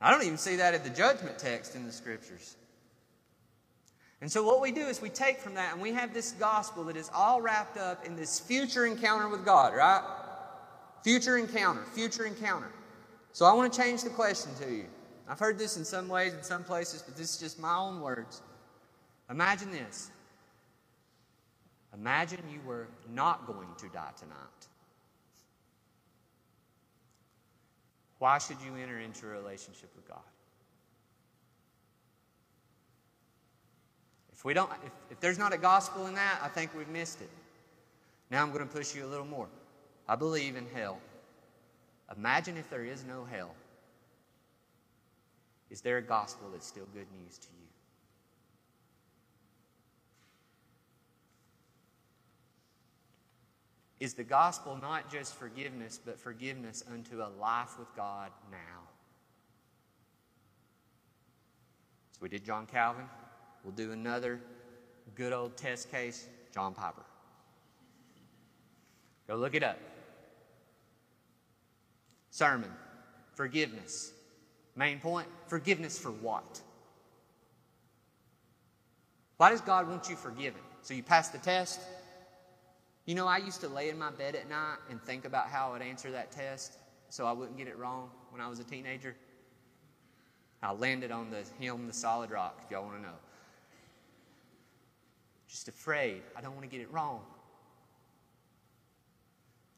I 0.00 0.10
don't 0.10 0.24
even 0.24 0.38
see 0.38 0.56
that 0.56 0.74
in 0.74 0.82
the 0.82 0.90
judgment 0.90 1.38
text 1.38 1.74
in 1.74 1.84
the 1.84 1.92
scriptures. 1.92 2.56
And 4.22 4.30
so, 4.30 4.42
what 4.44 4.60
we 4.60 4.72
do 4.72 4.82
is 4.82 5.00
we 5.00 5.08
take 5.08 5.38
from 5.38 5.54
that 5.54 5.72
and 5.72 5.82
we 5.82 5.92
have 5.92 6.12
this 6.12 6.32
gospel 6.32 6.84
that 6.84 6.96
is 6.96 7.10
all 7.14 7.40
wrapped 7.40 7.78
up 7.78 8.04
in 8.04 8.16
this 8.16 8.38
future 8.38 8.86
encounter 8.86 9.28
with 9.28 9.44
God, 9.44 9.74
right? 9.74 10.02
Future 11.02 11.38
encounter, 11.38 11.82
future 11.94 12.26
encounter. 12.26 12.70
So, 13.32 13.46
I 13.46 13.52
want 13.52 13.72
to 13.72 13.78
change 13.78 14.02
the 14.02 14.10
question 14.10 14.52
to 14.60 14.70
you. 14.70 14.84
I've 15.28 15.38
heard 15.38 15.58
this 15.58 15.76
in 15.76 15.84
some 15.84 16.08
ways, 16.08 16.34
in 16.34 16.42
some 16.42 16.64
places, 16.64 17.02
but 17.02 17.16
this 17.16 17.34
is 17.34 17.40
just 17.40 17.58
my 17.58 17.76
own 17.76 18.00
words. 18.00 18.42
Imagine 19.30 19.70
this. 19.70 20.10
Imagine 22.00 22.40
you 22.50 22.60
were 22.66 22.88
not 23.12 23.46
going 23.46 23.68
to 23.76 23.88
die 23.90 24.12
tonight. 24.18 24.68
Why 28.18 28.38
should 28.38 28.56
you 28.64 28.74
enter 28.82 28.98
into 28.98 29.26
a 29.26 29.30
relationship 29.30 29.90
with 29.94 30.08
God? 30.08 30.18
If 34.32 34.46
we 34.46 34.54
don't 34.54 34.70
if, 34.84 34.92
if 35.10 35.20
there's 35.20 35.38
not 35.38 35.52
a 35.52 35.58
gospel 35.58 36.06
in 36.06 36.14
that, 36.14 36.40
I 36.42 36.48
think 36.48 36.70
we've 36.74 36.88
missed 36.88 37.20
it. 37.20 37.28
Now 38.30 38.42
I'm 38.42 38.50
going 38.50 38.66
to 38.66 38.74
push 38.74 38.94
you 38.94 39.04
a 39.04 39.08
little 39.08 39.26
more. 39.26 39.48
I 40.08 40.16
believe 40.16 40.56
in 40.56 40.66
hell. 40.74 40.98
Imagine 42.16 42.56
if 42.56 42.70
there 42.70 42.84
is 42.84 43.04
no 43.04 43.26
hell. 43.30 43.54
Is 45.68 45.82
there 45.82 45.98
a 45.98 46.02
gospel 46.02 46.48
that's 46.50 46.66
still 46.66 46.86
good 46.94 47.06
news 47.22 47.36
to 47.38 47.48
you? 47.60 47.69
Is 54.00 54.14
the 54.14 54.24
gospel 54.24 54.78
not 54.80 55.12
just 55.12 55.34
forgiveness, 55.34 56.00
but 56.02 56.18
forgiveness 56.18 56.82
unto 56.90 57.20
a 57.22 57.28
life 57.38 57.78
with 57.78 57.94
God 57.94 58.30
now? 58.50 58.88
So 62.12 62.20
we 62.22 62.30
did 62.30 62.42
John 62.42 62.66
Calvin. 62.66 63.04
We'll 63.62 63.74
do 63.74 63.92
another 63.92 64.40
good 65.14 65.34
old 65.34 65.58
test 65.58 65.90
case, 65.90 66.26
John 66.54 66.72
Piper. 66.72 67.02
Go 69.28 69.36
look 69.36 69.54
it 69.54 69.62
up. 69.62 69.78
Sermon, 72.30 72.70
forgiveness. 73.34 74.12
Main 74.76 74.98
point 74.98 75.28
forgiveness 75.46 75.98
for 75.98 76.10
what? 76.10 76.62
Why 79.36 79.50
does 79.50 79.60
God 79.60 79.88
want 79.88 80.08
you 80.08 80.16
forgiven? 80.16 80.60
So 80.82 80.94
you 80.94 81.02
pass 81.02 81.28
the 81.28 81.38
test? 81.38 81.80
You 83.10 83.16
know, 83.16 83.26
I 83.26 83.38
used 83.38 83.60
to 83.62 83.68
lay 83.68 83.88
in 83.88 83.98
my 83.98 84.12
bed 84.12 84.36
at 84.36 84.48
night 84.48 84.76
and 84.88 85.02
think 85.02 85.24
about 85.24 85.48
how 85.48 85.70
I 85.70 85.72
would 85.72 85.82
answer 85.82 86.12
that 86.12 86.30
test 86.30 86.78
so 87.08 87.26
I 87.26 87.32
wouldn't 87.32 87.58
get 87.58 87.66
it 87.66 87.76
wrong 87.76 88.08
when 88.30 88.40
I 88.40 88.46
was 88.46 88.60
a 88.60 88.62
teenager. 88.62 89.16
I 90.62 90.70
landed 90.70 91.10
on 91.10 91.28
the 91.28 91.42
hymn, 91.58 91.88
The 91.88 91.92
Solid 91.92 92.30
Rock, 92.30 92.60
if 92.64 92.70
y'all 92.70 92.84
want 92.84 92.98
to 92.98 93.02
know. 93.02 93.16
Just 95.48 95.66
afraid. 95.66 96.22
I 96.36 96.40
don't 96.40 96.52
want 96.52 96.62
to 96.62 96.68
get 96.70 96.80
it 96.80 96.92
wrong. 96.92 97.22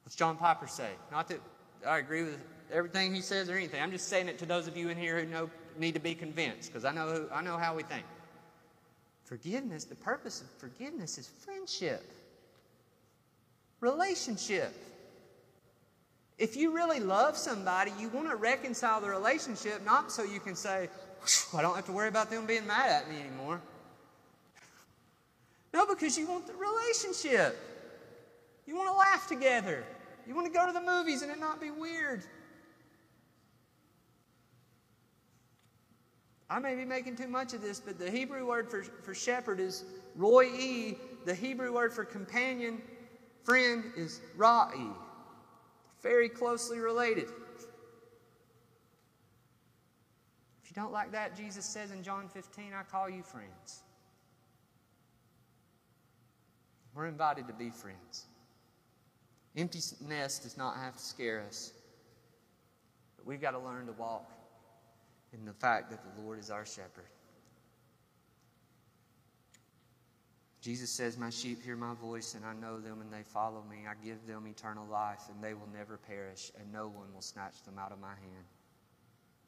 What's 0.04 0.14
John 0.14 0.36
Piper 0.36 0.66
say? 0.66 0.90
Not 1.10 1.26
that 1.28 1.40
I 1.86 2.00
agree 2.00 2.24
with 2.24 2.38
everything 2.70 3.14
he 3.14 3.22
says 3.22 3.48
or 3.48 3.54
anything. 3.54 3.82
I'm 3.82 3.92
just 3.92 4.08
saying 4.08 4.28
it 4.28 4.38
to 4.40 4.44
those 4.44 4.66
of 4.66 4.76
you 4.76 4.90
in 4.90 4.98
here 4.98 5.18
who 5.18 5.24
know, 5.24 5.50
need 5.78 5.94
to 5.94 6.00
be 6.00 6.14
convinced 6.14 6.70
because 6.70 6.84
I 6.84 6.92
know, 6.92 7.30
I 7.32 7.40
know 7.40 7.56
how 7.56 7.74
we 7.74 7.82
think. 7.82 8.04
Forgiveness, 9.24 9.84
the 9.84 9.94
purpose 9.94 10.42
of 10.42 10.50
forgiveness 10.58 11.16
is 11.16 11.28
friendship, 11.28 12.12
relationship. 13.82 14.72
If 16.38 16.56
you 16.56 16.74
really 16.74 17.00
love 17.00 17.36
somebody, 17.36 17.92
you 17.98 18.08
want 18.08 18.30
to 18.30 18.36
reconcile 18.36 19.00
the 19.00 19.08
relationship, 19.08 19.84
not 19.84 20.10
so 20.10 20.22
you 20.22 20.40
can 20.40 20.54
say, 20.54 20.88
I 21.54 21.60
don't 21.60 21.76
have 21.76 21.86
to 21.86 21.92
worry 21.92 22.08
about 22.08 22.30
them 22.30 22.46
being 22.46 22.66
mad 22.66 22.88
at 22.88 23.10
me 23.10 23.20
anymore. 23.20 23.60
No, 25.74 25.84
because 25.86 26.16
you 26.16 26.26
want 26.26 26.46
the 26.46 26.54
relationship. 26.54 27.58
You 28.66 28.76
want 28.76 28.88
to 28.88 28.96
laugh 28.96 29.28
together. 29.28 29.84
You 30.26 30.34
want 30.34 30.46
to 30.46 30.52
go 30.52 30.66
to 30.66 30.72
the 30.72 30.80
movies 30.80 31.22
and 31.22 31.30
it 31.30 31.38
not 31.38 31.60
be 31.60 31.70
weird. 31.70 32.22
I 36.48 36.58
may 36.58 36.74
be 36.74 36.84
making 36.84 37.16
too 37.16 37.28
much 37.28 37.54
of 37.54 37.62
this, 37.62 37.80
but 37.80 37.98
the 37.98 38.10
Hebrew 38.10 38.46
word 38.46 38.70
for, 38.70 38.82
for 38.82 39.14
shepherd 39.14 39.58
is 39.58 39.84
roi. 40.16 40.44
E, 40.44 40.98
the 41.24 41.34
Hebrew 41.34 41.72
word 41.72 41.94
for 41.94 42.04
companion, 42.04 42.82
friend, 43.44 43.84
is 43.96 44.20
ra'i. 44.36 44.94
Very 46.02 46.28
closely 46.28 46.78
related. 46.78 47.28
If 50.62 50.70
you 50.70 50.74
don't 50.74 50.92
like 50.92 51.12
that, 51.12 51.36
Jesus 51.36 51.64
says 51.64 51.90
in 51.90 52.02
John 52.02 52.28
15, 52.28 52.72
I 52.78 52.82
call 52.82 53.08
you 53.08 53.22
friends. 53.22 53.82
We're 56.94 57.06
invited 57.06 57.46
to 57.46 57.54
be 57.54 57.70
friends. 57.70 58.26
Empty 59.56 59.80
nest 60.06 60.42
does 60.42 60.56
not 60.56 60.76
have 60.76 60.96
to 60.96 61.02
scare 61.02 61.42
us, 61.46 61.72
but 63.16 63.26
we've 63.26 63.40
got 63.40 63.52
to 63.52 63.58
learn 63.58 63.86
to 63.86 63.92
walk 63.92 64.30
in 65.32 65.44
the 65.44 65.52
fact 65.52 65.90
that 65.90 66.00
the 66.02 66.22
Lord 66.22 66.38
is 66.38 66.50
our 66.50 66.64
shepherd. 66.64 67.04
Jesus 70.62 70.90
says, 70.90 71.18
My 71.18 71.28
sheep 71.28 71.60
hear 71.60 71.74
my 71.74 71.94
voice, 71.94 72.34
and 72.36 72.44
I 72.44 72.54
know 72.54 72.78
them, 72.78 73.00
and 73.00 73.12
they 73.12 73.24
follow 73.24 73.64
me. 73.68 73.78
I 73.88 73.94
give 74.02 74.24
them 74.28 74.46
eternal 74.46 74.86
life, 74.86 75.22
and 75.28 75.42
they 75.42 75.54
will 75.54 75.68
never 75.74 75.96
perish, 75.96 76.52
and 76.58 76.72
no 76.72 76.86
one 76.86 77.12
will 77.12 77.20
snatch 77.20 77.64
them 77.64 77.78
out 77.78 77.90
of 77.90 78.00
my 78.00 78.14
hand. 78.14 78.46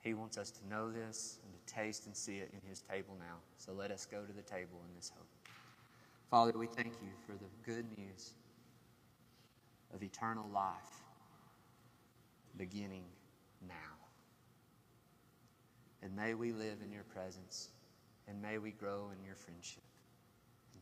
He 0.01 0.12
wants 0.12 0.37
us 0.37 0.51
to 0.51 0.69
know 0.69 0.91
this 0.91 1.39
and 1.45 1.55
to 1.55 1.73
taste 1.73 2.07
and 2.07 2.17
see 2.17 2.39
it 2.39 2.51
in 2.53 2.69
His 2.69 2.81
table 2.81 3.15
now. 3.21 3.37
So 3.59 3.73
let 3.73 3.93
us 3.93 4.07
go 4.07 4.25
to 4.25 4.33
the 4.33 4.43
table 4.43 4.83
in 4.89 4.97
this 4.97 5.12
hope. 5.17 5.29
Father, 6.31 6.59
we 6.59 6.67
thank 6.67 6.95
you 7.01 7.11
for 7.25 7.33
the 7.33 7.73
good 7.73 7.87
news 7.97 8.33
of 9.95 10.03
eternal 10.03 10.47
life 10.53 11.05
beginning 12.57 13.05
now. 13.69 13.75
And 16.03 16.15
may 16.17 16.35
we 16.35 16.51
live 16.53 16.79
in 16.85 16.93
your 16.93 17.05
presence, 17.05 17.69
and 18.27 18.43
may 18.43 18.59
we 18.59 18.73
grow 18.73 19.11
in 19.17 19.25
your 19.25 19.37
friendship. 19.37 19.85